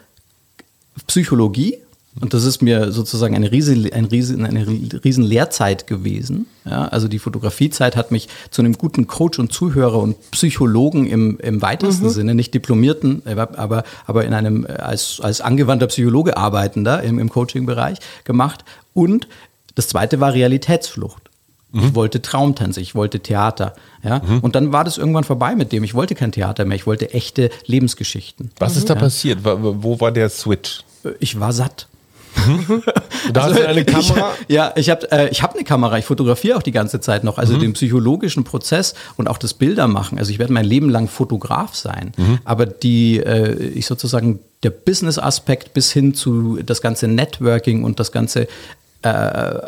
Psychologie, 1.06 1.78
Und 2.20 2.34
das 2.34 2.44
ist 2.44 2.60
mir 2.60 2.92
sozusagen 2.92 3.34
eine 3.34 3.50
riesen, 3.50 3.90
ein 3.90 4.04
riesen, 4.04 4.44
eine 4.44 4.66
riesen 5.02 5.24
Lehrzeit 5.24 5.86
gewesen. 5.86 6.46
Ja, 6.66 6.84
also 6.88 7.08
die 7.08 7.18
Fotografiezeit 7.18 7.96
hat 7.96 8.10
mich 8.10 8.28
zu 8.50 8.60
einem 8.60 8.74
guten 8.74 9.06
Coach 9.06 9.38
und 9.38 9.50
Zuhörer 9.50 9.98
und 9.98 10.30
Psychologen 10.30 11.06
im, 11.06 11.38
im 11.38 11.62
weitesten 11.62 12.06
mhm. 12.06 12.10
Sinne, 12.10 12.34
nicht 12.34 12.52
Diplomierten, 12.52 13.22
aber, 13.24 13.84
aber 14.06 14.24
in 14.26 14.34
einem 14.34 14.66
als, 14.66 15.20
als 15.22 15.40
angewandter 15.40 15.86
Psychologe 15.86 16.36
arbeitender 16.36 17.02
im, 17.02 17.18
im 17.18 17.30
Coaching-Bereich 17.30 17.98
gemacht. 18.24 18.62
Und 18.92 19.26
das 19.74 19.88
zweite 19.88 20.20
war 20.20 20.34
Realitätsflucht. 20.34 21.31
Ich 21.74 21.80
mhm. 21.80 21.94
wollte 21.94 22.20
Traumtänze, 22.20 22.80
ich 22.80 22.94
wollte 22.94 23.20
Theater. 23.20 23.74
Ja? 24.02 24.20
Mhm. 24.24 24.40
Und 24.40 24.54
dann 24.54 24.72
war 24.72 24.84
das 24.84 24.98
irgendwann 24.98 25.24
vorbei 25.24 25.54
mit 25.54 25.72
dem. 25.72 25.84
Ich 25.84 25.94
wollte 25.94 26.14
kein 26.14 26.32
Theater 26.32 26.64
mehr, 26.64 26.76
ich 26.76 26.86
wollte 26.86 27.14
echte 27.14 27.50
Lebensgeschichten. 27.66 28.50
Was 28.58 28.76
ist 28.76 28.90
da 28.90 28.94
ja. 28.94 29.00
passiert? 29.00 29.38
Wo 29.42 30.00
war 30.00 30.12
der 30.12 30.28
Switch? 30.28 30.84
Ich 31.18 31.40
war 31.40 31.52
satt. 31.52 31.86
Mhm. 32.46 32.82
Da 33.32 33.42
also, 33.42 33.54
hast 33.54 33.62
du 33.62 33.68
eine 33.68 33.84
Kamera? 33.84 34.32
Ich, 34.48 34.54
ja, 34.54 34.72
ich 34.74 34.90
habe 34.90 35.10
äh, 35.12 35.32
hab 35.32 35.54
eine 35.54 35.62
Kamera. 35.62 35.96
Ich 35.96 36.04
fotografiere 36.04 36.56
auch 36.56 36.62
die 36.62 36.72
ganze 36.72 37.00
Zeit 37.00 37.22
noch. 37.22 37.38
Also 37.38 37.54
mhm. 37.54 37.60
den 37.60 37.72
psychologischen 37.74 38.42
Prozess 38.42 38.94
und 39.16 39.28
auch 39.28 39.38
das 39.38 39.54
Bildermachen. 39.54 40.18
Also 40.18 40.32
ich 40.32 40.40
werde 40.40 40.52
mein 40.52 40.64
Leben 40.64 40.90
lang 40.90 41.06
Fotograf 41.06 41.76
sein. 41.76 42.12
Mhm. 42.16 42.40
Aber 42.44 42.66
die, 42.66 43.18
äh, 43.18 43.54
ich 43.54 43.86
sozusagen 43.86 44.40
der 44.64 44.70
Business-Aspekt 44.70 45.72
bis 45.72 45.92
hin 45.92 46.14
zu 46.14 46.58
das 46.64 46.82
ganze 46.82 47.06
Networking 47.06 47.84
und 47.84 48.00
das 48.00 48.10
ganze 48.10 48.48
äh, 49.02 49.60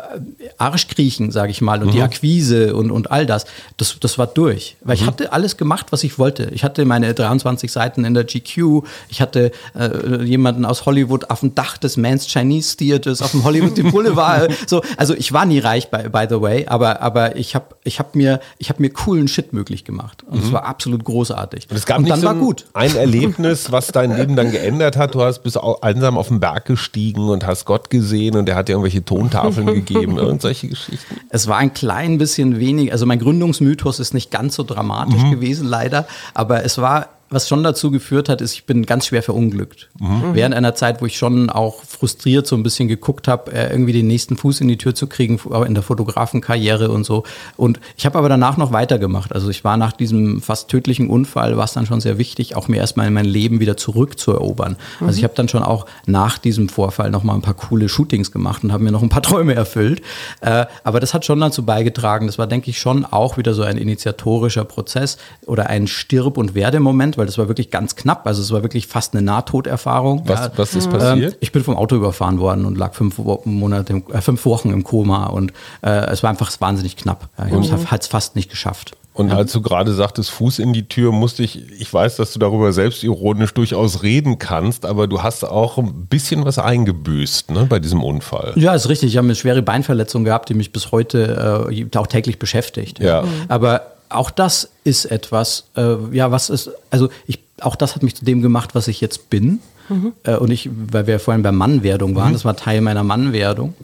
Arschkriechen, 0.57 1.31
sage 1.31 1.51
ich 1.51 1.61
mal, 1.61 1.81
und 1.81 1.89
mhm. 1.89 1.91
die 1.91 2.01
Akquise 2.01 2.75
und, 2.75 2.91
und 2.91 3.11
all 3.11 3.25
das, 3.25 3.45
das, 3.77 3.97
das 3.99 4.17
war 4.17 4.27
durch. 4.27 4.77
Weil 4.81 4.95
ich 4.95 5.01
mhm. 5.01 5.07
hatte 5.07 5.33
alles 5.33 5.57
gemacht, 5.57 5.87
was 5.91 6.03
ich 6.03 6.17
wollte. 6.17 6.49
Ich 6.53 6.63
hatte 6.63 6.85
meine 6.85 7.13
23 7.13 7.71
Seiten 7.71 8.05
in 8.05 8.13
der 8.13 8.23
GQ, 8.23 8.83
ich 9.09 9.21
hatte 9.21 9.51
äh, 9.77 10.23
jemanden 10.23 10.65
aus 10.65 10.85
Hollywood 10.85 11.29
auf 11.29 11.41
dem 11.41 11.53
Dach 11.53 11.77
des 11.77 11.97
Mans 11.97 12.27
Chinese 12.27 12.77
Theaters, 12.77 13.21
auf 13.21 13.31
dem 13.31 13.43
Hollywood 13.43 13.91
Boulevard. 13.91 14.51
so, 14.67 14.81
also 14.97 15.13
ich 15.13 15.33
war 15.33 15.45
nie 15.45 15.59
reich, 15.59 15.89
by, 15.89 16.09
by 16.09 16.25
the 16.29 16.41
way, 16.41 16.65
aber, 16.67 17.01
aber 17.01 17.35
ich 17.35 17.55
habe 17.55 17.75
ich 17.83 17.99
hab 17.99 18.15
mir, 18.15 18.39
hab 18.63 18.79
mir 18.79 18.89
coolen 18.89 19.27
Shit 19.27 19.53
möglich 19.53 19.83
gemacht. 19.83 20.23
Und 20.29 20.39
es 20.39 20.49
mhm. 20.49 20.53
war 20.53 20.65
absolut 20.65 21.03
großartig. 21.03 21.67
Und 21.69 21.75
es 21.75 21.85
gab 21.85 21.99
und 21.99 22.09
dann 22.09 22.21
so 22.21 22.27
war 22.27 22.35
gut. 22.35 22.65
ein 22.73 22.95
Erlebnis, 22.95 23.71
was 23.71 23.87
dein 23.87 24.15
Leben 24.15 24.35
dann 24.35 24.51
geändert 24.51 24.97
hat. 24.97 25.13
Du 25.13 25.21
hast 25.21 25.43
bis 25.43 25.57
einsam 25.57 26.17
auf 26.17 26.29
den 26.29 26.39
Berg 26.39 26.65
gestiegen 26.65 27.29
und 27.29 27.45
hast 27.45 27.65
Gott 27.65 27.89
gesehen 27.89 28.35
und 28.37 28.45
der 28.45 28.55
hat 28.55 28.69
dir 28.69 28.73
irgendwelche 28.73 29.03
Ton 29.03 29.24
Tontafeln 29.29 29.67
gegeben, 29.67 30.17
irgendwelche 30.17 30.67
Geschichten? 30.67 31.15
Es 31.29 31.47
war 31.47 31.57
ein 31.57 31.73
klein 31.73 32.17
bisschen 32.17 32.59
wenig, 32.59 32.91
also 32.91 33.05
mein 33.05 33.19
Gründungsmythos 33.19 33.99
ist 33.99 34.13
nicht 34.13 34.31
ganz 34.31 34.55
so 34.55 34.63
dramatisch 34.63 35.21
mhm. 35.21 35.31
gewesen, 35.31 35.67
leider, 35.67 36.07
aber 36.33 36.63
es 36.63 36.77
war 36.77 37.09
was 37.35 37.49
schon 37.49 37.63
dazu 37.63 37.91
geführt 37.91 38.29
hat, 38.29 38.39
ist, 38.39 38.53
ich 38.53 38.65
bin 38.65 38.85
ganz 38.85 39.07
schwer 39.07 39.21
verunglückt. 39.21 39.89
Mhm. 39.99 40.33
Während 40.33 40.55
einer 40.55 40.73
Zeit, 40.73 41.01
wo 41.01 41.05
ich 41.05 41.17
schon 41.17 41.49
auch 41.49 41.83
frustriert 41.83 42.47
so 42.47 42.55
ein 42.55 42.63
bisschen 42.63 42.87
geguckt 42.87 43.27
habe, 43.27 43.51
äh, 43.51 43.69
irgendwie 43.69 43.91
den 43.91 44.07
nächsten 44.07 44.37
Fuß 44.37 44.61
in 44.61 44.69
die 44.69 44.77
Tür 44.77 44.95
zu 44.95 45.07
kriegen 45.07 45.37
in 45.67 45.73
der 45.73 45.83
Fotografenkarriere 45.83 46.89
und 46.89 47.05
so. 47.05 47.23
Und 47.57 47.81
ich 47.97 48.05
habe 48.05 48.17
aber 48.17 48.29
danach 48.29 48.55
noch 48.55 48.71
weitergemacht. 48.71 49.33
Also 49.33 49.49
ich 49.49 49.65
war 49.65 49.75
nach 49.75 49.91
diesem 49.91 50.41
fast 50.41 50.69
tödlichen 50.69 51.09
Unfall, 51.09 51.57
war 51.57 51.65
es 51.65 51.73
dann 51.73 51.85
schon 51.85 51.99
sehr 51.99 52.17
wichtig, 52.17 52.55
auch 52.55 52.69
mir 52.69 52.77
erstmal 52.77 53.07
in 53.07 53.13
mein 53.13 53.25
Leben 53.25 53.59
wieder 53.59 53.75
zurückzuerobern. 53.75 54.77
Mhm. 55.01 55.07
Also 55.07 55.17
ich 55.17 55.25
habe 55.25 55.33
dann 55.35 55.49
schon 55.49 55.61
auch 55.61 55.85
nach 56.05 56.37
diesem 56.37 56.69
Vorfall 56.69 57.11
noch 57.11 57.23
mal 57.23 57.33
ein 57.33 57.41
paar 57.41 57.53
coole 57.53 57.89
Shootings 57.89 58.31
gemacht 58.31 58.63
und 58.63 58.71
habe 58.71 58.83
mir 58.83 58.91
noch 58.91 59.03
ein 59.03 59.09
paar 59.09 59.21
Träume 59.21 59.55
erfüllt. 59.55 60.01
Äh, 60.39 60.67
aber 60.85 61.01
das 61.01 61.13
hat 61.13 61.25
schon 61.25 61.41
dazu 61.41 61.65
beigetragen. 61.65 62.27
Das 62.27 62.37
war, 62.37 62.47
denke 62.47 62.69
ich, 62.69 62.79
schon 62.79 63.03
auch 63.03 63.37
wieder 63.37 63.53
so 63.53 63.63
ein 63.63 63.77
initiatorischer 63.77 64.63
Prozess 64.63 65.17
oder 65.45 65.69
ein 65.69 65.87
Stirb- 65.87 66.37
und 66.37 66.55
Werdemoment 66.55 67.17
weil 67.17 67.24
das 67.25 67.37
war 67.37 67.47
wirklich 67.47 67.71
ganz 67.71 67.95
knapp. 67.95 68.25
Also 68.27 68.41
es 68.41 68.51
war 68.51 68.63
wirklich 68.63 68.87
fast 68.87 69.13
eine 69.13 69.21
Nahtoderfahrung. 69.21 70.23
Was, 70.25 70.39
ja. 70.39 70.51
was 70.55 70.75
ist 70.75 70.89
passiert? 70.89 71.33
Ähm, 71.33 71.37
ich 71.39 71.51
bin 71.51 71.63
vom 71.63 71.75
Auto 71.75 71.95
überfahren 71.95 72.39
worden 72.39 72.65
und 72.65 72.77
lag 72.77 72.93
fünf, 72.93 73.19
Monate, 73.45 74.03
äh, 74.11 74.21
fünf 74.21 74.45
Wochen 74.45 74.71
im 74.71 74.83
Koma 74.83 75.27
und 75.27 75.51
äh, 75.81 75.89
es 76.07 76.23
war 76.23 76.29
einfach 76.29 76.51
wahnsinnig 76.59 76.97
knapp. 76.97 77.29
Ja, 77.37 77.47
ich 77.47 77.71
mhm. 77.71 77.71
habe 77.91 77.99
es 77.99 78.07
fast 78.07 78.35
nicht 78.35 78.49
geschafft. 78.49 78.95
Und 79.15 79.31
als 79.31 79.53
du 79.53 79.61
gerade 79.61 79.93
sagtest, 79.93 80.29
Fuß 80.29 80.59
in 80.59 80.73
die 80.73 80.89
Tür, 80.89 81.13
musste 81.13 81.41
ich, 81.41 81.71
ich 81.79 81.91
weiß, 81.91 82.17
dass 82.17 82.33
du 82.33 82.39
darüber 82.39 82.73
selbstironisch 82.73 83.53
durchaus 83.53 84.03
reden 84.03 84.39
kannst, 84.39 84.85
aber 84.85 85.07
du 85.07 85.23
hast 85.23 85.45
auch 85.45 85.77
ein 85.77 86.07
bisschen 86.07 86.43
was 86.43 86.59
eingebüßt 86.59 87.51
ne, 87.51 87.65
bei 87.65 87.79
diesem 87.79 88.03
Unfall. 88.03 88.51
Ja, 88.57 88.75
ist 88.75 88.89
richtig. 88.89 89.11
Ich 89.11 89.17
habe 89.17 89.27
eine 89.27 89.35
schwere 89.35 89.61
Beinverletzung 89.61 90.25
gehabt, 90.25 90.49
die 90.49 90.53
mich 90.53 90.73
bis 90.73 90.91
heute 90.91 91.69
äh, 91.71 91.97
auch 91.97 92.07
täglich 92.07 92.39
beschäftigt. 92.39 92.99
Ja. 92.99 93.21
Mhm. 93.21 93.27
Aber 93.47 93.94
auch 94.15 94.31
das 94.31 94.69
ist 94.83 95.05
etwas, 95.05 95.65
äh, 95.75 95.95
ja, 96.11 96.31
was 96.31 96.49
ist, 96.49 96.71
also 96.89 97.09
ich, 97.27 97.39
auch 97.61 97.75
das 97.75 97.95
hat 97.95 98.03
mich 98.03 98.15
zu 98.15 98.25
dem 98.25 98.41
gemacht, 98.41 98.75
was 98.75 98.87
ich 98.87 99.01
jetzt 99.01 99.29
bin. 99.29 99.59
Mhm. 99.89 100.13
Äh, 100.23 100.37
und 100.37 100.51
ich, 100.51 100.69
weil 100.91 101.07
wir 101.07 101.19
vorhin 101.19 101.43
bei 101.43 101.51
Mannwerdung 101.51 102.15
waren, 102.15 102.29
mhm. 102.29 102.33
das 102.33 102.45
war 102.45 102.55
Teil 102.55 102.81
meiner 102.81 103.03
Mannwerdung. 103.03 103.75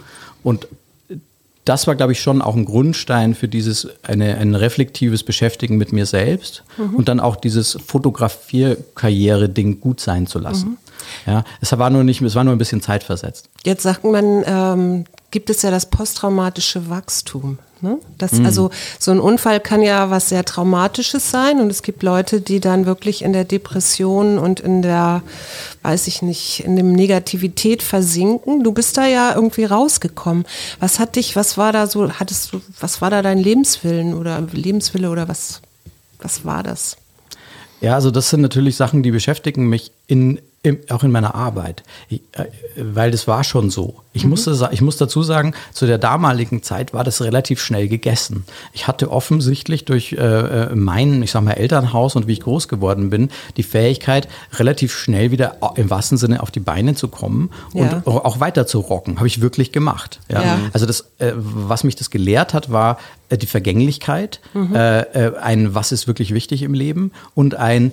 Und 0.43 0.67
das 1.65 1.85
war, 1.87 1.95
glaube 1.95 2.11
ich, 2.13 2.21
schon 2.21 2.41
auch 2.41 2.55
ein 2.55 2.65
Grundstein 2.65 3.35
für 3.35 3.47
dieses, 3.47 3.87
eine, 4.03 4.37
ein 4.37 4.55
reflektives 4.55 5.23
Beschäftigen 5.23 5.77
mit 5.77 5.93
mir 5.93 6.07
selbst 6.07 6.63
mhm. 6.77 6.95
und 6.95 7.07
dann 7.07 7.19
auch 7.19 7.35
dieses 7.35 7.77
Fotografierkarriere-Ding 7.85 9.79
gut 9.79 9.99
sein 9.99 10.25
zu 10.25 10.39
lassen. 10.39 10.69
Mhm. 10.69 10.77
Ja, 11.27 11.43
es 11.61 11.77
war 11.77 11.89
nur 11.89 12.03
nicht, 12.03 12.21
es 12.21 12.35
war 12.35 12.43
nur 12.43 12.53
ein 12.53 12.57
bisschen 12.57 12.81
zeitversetzt. 12.81 13.49
Jetzt 13.63 13.83
sagt 13.83 14.03
man, 14.03 14.43
ähm, 14.45 15.05
gibt 15.29 15.49
es 15.49 15.61
ja 15.61 15.71
das 15.71 15.87
posttraumatische 15.87 16.89
Wachstum. 16.89 17.59
Ne? 17.81 17.97
Das, 18.17 18.33
mhm. 18.33 18.45
Also 18.45 18.69
so 18.99 19.11
ein 19.11 19.19
Unfall 19.19 19.59
kann 19.59 19.81
ja 19.81 20.09
was 20.09 20.29
sehr 20.29 20.45
Traumatisches 20.45 21.31
sein 21.31 21.59
und 21.59 21.69
es 21.69 21.81
gibt 21.81 22.03
Leute, 22.03 22.41
die 22.41 22.59
dann 22.59 22.85
wirklich 22.85 23.23
in 23.23 23.33
der 23.33 23.43
Depression 23.43 24.37
und 24.37 24.59
in 24.59 24.81
der, 24.81 25.23
weiß 25.81 26.07
ich 26.07 26.21
nicht, 26.21 26.63
in 26.63 26.75
dem 26.75 26.93
Negativität 26.93 27.81
versinken. 27.81 28.63
Du 28.63 28.71
bist 28.71 28.97
da 28.97 29.07
ja 29.07 29.33
irgendwie 29.33 29.65
rausgekommen. 29.65 30.45
Was 30.79 30.99
hat 30.99 31.15
dich, 31.15 31.35
was 31.35 31.57
war 31.57 31.73
da 31.73 31.87
so, 31.87 32.11
hattest 32.11 32.53
du, 32.53 32.61
was 32.79 33.01
war 33.01 33.09
da 33.09 33.21
dein 33.21 33.39
Lebenswillen 33.39 34.13
oder 34.13 34.41
Lebenswille 34.51 35.09
oder 35.09 35.27
was, 35.27 35.61
was 36.21 36.45
war 36.45 36.63
das? 36.63 36.97
Ja, 37.81 37.95
also 37.95 38.11
das 38.11 38.29
sind 38.29 38.41
natürlich 38.41 38.75
Sachen, 38.75 39.01
die 39.01 39.11
beschäftigen 39.11 39.67
mich 39.67 39.91
in 40.05 40.39
im, 40.63 40.79
auch 40.89 41.03
in 41.03 41.11
meiner 41.11 41.33
Arbeit, 41.33 41.81
ich, 42.07 42.21
äh, 42.33 42.45
weil 42.75 43.09
das 43.09 43.27
war 43.27 43.43
schon 43.43 43.71
so. 43.71 43.95
Ich, 44.13 44.23
mhm. 44.23 44.31
musste, 44.31 44.69
ich 44.71 44.81
muss 44.81 44.97
dazu 44.97 45.23
sagen, 45.23 45.55
zu 45.73 45.87
der 45.87 45.97
damaligen 45.97 46.61
Zeit 46.61 46.93
war 46.93 47.03
das 47.03 47.21
relativ 47.21 47.59
schnell 47.59 47.87
gegessen. 47.87 48.45
Ich 48.71 48.87
hatte 48.87 49.09
offensichtlich 49.09 49.85
durch 49.85 50.13
äh, 50.13 50.17
äh 50.17 50.75
mein, 50.75 51.23
ich 51.23 51.31
sag 51.31 51.43
mal, 51.43 51.53
Elternhaus 51.53 52.15
und 52.15 52.27
wie 52.27 52.33
ich 52.33 52.41
groß 52.41 52.67
geworden 52.67 53.09
bin, 53.09 53.29
die 53.57 53.63
Fähigkeit, 53.63 54.27
relativ 54.53 54.95
schnell 54.95 55.31
wieder 55.31 55.57
im 55.75 55.89
wahrsten 55.89 56.19
Sinne 56.19 56.43
auf 56.43 56.51
die 56.51 56.59
Beine 56.59 56.93
zu 56.93 57.07
kommen 57.07 57.49
und 57.73 57.91
ja. 57.91 58.01
auch 58.05 58.39
weiter 58.39 58.67
zu 58.67 58.79
rocken. 58.81 59.17
Habe 59.17 59.27
ich 59.27 59.41
wirklich 59.41 59.71
gemacht. 59.71 60.19
Ja? 60.29 60.43
ja. 60.43 60.59
Also 60.73 60.85
das, 60.85 61.11
äh, 61.17 61.31
was 61.35 61.83
mich 61.83 61.95
das 61.95 62.11
gelehrt 62.11 62.53
hat, 62.53 62.71
war 62.71 62.99
äh, 63.29 63.37
die 63.37 63.47
Vergänglichkeit, 63.47 64.41
mhm. 64.53 64.75
Äh, 64.75 65.31
ein 65.41 65.73
Was 65.73 65.91
ist 65.91 66.07
wirklich 66.07 66.33
wichtig 66.33 66.61
im 66.61 66.75
Leben 66.75 67.11
und 67.33 67.55
ein 67.55 67.91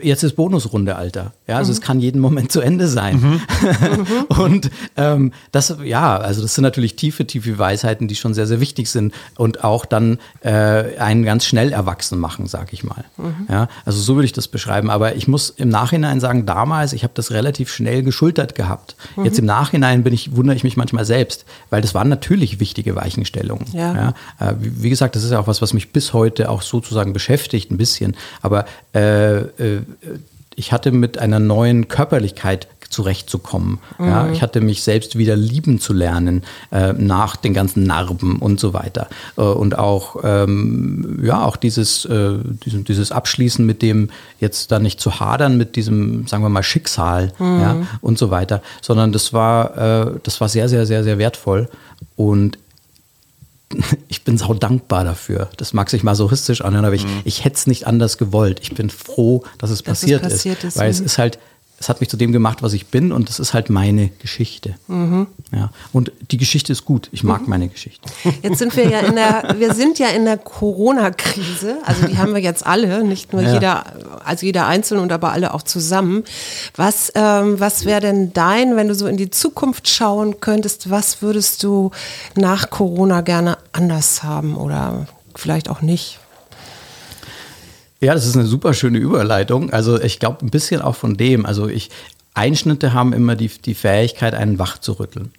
jetzt 0.00 0.22
ist 0.22 0.36
Bonusrunde, 0.36 0.96
Alter. 0.96 1.32
Ja, 1.46 1.56
also 1.56 1.70
mhm. 1.70 1.74
es 1.74 1.80
kann 1.80 2.00
jeden 2.00 2.20
Moment 2.20 2.52
zu 2.52 2.60
Ende 2.60 2.88
sein. 2.88 3.40
Mhm. 3.62 4.42
und 4.42 4.70
ähm, 4.96 5.32
das, 5.50 5.76
ja, 5.84 6.16
also 6.16 6.42
das 6.42 6.54
sind 6.54 6.62
natürlich 6.62 6.96
tiefe, 6.96 7.26
tiefe 7.26 7.58
Weisheiten, 7.58 8.08
die 8.08 8.14
schon 8.14 8.34
sehr, 8.34 8.46
sehr 8.46 8.60
wichtig 8.60 8.90
sind 8.90 9.14
und 9.36 9.64
auch 9.64 9.84
dann 9.84 10.18
äh, 10.40 10.96
einen 10.98 11.24
ganz 11.24 11.44
schnell 11.44 11.72
erwachsen 11.72 12.18
machen, 12.18 12.46
sag 12.46 12.72
ich 12.72 12.84
mal. 12.84 13.04
Mhm. 13.16 13.46
Ja, 13.48 13.68
also 13.84 14.00
so 14.00 14.14
würde 14.14 14.26
ich 14.26 14.32
das 14.32 14.48
beschreiben. 14.48 14.90
Aber 14.90 15.16
ich 15.16 15.28
muss 15.28 15.50
im 15.50 15.68
Nachhinein 15.68 16.20
sagen, 16.20 16.46
damals, 16.46 16.92
ich 16.92 17.02
habe 17.02 17.12
das 17.14 17.30
relativ 17.30 17.70
schnell 17.70 18.02
geschultert 18.02 18.54
gehabt. 18.54 18.96
Mhm. 19.16 19.24
Jetzt 19.24 19.38
im 19.38 19.46
Nachhinein 19.46 20.02
bin 20.02 20.12
ich, 20.12 20.34
wundere 20.36 20.56
ich 20.56 20.64
mich 20.64 20.76
manchmal 20.76 21.04
selbst, 21.04 21.44
weil 21.70 21.82
das 21.82 21.94
waren 21.94 22.08
natürlich 22.08 22.60
wichtige 22.60 22.96
Weichenstellungen. 22.96 23.66
Ja. 23.72 23.94
ja 23.94 24.48
äh, 24.48 24.54
wie, 24.58 24.82
wie, 24.84 24.90
gesagt, 24.90 25.16
das 25.16 25.24
ist 25.24 25.30
ja 25.30 25.38
auch 25.38 25.46
was, 25.46 25.62
was 25.62 25.72
mich 25.72 25.92
bis 25.92 26.12
heute 26.12 26.50
auch 26.50 26.62
sozusagen 26.62 27.12
beschäftigt, 27.12 27.70
ein 27.70 27.78
bisschen. 27.78 28.16
Aber 28.42 28.64
äh, 28.94 29.38
äh 29.38 29.71
ich 30.54 30.72
hatte 30.72 30.92
mit 30.92 31.18
einer 31.18 31.38
neuen 31.38 31.88
Körperlichkeit 31.88 32.68
zurechtzukommen. 32.92 33.78
Mhm. 33.98 34.06
Ja, 34.06 34.30
ich 34.30 34.42
hatte 34.42 34.60
mich 34.60 34.82
selbst 34.82 35.16
wieder 35.16 35.34
lieben 35.34 35.80
zu 35.80 35.92
lernen 35.92 36.42
äh, 36.70 36.92
nach 36.92 37.36
den 37.36 37.54
ganzen 37.54 37.84
Narben 37.84 38.36
und 38.36 38.60
so 38.60 38.74
weiter. 38.74 39.08
Äh, 39.36 39.42
und 39.42 39.78
auch, 39.78 40.16
ähm, 40.22 41.18
ja, 41.22 41.42
auch 41.42 41.56
dieses, 41.56 42.04
äh, 42.04 42.34
dieses, 42.64 42.84
dieses, 42.84 43.12
Abschließen 43.12 43.64
mit 43.64 43.82
dem, 43.82 44.10
jetzt 44.40 44.70
da 44.70 44.78
nicht 44.78 45.00
zu 45.00 45.20
hadern 45.20 45.56
mit 45.56 45.76
diesem, 45.76 46.26
sagen 46.26 46.42
wir 46.42 46.50
mal, 46.50 46.62
Schicksal 46.62 47.32
mhm. 47.38 47.60
ja, 47.60 47.76
und 48.00 48.18
so 48.18 48.30
weiter, 48.30 48.62
sondern 48.82 49.10
das 49.12 49.32
war, 49.32 49.76
äh, 49.76 50.18
das 50.22 50.40
war 50.40 50.48
sehr, 50.48 50.68
sehr, 50.68 50.86
sehr, 50.86 51.02
sehr 51.02 51.18
wertvoll. 51.18 51.68
Und 52.16 52.58
ich 54.08 54.24
bin 54.24 54.38
sau 54.38 54.54
dankbar 54.54 55.04
dafür. 55.04 55.48
Das 55.56 55.72
mag 55.72 55.90
sich 55.90 56.02
masochistisch 56.02 56.62
anhören, 56.62 56.84
aber 56.84 56.94
ich, 56.94 57.04
mhm. 57.04 57.20
ich 57.24 57.44
hätte 57.44 57.56
es 57.56 57.66
nicht 57.66 57.86
anders 57.86 58.18
gewollt. 58.18 58.60
Ich 58.62 58.74
bin 58.74 58.90
froh, 58.90 59.44
dass 59.58 59.70
es, 59.70 59.82
dass 59.82 60.00
passiert, 60.00 60.22
es 60.24 60.32
passiert 60.32 60.58
ist, 60.58 60.64
ist, 60.64 60.78
weil 60.78 60.90
es 60.90 61.00
mhm. 61.00 61.06
ist 61.06 61.18
halt 61.18 61.38
es 61.82 61.88
hat 61.88 61.98
mich 61.98 62.08
zu 62.08 62.16
dem 62.16 62.30
gemacht, 62.30 62.62
was 62.62 62.74
ich 62.74 62.86
bin 62.86 63.10
und 63.10 63.28
das 63.28 63.40
ist 63.40 63.54
halt 63.54 63.68
meine 63.68 64.10
Geschichte. 64.20 64.76
Mhm. 64.86 65.26
Ja. 65.50 65.70
Und 65.92 66.12
die 66.30 66.36
Geschichte 66.36 66.70
ist 66.70 66.84
gut. 66.84 67.08
Ich 67.10 67.24
mag 67.24 67.42
mhm. 67.42 67.48
meine 67.48 67.68
Geschichte. 67.68 68.08
Jetzt 68.40 68.58
sind 68.58 68.76
wir 68.76 68.88
ja 68.88 69.00
in 69.00 69.16
der, 69.16 69.56
wir 69.58 69.74
sind 69.74 69.98
ja 69.98 70.06
in 70.10 70.24
der 70.24 70.38
Corona-Krise. 70.38 71.78
Also 71.84 72.06
die 72.06 72.18
haben 72.18 72.34
wir 72.34 72.40
jetzt 72.40 72.64
alle, 72.64 73.02
nicht 73.02 73.32
nur 73.32 73.42
ja. 73.42 73.54
jeder, 73.54 73.84
also 74.24 74.46
jeder 74.46 74.68
einzeln 74.68 75.00
und 75.00 75.10
aber 75.10 75.32
alle 75.32 75.54
auch 75.54 75.62
zusammen. 75.62 76.22
Was, 76.76 77.10
ähm, 77.16 77.58
was 77.58 77.84
wäre 77.84 78.00
denn 78.00 78.32
dein, 78.32 78.76
wenn 78.76 78.86
du 78.86 78.94
so 78.94 79.08
in 79.08 79.16
die 79.16 79.30
Zukunft 79.30 79.88
schauen 79.88 80.38
könntest, 80.38 80.88
was 80.88 81.20
würdest 81.20 81.64
du 81.64 81.90
nach 82.36 82.70
Corona 82.70 83.22
gerne 83.22 83.58
anders 83.72 84.22
haben 84.22 84.56
oder 84.56 85.08
vielleicht 85.34 85.68
auch 85.68 85.82
nicht? 85.82 86.20
Ja, 88.02 88.14
das 88.14 88.26
ist 88.26 88.36
eine 88.36 88.46
super 88.46 88.74
schöne 88.74 88.98
Überleitung. 88.98 89.70
Also 89.70 90.00
ich 90.00 90.18
glaube 90.18 90.44
ein 90.44 90.50
bisschen 90.50 90.82
auch 90.82 90.96
von 90.96 91.16
dem. 91.16 91.46
Also 91.46 91.68
ich, 91.68 91.88
Einschnitte 92.34 92.92
haben 92.92 93.12
immer 93.12 93.36
die, 93.36 93.46
die 93.46 93.74
Fähigkeit, 93.74 94.34
einen 94.34 94.58
wach 94.58 94.78
zu 94.78 94.94
rütteln. 94.94 95.30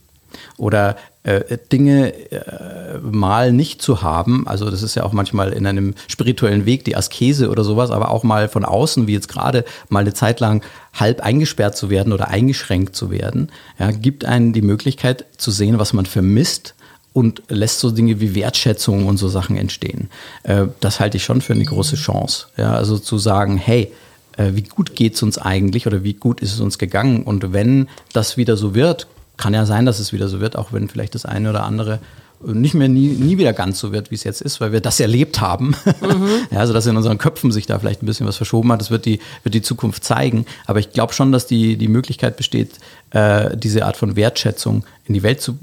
Oder 0.55 0.95
äh, 1.24 1.57
Dinge 1.74 2.14
äh, 2.32 2.99
mal 3.01 3.51
nicht 3.51 3.82
zu 3.82 4.01
haben, 4.01 4.47
also 4.47 4.72
das 4.72 4.82
ist 4.82 4.95
ja 4.95 5.03
auch 5.03 5.11
manchmal 5.11 5.51
in 5.51 5.68
einem 5.68 5.93
spirituellen 6.07 6.66
Weg 6.66 6.86
die 6.86 6.95
Askese 6.95 7.49
oder 7.49 7.64
sowas, 7.64 7.91
aber 7.91 8.09
auch 8.09 8.24
mal 8.24 8.47
von 8.47 8.66
außen, 8.66 9.07
wie 9.07 9.14
jetzt 9.14 9.28
gerade, 9.28 9.66
mal 9.89 9.99
eine 9.99 10.14
Zeit 10.14 10.39
lang 10.39 10.64
halb 10.93 11.22
eingesperrt 11.22 11.78
zu 11.78 11.89
werden 11.89 12.14
oder 12.14 12.30
eingeschränkt 12.30 12.95
zu 12.95 13.11
werden, 13.11 13.51
ja, 13.78 13.91
gibt 13.91 14.26
einen 14.26 14.53
die 14.53 14.64
Möglichkeit 14.64 15.26
zu 15.38 15.51
sehen, 15.51 15.80
was 15.80 15.93
man 15.93 16.05
vermisst 16.05 16.76
und 17.14 17.43
lässt 17.47 17.80
so 17.80 17.91
Dinge 17.91 18.20
wie 18.20 18.36
Wertschätzung 18.36 19.05
und 19.05 19.18
so 19.18 19.30
Sachen 19.30 19.55
entstehen. 19.55 20.09
Äh, 20.43 20.66
das 20.80 20.99
halte 20.99 21.18
ich 21.18 21.24
schon 21.24 21.41
für 21.41 21.53
eine 21.53 21.66
große 21.66 21.95
Chance. 21.95 22.47
Ja, 22.57 22.74
also 22.74 22.97
zu 22.97 23.18
sagen, 23.18 23.57
hey, 23.57 23.91
äh, 24.38 24.51
wie 24.53 24.64
gut 24.64 24.95
geht 24.95 25.16
es 25.16 25.24
uns 25.24 25.38
eigentlich 25.38 25.88
oder 25.88 26.03
wie 26.03 26.14
gut 26.14 26.41
ist 26.41 26.53
es 26.53 26.59
uns 26.59 26.78
gegangen? 26.78 27.24
Und 27.24 27.53
wenn 27.53 27.88
das 28.14 28.38
wieder 28.38 28.57
so 28.57 28.76
wird, 28.76 29.07
kann 29.38 29.53
ja 29.53 29.66
sein, 29.66 29.86
dass 29.86 29.99
es 29.99 30.14
wieder 30.14 30.28
so 30.28 30.39
wird, 30.39 30.55
auch 30.55 30.74
wenn 30.74 30.89
vielleicht 30.89 31.16
das 31.16 31.26
eine 31.26 31.49
oder 31.49 31.64
andere 31.64 31.99
nicht 32.46 32.74
mehr 32.74 32.88
nie, 32.88 33.10
nie 33.10 33.38
wieder 33.38 33.54
ganz 33.54 33.80
so 33.80 33.91
wird, 33.91 34.12
wie 34.12 34.16
es 34.16 34.24
jetzt 34.24 34.41
ist, 34.41 34.62
weil 34.62 34.72
wir 34.72 34.82
das 34.82 35.00
erlebt 35.00 35.41
haben. 35.41 35.76
Mhm. 36.02 36.28
ja, 36.52 36.60
also 36.60 36.74
dass 36.74 36.86
in 36.86 36.98
unseren 36.98 37.18
Köpfen 37.18 37.52
sich 37.52 37.66
da 37.66 37.80
vielleicht 37.80 38.04
ein 38.04 38.06
bisschen 38.06 38.28
was 38.28 38.38
verschoben 38.38 38.72
hat, 38.72 38.82
das 38.82 38.91
wird 38.91 39.06
die, 39.06 39.20
wird 39.44 39.56
die 39.56 39.62
Zukunft 39.62 40.04
zeigen. 40.04 40.46
Aber 40.66 40.80
ich 40.80 40.91
glaube 40.91 41.14
schon, 41.14 41.32
dass 41.32 41.48
die, 41.48 41.78
die 41.78 41.88
Möglichkeit 41.88 42.38
besteht, 42.38 42.72
äh, 43.12 43.56
diese 43.56 43.86
Art 43.86 43.98
von 43.98 44.16
Wertschätzung 44.16 44.86
in 45.06 45.14
die 45.14 45.24
Welt 45.24 45.41
zu, 45.41 45.58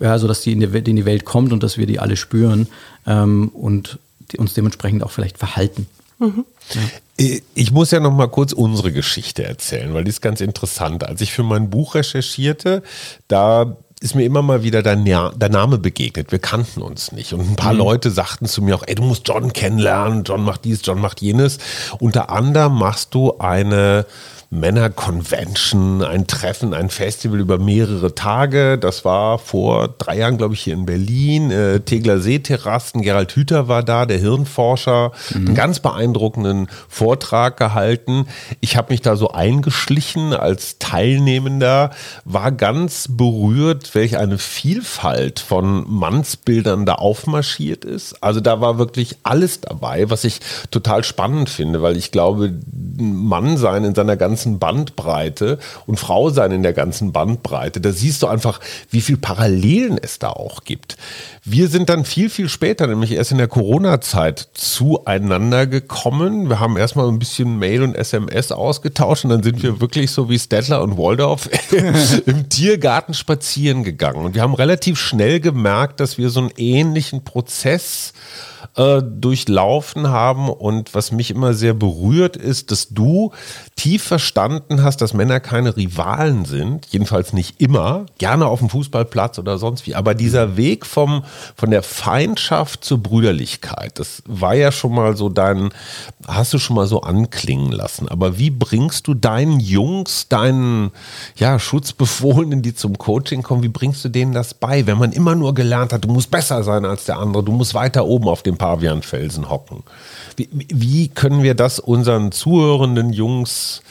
äh, 0.00 0.04
ja, 0.04 0.12
also 0.12 0.28
dass 0.28 0.42
die 0.42 0.52
in 0.52 0.60
die, 0.60 0.72
Welt, 0.72 0.88
in 0.88 0.96
die 0.96 1.06
Welt 1.06 1.24
kommt 1.24 1.52
und 1.52 1.62
dass 1.62 1.78
wir 1.78 1.86
die 1.86 1.98
alle 1.98 2.16
spüren 2.16 2.68
ähm, 3.06 3.48
und 3.48 3.98
die 4.32 4.38
uns 4.38 4.54
dementsprechend 4.54 5.02
auch 5.02 5.10
vielleicht 5.10 5.38
verhalten. 5.38 5.86
Mhm. 6.18 6.44
Ja. 6.74 6.80
Ich 7.54 7.72
muss 7.72 7.90
ja 7.90 8.00
noch 8.00 8.12
mal 8.12 8.28
kurz 8.28 8.52
unsere 8.52 8.92
Geschichte 8.92 9.44
erzählen, 9.44 9.94
weil 9.94 10.04
die 10.04 10.10
ist 10.10 10.20
ganz 10.20 10.40
interessant. 10.40 11.04
Als 11.04 11.20
ich 11.20 11.32
für 11.32 11.42
mein 11.42 11.70
Buch 11.70 11.94
recherchierte, 11.94 12.82
da 13.28 13.76
ist 14.00 14.14
mir 14.14 14.24
immer 14.24 14.42
mal 14.42 14.62
wieder 14.62 14.82
dein, 14.82 15.04
dein, 15.04 15.52
Name 15.52 15.78
begegnet. 15.78 16.30
Wir 16.30 16.38
kannten 16.38 16.82
uns 16.82 17.12
nicht. 17.12 17.32
Und 17.32 17.40
ein 17.40 17.56
paar 17.56 17.72
mhm. 17.72 17.78
Leute 17.78 18.10
sagten 18.10 18.46
zu 18.46 18.60
mir 18.60 18.74
auch, 18.74 18.84
ey, 18.86 18.94
du 18.94 19.02
musst 19.02 19.26
John 19.26 19.52
kennenlernen. 19.52 20.22
John 20.24 20.44
macht 20.44 20.64
dies, 20.64 20.80
John 20.84 21.00
macht 21.00 21.22
jenes. 21.22 21.58
Unter 21.98 22.30
anderem 22.30 22.78
machst 22.78 23.14
du 23.14 23.38
eine 23.38 24.04
Männer-Convention, 24.58 26.02
ein 26.02 26.26
Treffen, 26.26 26.74
ein 26.74 26.90
Festival 26.90 27.40
über 27.40 27.58
mehrere 27.58 28.14
Tage. 28.14 28.78
Das 28.78 29.04
war 29.04 29.38
vor 29.38 29.88
drei 29.98 30.18
Jahren, 30.18 30.38
glaube 30.38 30.54
ich, 30.54 30.62
hier 30.62 30.74
in 30.74 30.86
Berlin. 30.86 31.50
Äh, 31.50 31.80
Tegler 31.80 32.18
Seeterrassen, 32.20 33.02
Gerald 33.02 33.32
Hüther 33.32 33.68
war 33.68 33.82
da, 33.82 34.06
der 34.06 34.18
Hirnforscher, 34.18 35.12
mhm. 35.30 35.46
einen 35.46 35.54
ganz 35.54 35.80
beeindruckenden 35.80 36.68
Vortrag 36.88 37.56
gehalten. 37.56 38.26
Ich 38.60 38.76
habe 38.76 38.92
mich 38.92 39.02
da 39.02 39.16
so 39.16 39.30
eingeschlichen 39.30 40.32
als 40.32 40.78
Teilnehmender, 40.78 41.90
war 42.24 42.52
ganz 42.52 43.08
berührt, 43.10 43.94
welch 43.94 44.16
eine 44.16 44.38
Vielfalt 44.38 45.40
von 45.40 45.84
Mannsbildern 45.88 46.86
da 46.86 46.94
aufmarschiert 46.94 47.84
ist. 47.84 48.22
Also 48.22 48.40
da 48.40 48.60
war 48.60 48.78
wirklich 48.78 49.16
alles 49.22 49.60
dabei, 49.60 50.10
was 50.10 50.24
ich 50.24 50.40
total 50.70 51.04
spannend 51.04 51.50
finde, 51.50 51.82
weil 51.82 51.96
ich 51.96 52.10
glaube, 52.10 52.54
Mann 52.98 53.56
sein 53.56 53.84
in 53.84 53.94
seiner 53.94 54.16
ganzen 54.16 54.45
ganzen 54.46 54.58
Bandbreite 54.58 55.58
und 55.86 55.98
Frau 55.98 56.30
sein 56.30 56.52
in 56.52 56.62
der 56.62 56.72
ganzen 56.72 57.12
Bandbreite. 57.12 57.80
Da 57.80 57.92
siehst 57.92 58.22
du 58.22 58.26
einfach, 58.28 58.60
wie 58.90 59.00
viel 59.00 59.16
Parallelen 59.16 59.98
es 60.00 60.18
da 60.18 60.28
auch 60.28 60.64
gibt. 60.64 60.96
Wir 61.44 61.68
sind 61.68 61.88
dann 61.88 62.04
viel, 62.04 62.30
viel 62.30 62.48
später, 62.48 62.86
nämlich 62.86 63.12
erst 63.12 63.32
in 63.32 63.38
der 63.38 63.48
Corona-Zeit, 63.48 64.48
zueinander 64.54 65.66
gekommen. 65.66 66.48
Wir 66.48 66.60
haben 66.60 66.76
erstmal 66.76 67.08
ein 67.08 67.18
bisschen 67.18 67.58
Mail 67.58 67.82
und 67.82 67.94
SMS 67.94 68.52
ausgetauscht 68.52 69.24
und 69.24 69.30
dann 69.30 69.42
sind 69.42 69.62
wir 69.62 69.80
wirklich 69.80 70.10
so 70.10 70.28
wie 70.28 70.38
Stettler 70.38 70.82
und 70.82 70.96
Waldorf 70.96 71.48
im 72.26 72.48
Tiergarten 72.48 73.14
spazieren 73.14 73.82
gegangen. 73.82 74.24
Und 74.24 74.34
wir 74.34 74.42
haben 74.42 74.54
relativ 74.54 74.98
schnell 74.98 75.40
gemerkt, 75.40 76.00
dass 76.00 76.18
wir 76.18 76.30
so 76.30 76.40
einen 76.40 76.52
ähnlichen 76.56 77.24
Prozess 77.24 78.12
äh, 78.76 79.02
durchlaufen 79.02 80.08
haben. 80.08 80.48
Und 80.48 80.94
was 80.94 81.12
mich 81.12 81.30
immer 81.30 81.54
sehr 81.54 81.74
berührt, 81.74 82.36
ist, 82.36 82.70
dass 82.70 82.88
du 82.88 83.32
tief 83.74 84.02
verstanden 84.26 84.82
hast, 84.82 85.02
dass 85.02 85.14
Männer 85.14 85.38
keine 85.38 85.76
Rivalen 85.76 86.46
sind, 86.46 86.86
jedenfalls 86.90 87.32
nicht 87.32 87.60
immer, 87.60 88.06
gerne 88.18 88.46
auf 88.46 88.58
dem 88.58 88.68
Fußballplatz 88.68 89.38
oder 89.38 89.56
sonst 89.56 89.86
wie. 89.86 89.94
Aber 89.94 90.14
dieser 90.14 90.56
Weg 90.56 90.84
vom, 90.84 91.22
von 91.54 91.70
der 91.70 91.84
Feindschaft 91.84 92.84
zur 92.84 92.98
Brüderlichkeit, 92.98 94.00
das 94.00 94.24
war 94.26 94.54
ja 94.56 94.72
schon 94.72 94.92
mal 94.92 95.16
so 95.16 95.28
dein, 95.28 95.70
hast 96.26 96.52
du 96.52 96.58
schon 96.58 96.74
mal 96.74 96.88
so 96.88 97.02
anklingen 97.02 97.70
lassen. 97.70 98.08
Aber 98.08 98.36
wie 98.36 98.50
bringst 98.50 99.06
du 99.06 99.14
deinen 99.14 99.60
Jungs, 99.60 100.26
deinen 100.26 100.90
ja, 101.36 101.60
Schutzbefohlenen, 101.60 102.62
die 102.62 102.74
zum 102.74 102.98
Coaching 102.98 103.44
kommen, 103.44 103.62
wie 103.62 103.68
bringst 103.68 104.04
du 104.04 104.08
denen 104.08 104.32
das 104.32 104.54
bei, 104.54 104.88
wenn 104.88 104.98
man 104.98 105.12
immer 105.12 105.36
nur 105.36 105.54
gelernt 105.54 105.92
hat, 105.92 106.02
du 106.02 106.08
musst 106.08 106.32
besser 106.32 106.64
sein 106.64 106.84
als 106.84 107.04
der 107.04 107.18
andere, 107.18 107.44
du 107.44 107.52
musst 107.52 107.74
weiter 107.74 108.06
oben 108.06 108.26
auf 108.26 108.42
dem 108.42 108.56
Pavianfelsen 108.56 109.48
hocken? 109.48 109.84
Wie, 110.34 110.48
wie 110.50 111.08
können 111.08 111.44
wir 111.44 111.54
das 111.54 111.78
unseren 111.78 112.32
zuhörenden 112.32 113.12
Jungs 113.12 113.82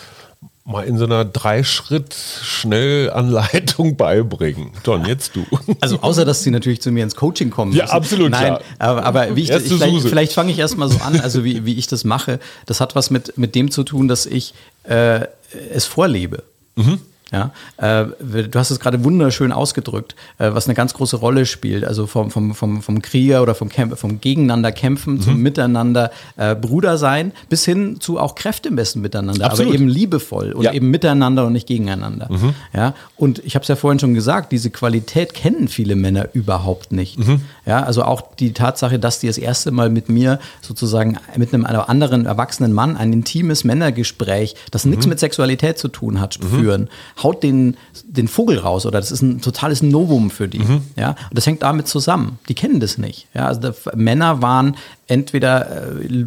mal 0.65 0.83
in 0.83 0.97
so 0.97 1.05
einer 1.05 1.23
Drei-Schritt-Schnellanleitung 1.25 3.97
beibringen. 3.97 4.71
John, 4.83 5.05
jetzt 5.05 5.35
du. 5.35 5.45
Also 5.79 5.99
außer, 6.01 6.25
dass 6.25 6.41
sie 6.41 6.49
natürlich 6.49 6.81
zu 6.81 6.91
mir 6.91 7.03
ins 7.03 7.15
Coaching 7.15 7.51
kommen 7.51 7.69
müssen. 7.71 7.85
Ja, 7.85 7.93
absolut, 7.93 8.31
Nein. 8.31 8.57
Aber, 8.79 9.03
aber 9.03 9.35
wie 9.35 9.43
ich, 9.43 9.49
das, 9.49 9.61
ich 9.63 9.73
vielleicht, 9.73 10.07
vielleicht 10.07 10.33
fange 10.33 10.51
ich 10.51 10.57
erstmal 10.57 10.89
so 10.89 10.97
an, 10.99 11.19
also 11.19 11.43
wie, 11.43 11.65
wie 11.65 11.75
ich 11.75 11.85
das 11.85 12.03
mache. 12.03 12.39
Das 12.65 12.81
hat 12.81 12.95
was 12.95 13.11
mit, 13.11 13.37
mit 13.37 13.53
dem 13.53 13.69
zu 13.69 13.83
tun, 13.83 14.07
dass 14.07 14.25
ich 14.25 14.55
äh, 14.83 15.27
es 15.71 15.85
vorlebe. 15.85 16.41
Mhm. 16.75 16.99
Ja, 17.31 17.51
äh, 17.77 18.05
du 18.47 18.59
hast 18.59 18.69
es 18.69 18.79
gerade 18.79 19.03
wunderschön 19.03 19.51
ausgedrückt, 19.51 20.15
äh, 20.37 20.51
was 20.53 20.67
eine 20.67 20.75
ganz 20.75 20.93
große 20.93 21.17
Rolle 21.17 21.47
spielt. 21.47 21.83
Also 21.83 22.05
vom, 22.05 22.29
vom, 22.29 22.53
vom, 22.53 22.83
vom 22.83 23.01
Krieger 23.01 23.41
oder 23.41 23.55
vom, 23.55 23.69
Kämp 23.69 23.97
vom 23.97 24.21
Gegeneinander 24.21 24.71
kämpfen 24.71 25.15
mhm. 25.15 25.21
zum 25.21 25.41
Miteinander 25.41 26.11
äh, 26.37 26.55
Bruder 26.55 26.99
sein, 26.99 27.31
bis 27.49 27.65
hin 27.65 27.99
zu 27.99 28.19
auch 28.19 28.35
kräftemessen 28.35 29.01
miteinander, 29.01 29.45
Absolut. 29.45 29.73
aber 29.73 29.81
eben 29.81 29.87
liebevoll 29.87 30.51
und 30.51 30.65
ja. 30.65 30.73
eben 30.73 30.91
miteinander 30.91 31.47
und 31.47 31.53
nicht 31.53 31.67
gegeneinander. 31.67 32.31
Mhm. 32.31 32.53
Ja, 32.73 32.93
und 33.17 33.39
ich 33.39 33.55
habe 33.55 33.63
es 33.63 33.69
ja 33.69 33.75
vorhin 33.75 33.99
schon 33.99 34.13
gesagt, 34.13 34.51
diese 34.51 34.69
Qualität 34.69 35.33
kennen 35.33 35.67
viele 35.67 35.95
Männer 35.95 36.29
überhaupt 36.33 36.91
nicht. 36.91 37.17
Mhm. 37.17 37.41
Ja, 37.65 37.81
also 37.81 38.03
auch 38.03 38.21
die 38.39 38.53
Tatsache, 38.53 38.99
dass 38.99 39.19
die 39.19 39.27
das 39.27 39.39
erste 39.39 39.71
Mal 39.71 39.89
mit 39.89 40.09
mir 40.09 40.39
sozusagen 40.61 41.17
mit 41.35 41.53
einem 41.53 41.65
anderen 41.65 42.27
erwachsenen 42.27 42.71
Mann 42.71 42.95
ein 42.97 43.11
intimes 43.11 43.63
Männergespräch, 43.63 44.55
das 44.69 44.85
nichts 44.85 45.07
mhm. 45.07 45.09
mit 45.09 45.19
Sexualität 45.19 45.79
zu 45.79 45.87
tun 45.87 46.21
hat, 46.21 46.37
mhm. 46.39 46.47
führen 46.47 46.89
haut 47.21 47.43
den, 47.43 47.77
den 48.05 48.27
Vogel 48.27 48.59
raus 48.59 48.85
oder 48.85 48.99
das 48.99 49.11
ist 49.11 49.21
ein 49.21 49.41
totales 49.41 49.81
Novum 49.81 50.29
für 50.29 50.47
die. 50.47 50.59
Mhm. 50.59 50.81
Ja? 50.95 51.09
Und 51.09 51.33
das 51.33 51.45
hängt 51.45 51.63
damit 51.63 51.87
zusammen. 51.87 52.39
Die 52.49 52.55
kennen 52.55 52.79
das 52.79 52.97
nicht. 52.97 53.27
Ja? 53.33 53.47
Also 53.47 53.71
Männer 53.95 54.41
waren 54.41 54.75
entweder 55.07 55.93
äh, 55.99 56.25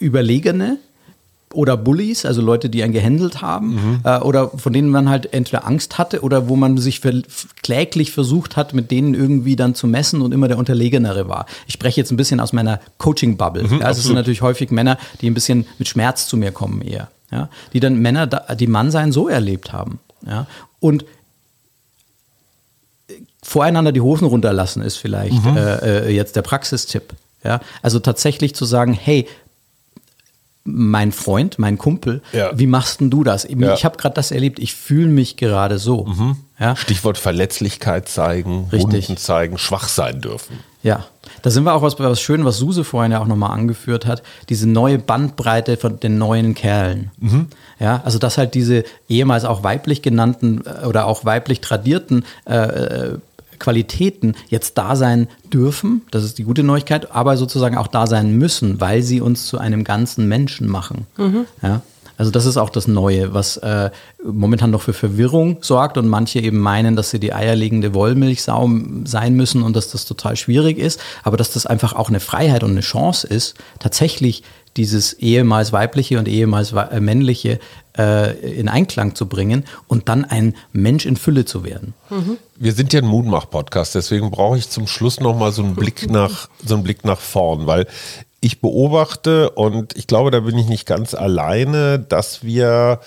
Überlegene, 0.00 0.78
oder 1.54 1.76
Bullies, 1.76 2.26
also 2.26 2.42
Leute, 2.42 2.68
die 2.68 2.82
einen 2.82 2.92
gehandelt 2.92 3.40
haben, 3.40 3.74
mhm. 3.74 4.00
äh, 4.04 4.18
oder 4.18 4.50
von 4.50 4.72
denen 4.72 4.90
man 4.90 5.08
halt 5.08 5.32
entweder 5.32 5.66
Angst 5.66 5.98
hatte 5.98 6.20
oder 6.22 6.48
wo 6.48 6.56
man 6.56 6.76
sich 6.78 7.00
ver 7.00 7.22
kläglich 7.62 8.12
versucht 8.12 8.56
hat, 8.56 8.74
mit 8.74 8.90
denen 8.90 9.14
irgendwie 9.14 9.56
dann 9.56 9.74
zu 9.74 9.86
messen 9.86 10.20
und 10.20 10.32
immer 10.32 10.48
der 10.48 10.58
Unterlegenere 10.58 11.28
war. 11.28 11.46
Ich 11.66 11.74
spreche 11.74 12.00
jetzt 12.00 12.10
ein 12.10 12.16
bisschen 12.16 12.40
aus 12.40 12.52
meiner 12.52 12.80
Coaching-Bubble. 12.98 13.64
Mhm, 13.64 13.80
ja, 13.80 13.86
also 13.86 14.00
es 14.00 14.04
sind 14.04 14.16
natürlich 14.16 14.42
häufig 14.42 14.70
Männer, 14.70 14.98
die 15.20 15.30
ein 15.30 15.34
bisschen 15.34 15.66
mit 15.78 15.88
Schmerz 15.88 16.26
zu 16.26 16.36
mir 16.36 16.50
kommen 16.50 16.82
eher. 16.82 17.08
Ja, 17.30 17.48
die 17.72 17.80
dann 17.80 17.96
Männer, 17.96 18.26
die 18.26 18.66
Mannsein 18.66 19.10
so 19.10 19.28
erlebt 19.28 19.72
haben. 19.72 19.98
Ja? 20.26 20.46
Und 20.80 21.04
voreinander 23.42 23.92
die 23.92 24.00
Hosen 24.00 24.26
runterlassen 24.26 24.82
ist 24.82 24.96
vielleicht 24.96 25.44
mhm. 25.44 25.56
äh, 25.56 26.08
äh, 26.08 26.10
jetzt 26.10 26.36
der 26.36 26.42
Praxistipp. 26.42 27.14
Ja? 27.44 27.60
Also 27.82 27.98
tatsächlich 27.98 28.54
zu 28.54 28.64
sagen, 28.64 28.92
hey, 28.92 29.28
mein 30.64 31.12
Freund, 31.12 31.58
mein 31.58 31.76
Kumpel, 31.76 32.22
ja. 32.32 32.50
wie 32.54 32.66
machst 32.66 33.00
denn 33.00 33.10
du 33.10 33.22
das? 33.22 33.46
Ja. 33.48 33.74
Ich 33.74 33.84
habe 33.84 33.98
gerade 33.98 34.14
das 34.14 34.30
erlebt, 34.30 34.58
ich 34.58 34.74
fühle 34.74 35.08
mich 35.08 35.36
gerade 35.36 35.78
so. 35.78 36.06
Mhm. 36.06 36.36
Ja? 36.58 36.74
Stichwort 36.74 37.18
Verletzlichkeit 37.18 38.08
zeigen, 38.08 38.68
Richtig. 38.72 38.80
Wunden 38.80 39.16
zeigen, 39.18 39.58
schwach 39.58 39.88
sein 39.88 40.22
dürfen. 40.22 40.58
Ja, 40.82 41.06
da 41.44 41.50
sind 41.50 41.64
wir 41.64 41.74
auch 41.74 41.82
was, 41.82 41.98
was 41.98 42.22
schön, 42.22 42.46
was 42.46 42.56
Suse 42.56 42.84
vorhin 42.84 43.12
ja 43.12 43.20
auch 43.20 43.26
nochmal 43.26 43.50
angeführt 43.50 44.06
hat, 44.06 44.22
diese 44.48 44.66
neue 44.66 44.98
Bandbreite 44.98 45.76
von 45.76 46.00
den 46.00 46.16
neuen 46.16 46.54
Kerlen. 46.54 47.10
Ja, 47.78 48.00
also 48.02 48.18
dass 48.18 48.38
halt 48.38 48.54
diese 48.54 48.84
ehemals 49.10 49.44
auch 49.44 49.62
weiblich 49.62 50.00
genannten 50.00 50.62
äh, 50.64 50.86
oder 50.86 51.06
auch 51.06 51.26
weiblich 51.26 51.60
tradierten 51.60 52.24
äh, 52.46 52.56
äh, 52.56 53.18
Qualitäten 53.58 54.34
jetzt 54.48 54.78
da 54.78 54.96
sein 54.96 55.28
dürfen, 55.52 56.02
das 56.10 56.24
ist 56.24 56.38
die 56.38 56.44
gute 56.44 56.62
Neuigkeit, 56.62 57.12
aber 57.12 57.36
sozusagen 57.36 57.76
auch 57.76 57.88
da 57.88 58.06
sein 58.06 58.32
müssen, 58.32 58.80
weil 58.80 59.02
sie 59.02 59.20
uns 59.20 59.46
zu 59.46 59.58
einem 59.58 59.84
ganzen 59.84 60.26
Menschen 60.26 60.66
machen. 60.66 61.06
Ja. 61.62 61.82
Also 62.16 62.30
das 62.30 62.46
ist 62.46 62.56
auch 62.56 62.70
das 62.70 62.86
Neue, 62.86 63.34
was 63.34 63.56
äh, 63.58 63.90
momentan 64.24 64.70
noch 64.70 64.82
für 64.82 64.92
Verwirrung 64.92 65.58
sorgt 65.60 65.98
und 65.98 66.08
manche 66.08 66.40
eben 66.40 66.58
meinen, 66.58 66.96
dass 66.96 67.10
sie 67.10 67.18
die 67.18 67.32
eierlegende 67.32 67.94
Wollmilchsau 67.94 68.68
sein 69.04 69.34
müssen 69.34 69.62
und 69.62 69.74
dass 69.76 69.90
das 69.90 70.04
total 70.04 70.36
schwierig 70.36 70.78
ist, 70.78 71.00
aber 71.22 71.36
dass 71.36 71.50
das 71.50 71.66
einfach 71.66 71.94
auch 71.94 72.08
eine 72.08 72.20
Freiheit 72.20 72.62
und 72.62 72.70
eine 72.70 72.80
Chance 72.80 73.26
ist, 73.26 73.54
tatsächlich 73.78 74.42
dieses 74.76 75.12
ehemals 75.14 75.72
weibliche 75.72 76.18
und 76.18 76.28
ehemals 76.28 76.72
äh, 76.72 77.00
männliche 77.00 77.60
äh, 77.96 78.36
in 78.58 78.68
Einklang 78.68 79.14
zu 79.14 79.26
bringen 79.26 79.64
und 79.86 80.08
dann 80.08 80.24
ein 80.24 80.54
Mensch 80.72 81.06
in 81.06 81.16
Fülle 81.16 81.44
zu 81.44 81.64
werden. 81.64 81.94
Wir 82.56 82.72
sind 82.72 82.92
ja 82.92 83.00
ein 83.00 83.06
Mutmach-Podcast, 83.06 83.94
deswegen 83.94 84.30
brauche 84.30 84.58
ich 84.58 84.68
zum 84.68 84.86
Schluss 84.86 85.20
nochmal 85.20 85.52
so 85.52 85.62
einen 85.62 85.74
Blick 85.74 86.10
nach, 86.10 86.48
so 86.64 86.74
einen 86.74 86.82
Blick 86.82 87.04
nach 87.04 87.18
vorn, 87.18 87.66
weil 87.66 87.86
ich 88.44 88.60
beobachte 88.60 89.50
und 89.50 89.96
ich 89.96 90.06
glaube, 90.06 90.30
da 90.30 90.38
bin 90.40 90.58
ich 90.58 90.68
nicht 90.68 90.86
ganz 90.86 91.14
alleine, 91.14 91.98
dass 91.98 92.44
wir 92.44 93.00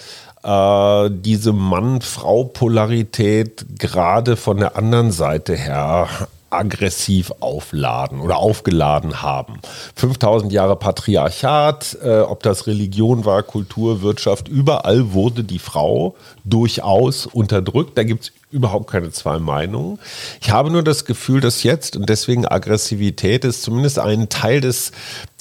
äh, 0.44 1.10
diese 1.12 1.54
Mann-Frau-Polarität 1.54 3.66
gerade 3.78 4.36
von 4.36 4.58
der 4.58 4.76
anderen 4.76 5.12
Seite 5.12 5.56
her 5.56 6.08
aggressiv 6.50 7.32
aufladen 7.40 8.20
oder 8.22 8.38
aufgeladen 8.38 9.22
haben. 9.22 9.60
5000 9.96 10.52
Jahre 10.52 10.76
Patriarchat, 10.76 12.00
äh, 12.02 12.22
ob 12.22 12.42
das 12.42 12.66
Religion 12.66 13.26
war, 13.26 13.44
Kultur, 13.44 14.02
Wirtschaft, 14.02 14.48
überall 14.48 15.14
wurde 15.14 15.44
die 15.44 15.60
Frau 15.60 16.16
durchaus 16.46 17.28
unterdrückt. 17.28 17.96
Da 17.98 18.04
gibt 18.04 18.24
es 18.24 18.32
überhaupt 18.52 18.90
keine 18.90 19.12
zwei 19.12 19.40
Meinungen. 19.40 20.00
Ich 20.42 20.52
habe 20.52 20.72
nur 20.72 20.84
das 20.84 21.06
Gefühl, 21.06 21.42
dass 21.42 21.64
jetzt 21.64 21.96
und 21.98 22.08
deswegen 22.08 22.46
Aggressivität 22.46 23.44
es 23.44 23.62
zumindest 23.62 24.00
einen 24.00 24.30
Teil 24.30 24.62
des, 24.62 24.92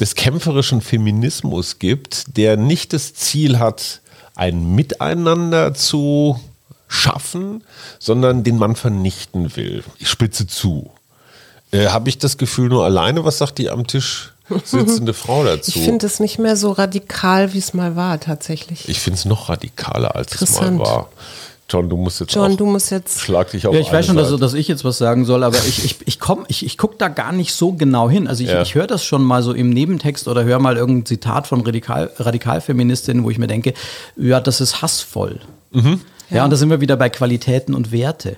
des 0.00 0.14
kämpferischen 0.14 0.80
Feminismus 0.80 1.78
gibt, 1.78 2.36
der 2.36 2.56
nicht 2.56 2.92
das 2.92 3.14
Ziel 3.14 3.58
hat, 3.58 4.00
ein 4.34 4.74
Miteinander 4.74 5.72
zu 5.74 6.40
schaffen, 6.88 7.64
sondern 7.98 8.44
den 8.44 8.58
man 8.58 8.76
vernichten 8.76 9.56
will. 9.56 9.82
Ich 9.98 10.08
spitze 10.08 10.46
zu. 10.46 10.90
Äh, 11.72 11.88
Habe 11.88 12.08
ich 12.08 12.18
das 12.18 12.38
Gefühl 12.38 12.68
nur 12.68 12.84
alleine? 12.84 13.24
Was 13.24 13.38
sagt 13.38 13.58
die 13.58 13.70
am 13.70 13.86
Tisch 13.86 14.32
sitzende 14.64 15.14
Frau 15.14 15.44
dazu? 15.44 15.72
Ich 15.74 15.84
finde 15.84 16.06
es 16.06 16.20
nicht 16.20 16.38
mehr 16.38 16.56
so 16.56 16.72
radikal, 16.72 17.52
wie 17.54 17.58
es 17.58 17.74
mal 17.74 17.96
war, 17.96 18.20
tatsächlich. 18.20 18.88
Ich 18.88 19.00
finde 19.00 19.18
es 19.18 19.24
noch 19.24 19.48
radikaler, 19.48 20.14
als 20.14 20.40
es 20.40 20.60
mal 20.60 20.78
war. 20.78 21.10
John, 21.68 21.88
du 21.88 21.96
musst 21.96 22.20
jetzt 22.20 22.32
John, 22.32 22.52
auch, 22.52 22.56
du 22.56 22.64
musst 22.66 22.90
jetzt. 22.92 23.20
schlag 23.20 23.50
dich 23.50 23.66
auf 23.66 23.74
Ja, 23.74 23.80
ich 23.80 23.90
weiß 23.92 24.06
schon, 24.06 24.16
dass, 24.16 24.34
dass 24.36 24.54
ich 24.54 24.68
jetzt 24.68 24.84
was 24.84 24.98
sagen 24.98 25.24
soll, 25.24 25.42
aber 25.42 25.56
ich, 25.66 25.84
ich, 25.84 25.96
ich, 26.06 26.20
komm, 26.20 26.44
ich, 26.46 26.64
ich 26.64 26.78
gucke 26.78 26.94
da 26.96 27.08
gar 27.08 27.32
nicht 27.32 27.52
so 27.54 27.72
genau 27.72 28.08
hin. 28.08 28.28
Also 28.28 28.44
ich, 28.44 28.50
Ja. 28.50 28.62
ich 28.62 28.76
höre 28.76 28.86
das 28.86 29.04
schon 29.04 29.24
mal 29.24 29.42
so 29.42 29.52
im 29.52 29.70
Nebentext 29.70 30.28
oder 30.28 30.44
höre 30.44 30.60
mal 30.60 30.76
irgendein 30.76 31.06
Zitat 31.06 31.48
von 31.48 31.62
Radikal, 31.62 32.10
Radikalfeministinnen, 32.18 33.24
wo 33.24 33.30
ich 33.30 33.38
mir 33.38 33.48
denke, 33.48 33.74
ja, 34.16 34.38
das 34.40 34.60
ist 34.60 34.80
hassvoll. 34.80 35.40
Ja, 36.30 36.44
und 36.44 36.50
da 36.50 36.56
sind 36.56 36.70
wir 36.70 36.80
wieder 36.80 36.96
bei 36.96 37.08
Qualitäten 37.10 37.74
und 37.74 37.90
Werte. 37.92 38.36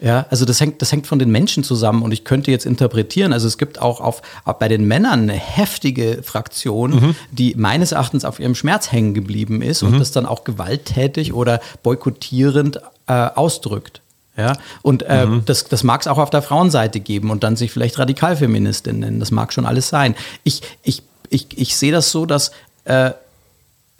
Ja, 0.00 0.26
also 0.30 0.44
das 0.44 0.60
hängt, 0.60 0.80
das 0.80 0.92
hängt 0.92 1.08
von 1.08 1.18
den 1.18 1.30
Menschen 1.30 1.64
zusammen 1.64 2.02
und 2.02 2.12
ich 2.12 2.22
könnte 2.22 2.52
jetzt 2.52 2.66
interpretieren, 2.66 3.32
also 3.32 3.48
es 3.48 3.58
gibt 3.58 3.80
auch, 3.82 4.00
auf, 4.00 4.22
auch 4.44 4.54
bei 4.54 4.68
den 4.68 4.84
Männern 4.84 5.22
eine 5.22 5.32
heftige 5.32 6.22
Fraktion, 6.22 7.16
die 7.32 7.54
meines 7.56 7.92
Erachtens 7.92 8.24
auf 8.24 8.38
ihrem 8.38 8.54
Schmerz 8.54 8.92
hängen 8.92 9.12
geblieben 9.12 9.60
ist 9.60 9.82
und 9.82 9.98
das 9.98 10.12
dann 10.12 10.24
auch 10.24 10.44
gewalttätig 10.44 11.32
oder 11.32 11.60
boykottierend 11.82 12.80
äh, 13.08 13.12
ausdrückt. 13.12 14.00
Ja, 14.36 14.52
und 14.82 15.02
äh, 15.02 15.26
das, 15.44 15.64
das 15.64 15.82
mag 15.82 16.00
es 16.00 16.06
auch 16.06 16.18
auf 16.18 16.30
der 16.30 16.42
Frauenseite 16.42 17.00
geben 17.00 17.32
und 17.32 17.42
dann 17.42 17.56
sich 17.56 17.72
vielleicht 17.72 17.98
Radikalfeministin 17.98 19.00
nennen. 19.00 19.18
Das 19.18 19.32
mag 19.32 19.52
schon 19.52 19.66
alles 19.66 19.88
sein. 19.88 20.14
Ich, 20.44 20.62
ich, 20.84 21.02
ich, 21.28 21.58
ich 21.58 21.76
sehe 21.76 21.90
das 21.90 22.12
so, 22.12 22.24
dass, 22.24 22.52
äh, 22.84 23.10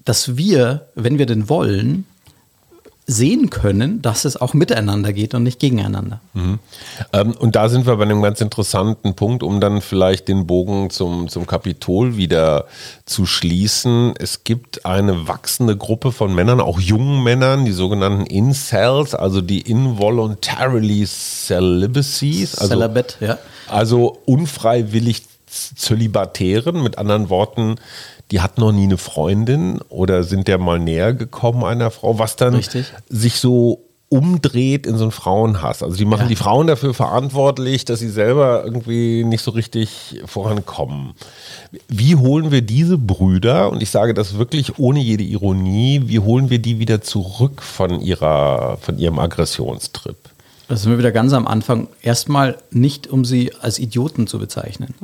dass 0.05 0.37
wir, 0.37 0.87
wenn 0.95 1.19
wir 1.19 1.27
denn 1.27 1.49
wollen, 1.49 2.07
sehen 3.11 3.49
können, 3.49 4.03
dass 4.03 4.27
es 4.27 4.39
auch 4.39 4.53
miteinander 4.53 5.15
geht 5.15 5.33
und 5.33 5.43
nicht 5.43 5.59
gegeneinander. 5.59 6.21
Ähm, 7.15 7.33
und 7.33 7.57
da 7.57 7.71
sind 7.71 7.87
wir 7.87 7.97
bei 7.97 8.03
einem 8.03 8.21
ganz 8.21 8.43
interessanten 8.43 9.15
Punkt, 9.15 9.43
um 9.43 9.61
dann 9.61 9.81
vielleicht 9.81 10.29
den 10.29 10.47
Bogen 10.47 10.91
zum, 10.91 11.29
zum 11.29 11.47
Kapitol 11.47 12.19
wieder 12.19 12.67
zu 13.07 13.25
schließen. 13.25 14.13
Es 14.19 14.45
gibt 14.45 14.85
eine 14.85 15.27
wachsende 15.27 15.75
Gruppe 15.75 16.13
von 16.13 16.35
Männern, 16.35 16.61
auch 16.61 16.79
jungen 16.79 17.23
Männern, 17.25 17.65
die 17.65 17.73
sogenannten 17.73 18.27
Incels, 18.27 19.15
also 19.15 19.41
die 19.41 19.63
involuntarily 19.63 21.07
celibacies, 21.07 22.59
also, 22.59 22.75
Celibate, 22.75 23.15
ja. 23.21 23.39
also 23.69 24.19
unfreiwillig 24.27 25.23
Zölibatären, 25.47 26.83
mit 26.83 26.99
anderen 26.99 27.31
Worten, 27.31 27.77
die 28.31 28.41
hat 28.41 28.59
noch 28.59 28.73
nie 28.73 28.85
eine 28.85 28.99
Freundin 28.99 29.81
oder 29.89 30.23
sind 30.25 30.49
der 30.49 30.59
mal 30.59 30.79
näher 30.79 31.15
gekommen 31.15 31.65
einer 31.65 31.91
Frau, 31.91 32.19
was 32.19 32.37
dann 32.37 32.55
Richtig. 32.55 32.93
sich 33.09 33.37
so 33.37 33.85
umdreht 34.11 34.87
in 34.87 34.97
so 34.97 35.05
einen 35.05 35.11
Frauenhass. 35.11 35.83
Also 35.83 35.97
die 35.97 36.07
machen 36.07 36.23
Ja. 36.23 36.29
die 36.29 36.37
Frauen 36.37 36.67
dafür 36.67 36.95
verantwortlich, 36.95 37.85
dass 37.85 37.99
sie 37.99 38.09
selber 38.09 38.65
irgendwie 38.65 39.23
nicht 39.25 39.43
so 39.45 39.51
richtig 39.51 40.23
vorankommen. 40.25 41.13
Wie 41.89 42.17
holen 42.17 42.51
wir 42.51 42.63
diese 42.63 42.97
Brüder, 42.97 43.71
und 43.71 43.83
ich 43.83 43.91
sage 43.91 44.15
das 44.15 44.39
wirklich 44.39 44.79
ohne 44.79 45.01
jede 45.01 45.25
Ironie, 45.25 46.03
wie 46.07 46.21
holen 46.21 46.49
wir 46.49 46.59
die 46.59 46.79
wieder 46.79 47.03
zurück 47.03 47.61
von, 47.61 48.01
ihrer, 48.01 48.79
von 48.81 48.99
ihrem 48.99 49.19
Aggressionstrip? 49.19 50.17
Da 50.69 50.77
sind 50.77 50.91
wir 50.91 50.99
wieder 50.99 51.13
ganz 51.13 51.33
am 51.33 51.47
Anfang. 51.47 51.89
Erstmal 52.03 52.59
nicht, 52.71 53.07
um 53.07 53.25
sie 53.25 53.53
als 53.63 53.79
Idioten 53.79 54.27
zu 54.27 54.39
bezeichnen, 54.39 54.95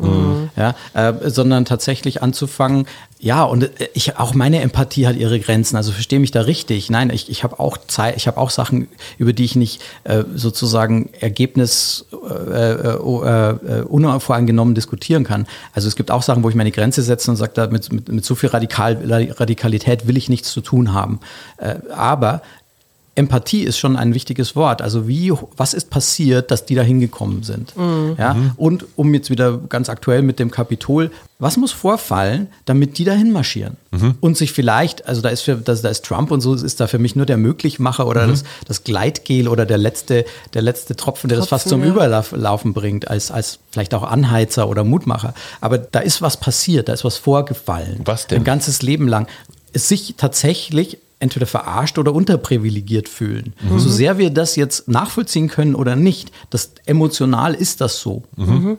ja, 0.57 0.75
äh, 0.93 1.31
sondern 1.31 1.65
tatsächlich 1.65 2.23
anzufangen. 2.23 2.87
Ja, 3.19 3.45
und 3.45 3.62
äh, 3.62 3.89
ich, 3.95 4.19
auch 4.19 4.35
meine 4.35 4.61
Empathie 4.61 5.07
hat 5.07 5.17
ihre 5.17 5.41
Grenzen. 5.41 5.77
Also 5.77 5.93
verstehe 5.93 6.21
mich 6.21 6.31
da 6.31 6.43
richtig. 6.43 6.91
Nein, 6.91 7.09
ich, 7.09 7.31
ich 7.31 7.45
habe 7.45 7.59
auch 7.61 7.79
Zeit, 7.87 8.17
ich 8.19 8.27
habe 8.27 8.37
auch 8.37 8.51
Sachen, 8.51 8.89
über 9.17 9.33
die 9.33 9.47
ich 9.47 9.57
nicht 9.57 9.83
äh, 10.05 10.25
sozusagen 10.35 11.09
Ergebnis 11.19 12.05
äh, 12.12 12.73
äh, 12.73 12.99
äh, 12.99 13.83
unvoreingenommen 13.85 14.75
diskutieren 14.75 15.25
kann. 15.25 15.47
Also 15.73 15.89
es 15.89 15.97
gibt 15.97 16.11
auch 16.11 16.23
Sachen, 16.23 16.43
wo 16.43 16.51
ich 16.51 16.55
meine 16.55 16.73
Grenze 16.73 17.01
setze 17.01 17.31
und 17.31 17.39
sage, 17.39 17.69
mit, 17.71 17.91
mit, 17.91 18.09
mit 18.11 18.25
so 18.27 18.35
viel 18.35 18.51
Radikal, 18.51 18.99
Radikalität 19.39 20.07
will 20.07 20.19
ich 20.19 20.29
nichts 20.29 20.53
zu 20.53 20.61
tun 20.61 20.93
haben. 20.93 21.21
Aber 21.95 22.43
Empathie 23.17 23.62
ist 23.62 23.79
schon 23.79 23.97
ein 23.97 24.15
wichtiges 24.15 24.57
Wort. 24.57 24.83
Also 24.83 25.07
wie, 25.07 25.33
was 25.57 25.75
ist 25.75 25.91
passiert, 25.91 26.51
dass 26.51 26.67
die 26.67 26.75
da 26.75 26.83
hingekommen 26.83 27.43
sind? 27.43 27.73
Ja? 28.19 28.37
Und 28.57 28.87
um 28.97 29.15
jetzt 29.15 29.31
wieder 29.31 29.59
ganz 29.69 29.89
aktuell 29.89 30.23
mit 30.23 30.39
dem 30.39 30.51
Kapitol, 30.51 31.11
was 31.39 31.57
muss 31.57 31.73
vorfallen, 31.73 32.49
damit 32.65 32.99
die 32.99 33.05
dahin 33.05 33.31
marschieren? 33.33 33.77
Und 34.21 34.37
sich 34.37 34.53
vielleicht, 34.53 35.07
also 35.07 35.21
da 35.21 35.29
ist, 35.29 35.43
für, 35.43 35.57
das, 35.57 35.83
da 35.83 35.89
ist 35.89 36.05
Trump 36.05 36.31
und 36.31 36.41
so, 36.41 36.55
ist 36.55 36.81
da 36.81 36.87
für 36.87 36.99
mich 36.99 37.15
nur 37.15 37.27
der 37.27 37.37
Möglichmacher 37.37 38.07
oder 38.07 38.27
das, 38.27 38.45
das 38.67 38.83
Gleitgel 38.83 39.49
oder 39.49 39.67
der 39.67 39.79
letzte, 39.79 40.25
der 40.55 40.62
letzte 40.62 40.97
Tropfen, 40.97 41.29
der 41.29 41.39
das 41.39 41.49
fast 41.49 41.69
Tropfen, 41.69 41.83
zum 41.83 41.97
ja. 41.97 42.07
Überlaufen 42.07 42.73
bringt, 42.73 43.09
als, 43.09 43.31
als 43.31 43.59
vielleicht 43.71 43.95
auch 43.95 44.03
Anheizer 44.03 44.69
oder 44.69 44.83
Mutmacher. 44.83 45.35
Aber 45.61 45.79
da 45.79 46.01
ist 46.01 46.23
was 46.23 46.39
passiert, 46.39 46.89
da 46.89 46.93
ist 46.93 47.05
was 47.05 47.19
vorgefallen. 47.19 48.01
Was 48.05 48.27
denn? 48.27 48.39
Ein 48.39 48.45
ganzes 48.45 48.83
Leben 48.83 49.07
lang. 49.07 49.29
Es 49.73 49.89
sich 49.89 50.15
tatsächlich 50.17 50.99
entweder 51.25 51.47
verarscht 51.47 51.99
oder 51.99 52.14
unterprivilegiert 52.14 53.09
fühlen. 53.09 53.55
So 53.77 53.89
sehr 53.89 54.18
wir 54.18 54.31
das 54.31 54.55
jetzt 54.55 54.87
nachvollziehen 54.87 55.49
können 55.49 55.75
oder 55.75 55.97
nicht, 55.97 56.31
das 56.51 56.70
emotional 56.87 57.55
ist 57.55 57.81
das 57.81 57.99
so 57.99 58.22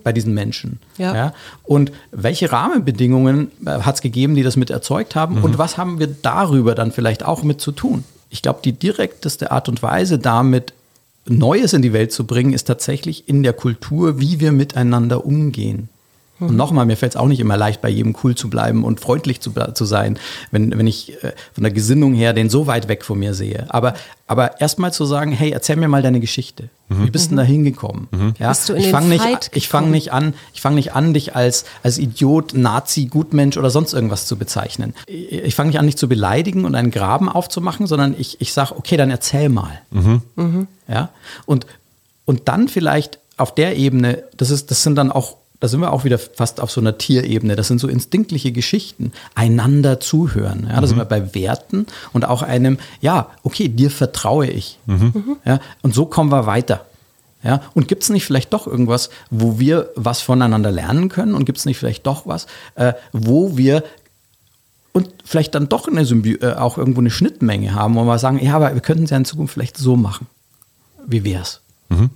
bei 0.04 0.14
diesen 0.14 0.34
Menschen. 0.34 0.80
Ja. 0.98 1.34
Und 1.64 1.92
welche 2.12 2.52
Rahmenbedingungen 2.52 3.52
hat 3.66 3.96
es 3.96 4.02
gegeben, 4.02 4.36
die 4.36 4.44
das 4.44 4.56
mit 4.56 4.70
erzeugt 4.70 5.16
haben? 5.16 5.40
Und 5.42 5.58
was 5.58 5.78
haben 5.78 6.00
wir 6.00 6.08
darüber 6.08 6.76
dann 6.76 6.94
vielleicht 6.94 7.26
auch 7.26 7.44
mit 7.44 7.60
zu 7.60 7.74
tun? 7.74 8.06
Ich 8.30 8.42
glaube, 8.42 8.60
die 8.64 8.74
direkteste 8.74 9.52
Art 9.52 9.68
und 9.68 9.84
Weise, 9.84 10.18
damit 10.20 10.74
Neues 11.28 11.74
in 11.74 11.82
die 11.82 11.92
Welt 11.92 12.12
zu 12.12 12.26
bringen, 12.26 12.54
ist 12.54 12.66
tatsächlich 12.66 13.28
in 13.28 13.44
der 13.44 13.54
Kultur, 13.54 14.20
wie 14.20 14.40
wir 14.40 14.52
miteinander 14.52 15.26
umgehen. 15.26 15.90
Und 16.40 16.58
nochmal, 16.58 16.86
mir 16.86 16.98
fällt 16.98 17.14
es 17.14 17.16
auch 17.16 17.28
nicht 17.28 17.40
immer 17.40 17.56
leicht, 17.56 17.82
bei 17.82 17.88
jedem 17.88 18.16
cool 18.24 18.36
zu 18.36 18.50
bleiben 18.50 18.84
und 18.84 19.00
freundlich 19.00 19.40
zu, 19.40 19.54
zu 19.74 19.86
sein, 19.86 20.20
wenn, 20.52 20.78
wenn 20.78 20.86
ich 20.86 21.24
äh, 21.24 21.32
von 21.54 21.64
der 21.64 21.72
Gesinnung 21.72 22.14
her 22.14 22.34
den 22.34 22.50
so 22.50 22.68
weit 22.68 22.90
weg 22.90 23.06
von 23.06 23.18
mir 23.18 23.34
sehe. 23.34 23.66
Aber, 23.70 23.94
aber 24.28 24.60
erstmal 24.60 24.92
zu 24.92 25.06
sagen, 25.06 25.32
hey, 25.32 25.52
erzähl 25.52 25.78
mir 25.78 25.88
mal 25.88 26.02
deine 26.02 26.20
Geschichte. 26.20 26.70
Mhm. 26.90 27.06
Wie 27.06 27.10
bist 27.10 27.26
du 27.26 27.30
denn 27.30 27.38
da 27.38 27.44
hingekommen? 27.44 28.10
Mhm. 28.12 28.34
Ja, 28.38 28.50
bist 28.50 28.68
du 28.68 28.74
in 28.74 28.82
ich 28.82 28.90
fange 28.90 29.08
nicht, 29.08 29.52
ich 29.54 29.70
fange 29.70 29.90
nicht 29.90 30.12
an, 30.12 30.34
ich 30.54 30.60
fange 30.60 30.76
nicht 30.76 30.94
an, 30.94 31.14
dich 31.14 31.38
als, 31.38 31.64
als 31.84 31.98
Idiot, 31.98 32.54
Nazi, 32.54 33.06
Gutmensch 33.06 33.56
oder 33.56 33.70
sonst 33.70 33.94
irgendwas 33.94 34.26
zu 34.26 34.36
bezeichnen. 34.38 34.94
Ich, 35.08 35.32
ich 35.32 35.56
fange 35.56 35.70
nicht 35.70 35.80
an, 35.80 35.86
dich 35.86 35.96
zu 35.96 36.10
beleidigen 36.10 36.66
und 36.66 36.76
einen 36.76 36.92
Graben 36.92 37.30
aufzumachen, 37.30 37.88
sondern 37.88 38.14
ich, 38.18 38.42
ich 38.42 38.52
sage, 38.52 38.76
okay, 38.78 38.98
dann 38.98 39.10
erzähl 39.10 39.48
mal. 39.48 39.82
Mhm. 39.92 40.68
Ja, 40.90 41.10
und, 41.46 41.66
und 42.26 42.50
dann 42.50 42.68
vielleicht 42.68 43.20
auf 43.38 43.56
der 43.56 43.78
Ebene, 43.78 44.24
das 44.36 44.50
ist, 44.50 44.70
das 44.70 44.84
sind 44.84 44.96
dann 44.96 45.12
auch 45.12 45.38
da 45.60 45.68
sind 45.68 45.80
wir 45.80 45.92
auch 45.92 46.04
wieder 46.04 46.18
fast 46.18 46.60
auf 46.60 46.72
so 46.72 46.82
einer 46.82 46.98
Tierebene. 46.98 47.56
Das 47.56 47.68
sind 47.68 47.80
so 47.80 47.88
instinktliche 47.88 48.52
Geschichten. 48.52 49.12
Einander 49.36 50.00
zuhören. 50.00 50.68
Ja, 50.68 50.76
da 50.76 50.82
mhm. 50.82 50.86
sind 50.88 50.98
wir 50.98 51.06
bei 51.06 51.34
Werten 51.34 51.88
und 52.14 52.26
auch 52.26 52.42
einem, 52.42 52.78
ja, 53.02 53.30
okay, 53.44 53.70
dir 53.70 53.90
vertraue 53.90 54.48
ich. 54.48 54.80
Mhm. 54.86 55.38
Ja, 55.46 55.60
und 55.82 55.94
so 55.94 56.06
kommen 56.06 56.32
wir 56.32 56.46
weiter. 56.46 56.86
Ja, 57.44 57.62
und 57.76 57.88
gibt 57.88 58.02
es 58.02 58.10
nicht 58.10 58.26
vielleicht 58.26 58.54
doch 58.54 58.66
irgendwas, 58.66 59.12
wo 59.30 59.60
wir 59.60 59.92
was 59.96 60.22
voneinander 60.22 60.72
lernen 60.72 61.10
können? 61.10 61.36
Und 61.36 61.46
gibt 61.46 61.60
es 61.60 61.66
nicht 61.66 61.78
vielleicht 61.78 62.08
doch 62.08 62.26
was, 62.26 62.48
äh, 62.74 62.94
wo 63.12 63.56
wir 63.56 63.84
und 64.94 65.10
vielleicht 65.26 65.54
dann 65.54 65.70
doch 65.70 65.88
eine 65.88 66.06
Symbi 66.06 66.36
äh, 66.36 66.54
auch 66.54 66.78
irgendwo 66.78 67.02
eine 67.02 67.12
Schnittmenge 67.12 67.76
haben, 67.76 67.96
wo 67.96 68.04
wir 68.04 68.18
sagen, 68.18 68.44
ja, 68.44 68.56
aber 68.56 68.74
wir 68.74 68.82
könnten 68.82 69.04
es 69.04 69.10
ja 69.10 69.18
in 69.18 69.26
Zukunft 69.26 69.54
vielleicht 69.54 69.78
so 69.78 69.96
machen. 69.96 70.26
Wie 71.06 71.24
wär's? 71.24 71.62
Mhm. 71.90 72.10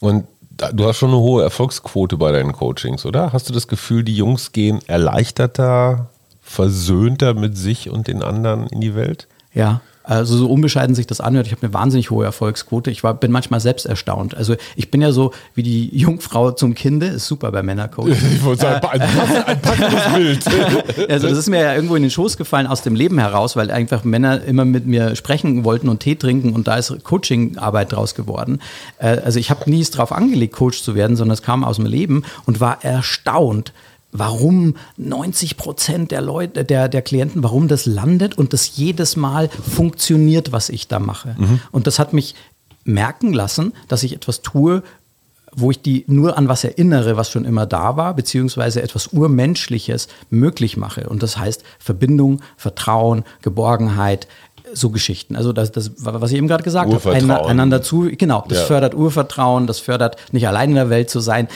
Und 0.00 0.24
du 0.72 0.86
hast 0.86 0.98
schon 0.98 1.10
eine 1.10 1.18
hohe 1.18 1.42
Erfolgsquote 1.42 2.16
bei 2.16 2.32
deinen 2.32 2.52
Coachings, 2.52 3.06
oder? 3.06 3.32
Hast 3.32 3.48
du 3.48 3.52
das 3.52 3.68
Gefühl, 3.68 4.04
die 4.04 4.14
Jungs 4.14 4.52
gehen 4.52 4.80
erleichterter, 4.86 6.10
versöhnter 6.40 7.34
mit 7.34 7.56
sich 7.56 7.90
und 7.90 8.08
den 8.08 8.22
anderen 8.22 8.66
in 8.68 8.80
die 8.80 8.94
Welt? 8.94 9.28
Ja, 9.54 9.80
also 10.08 10.38
so 10.38 10.50
unbescheiden 10.50 10.94
sich 10.94 11.06
das 11.06 11.20
anhört, 11.20 11.46
ich 11.46 11.52
habe 11.52 11.62
eine 11.62 11.74
wahnsinnig 11.74 12.10
hohe 12.10 12.24
Erfolgsquote. 12.24 12.90
Ich 12.90 13.04
war, 13.04 13.12
bin 13.12 13.30
manchmal 13.30 13.60
selbst 13.60 13.84
erstaunt. 13.84 14.34
Also 14.34 14.56
ich 14.74 14.90
bin 14.90 15.02
ja 15.02 15.12
so 15.12 15.32
wie 15.54 15.62
die 15.62 15.94
Jungfrau 15.94 16.50
zum 16.52 16.74
Kinde, 16.74 17.06
ist 17.06 17.26
super 17.26 17.52
bei 17.52 17.62
Männercoach. 17.62 18.08
Ich 18.38 18.44
wollte 18.44 18.62
sagen, 18.62 18.86
ein, 18.86 19.00
ein 19.00 19.60
passendes 19.60 20.12
Bild. 20.14 21.10
also 21.10 21.28
das 21.28 21.38
ist 21.38 21.48
mir 21.48 21.60
ja 21.60 21.74
irgendwo 21.74 21.96
in 21.96 22.02
den 22.02 22.10
Schoß 22.10 22.36
gefallen 22.36 22.66
aus 22.66 22.82
dem 22.82 22.94
Leben 22.94 23.18
heraus, 23.18 23.56
weil 23.56 23.70
einfach 23.70 24.04
Männer 24.04 24.42
immer 24.44 24.64
mit 24.64 24.86
mir 24.86 25.16
sprechen 25.16 25.64
wollten 25.64 25.88
und 25.88 26.00
Tee 26.00 26.14
trinken 26.14 26.54
und 26.54 26.68
da 26.68 26.76
ist 26.76 27.04
Coachingarbeit 27.04 27.92
draus 27.92 28.14
geworden. 28.14 28.60
Äh, 28.98 29.18
also 29.24 29.38
ich 29.38 29.50
habe 29.50 29.68
nie 29.68 29.80
es 29.80 29.90
drauf 29.90 30.12
angelegt, 30.12 30.54
Coach 30.54 30.82
zu 30.82 30.94
werden, 30.94 31.16
sondern 31.16 31.34
es 31.34 31.42
kam 31.42 31.64
aus 31.64 31.76
dem 31.76 31.86
Leben 31.86 32.22
und 32.46 32.60
war 32.60 32.82
erstaunt, 32.84 33.72
warum 34.12 34.76
90 34.96 35.56
Prozent 35.56 36.10
der 36.10 36.20
Leute, 36.20 36.64
der, 36.64 36.88
der 36.88 37.02
Klienten, 37.02 37.42
warum 37.42 37.68
das 37.68 37.86
landet 37.86 38.38
und 38.38 38.52
das 38.52 38.76
jedes 38.76 39.16
Mal 39.16 39.48
funktioniert, 39.48 40.52
was 40.52 40.68
ich 40.68 40.88
da 40.88 40.98
mache. 40.98 41.36
Mhm. 41.38 41.60
Und 41.70 41.86
das 41.86 41.98
hat 41.98 42.12
mich 42.12 42.34
merken 42.84 43.32
lassen, 43.32 43.74
dass 43.88 44.02
ich 44.02 44.14
etwas 44.14 44.40
tue, 44.40 44.82
wo 45.52 45.70
ich 45.70 45.80
die 45.80 46.04
nur 46.06 46.36
an 46.38 46.48
was 46.48 46.64
erinnere, 46.64 47.16
was 47.16 47.30
schon 47.30 47.44
immer 47.44 47.66
da 47.66 47.96
war, 47.96 48.14
beziehungsweise 48.14 48.82
etwas 48.82 49.08
Urmenschliches 49.08 50.08
möglich 50.30 50.76
mache. 50.76 51.08
Und 51.08 51.22
das 51.22 51.36
heißt 51.36 51.62
Verbindung, 51.78 52.42
Vertrauen, 52.56 53.24
Geborgenheit, 53.42 54.28
so 54.72 54.90
Geschichten. 54.90 55.36
Also 55.36 55.52
das, 55.52 55.72
das 55.72 55.92
was 55.98 56.30
ich 56.30 56.36
eben 56.36 56.48
gerade 56.48 56.62
gesagt 56.62 56.92
habe, 56.92 57.12
einander 57.12 57.82
zu, 57.82 58.10
genau, 58.16 58.44
das 58.48 58.58
ja. 58.58 58.64
fördert 58.64 58.94
Urvertrauen, 58.94 59.66
das 59.66 59.78
fördert 59.78 60.16
nicht 60.32 60.46
allein 60.46 60.70
in 60.70 60.74
der 60.76 60.90
Welt 60.90 61.10
zu 61.10 61.20
sein. 61.20 61.48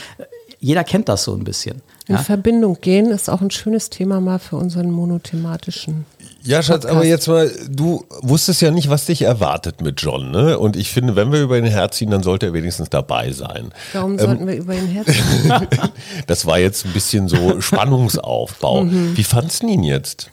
Jeder 0.59 0.83
kennt 0.83 1.09
das 1.09 1.23
so 1.23 1.33
ein 1.33 1.43
bisschen. 1.43 1.81
In 2.07 2.15
ja? 2.15 2.21
Verbindung 2.21 2.79
gehen 2.81 3.11
ist 3.11 3.29
auch 3.29 3.41
ein 3.41 3.51
schönes 3.51 3.89
Thema 3.89 4.19
mal 4.19 4.39
für 4.39 4.57
unseren 4.57 4.91
monothematischen. 4.91 6.05
Ja, 6.45 6.61
Schatz, 6.61 6.81
Podcast. 6.81 6.95
aber 6.95 7.05
jetzt 7.05 7.27
mal, 7.29 7.49
du 7.69 8.05
wusstest 8.21 8.61
ja 8.61 8.69
nicht, 8.69 8.89
was 8.89 9.05
dich 9.05 9.21
erwartet 9.21 9.81
mit 9.81 10.01
John, 10.01 10.31
ne? 10.31 10.59
Und 10.59 10.75
ich 10.75 10.91
finde, 10.91 11.15
wenn 11.15 11.31
wir 11.31 11.41
über 11.41 11.57
ihn 11.57 11.63
herziehen, 11.63 12.11
dann 12.11 12.21
sollte 12.21 12.47
er 12.47 12.53
wenigstens 12.53 12.89
dabei 12.89 13.31
sein. 13.31 13.71
Warum 13.93 14.13
ähm, 14.13 14.19
sollten 14.19 14.47
wir 14.47 14.55
über 14.55 14.73
ihn 14.73 14.87
herziehen? 14.87 15.69
das 16.27 16.45
war 16.45 16.59
jetzt 16.59 16.85
ein 16.85 16.91
bisschen 16.91 17.29
so 17.29 17.61
Spannungsaufbau. 17.61 18.83
Mhm. 18.83 19.15
Wie 19.15 19.23
fandst 19.23 19.63
du 19.63 19.67
ihn 19.67 19.83
jetzt? 19.83 20.31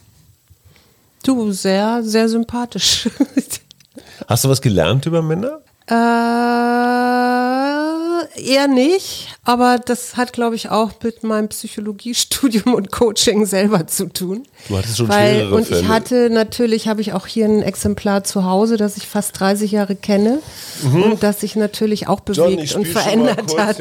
Du, 1.23 1.53
sehr, 1.53 2.03
sehr 2.03 2.27
sympathisch. 2.27 3.07
Hast 4.27 4.43
du 4.43 4.49
was 4.49 4.61
gelernt 4.61 5.05
über 5.05 5.21
Männer? 5.21 5.59
Äh 5.87 8.00
eher 8.35 8.67
nicht, 8.67 9.27
aber 9.43 9.79
das 9.83 10.17
hat, 10.17 10.33
glaube 10.33 10.55
ich, 10.55 10.69
auch 10.69 10.91
mit 11.03 11.23
meinem 11.23 11.49
Psychologiestudium 11.49 12.73
und 12.73 12.91
Coaching 12.91 13.45
selber 13.45 13.87
zu 13.87 14.07
tun. 14.07 14.43
Du 14.67 14.77
hattest 14.77 14.97
schon 14.97 15.09
Weil, 15.09 15.35
schwerere 15.35 15.55
Und 15.55 15.71
ich 15.71 15.87
hatte 15.87 16.29
natürlich, 16.29 16.87
habe 16.87 17.01
ich 17.01 17.13
auch 17.13 17.27
hier 17.27 17.45
ein 17.45 17.61
Exemplar 17.61 18.23
zu 18.23 18.45
Hause, 18.45 18.77
das 18.77 18.97
ich 18.97 19.07
fast 19.07 19.39
30 19.39 19.71
Jahre 19.71 19.95
kenne 19.95 20.39
mhm. 20.83 21.03
und 21.03 21.23
das 21.23 21.41
sich 21.41 21.55
natürlich 21.55 22.07
auch 22.07 22.19
bewegt 22.21 22.71
John, 22.71 22.81
und 22.81 22.87
verändert 22.87 23.57
hat. 23.57 23.77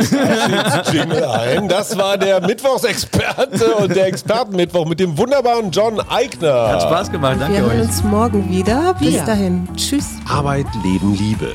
ein. 1.31 1.69
Das 1.69 1.97
war 1.97 2.19
der 2.19 2.41
Mittwochsexperte 2.41 3.75
und 3.77 3.95
der 3.95 4.07
Expertenmittwoch 4.07 4.87
mit 4.87 5.01
dem 5.01 5.17
wunderbaren 5.17 5.71
John 5.71 6.01
Eigner. 6.01 6.69
Hat 6.69 6.83
Spaß 6.83 7.13
gemacht, 7.13 7.37
danke 7.41 7.59
Wir 7.59 7.65
euch. 7.65 7.71
Wir 7.71 7.79
hören 7.79 7.89
uns 7.89 8.03
morgen 8.03 8.51
wieder. 8.51 8.95
Bis 8.99 9.15
ja. 9.15 9.25
dahin. 9.25 9.69
Tschüss. 9.77 10.07
Arbeit, 10.27 10.67
Leben, 10.85 11.15
Liebe 11.15 11.55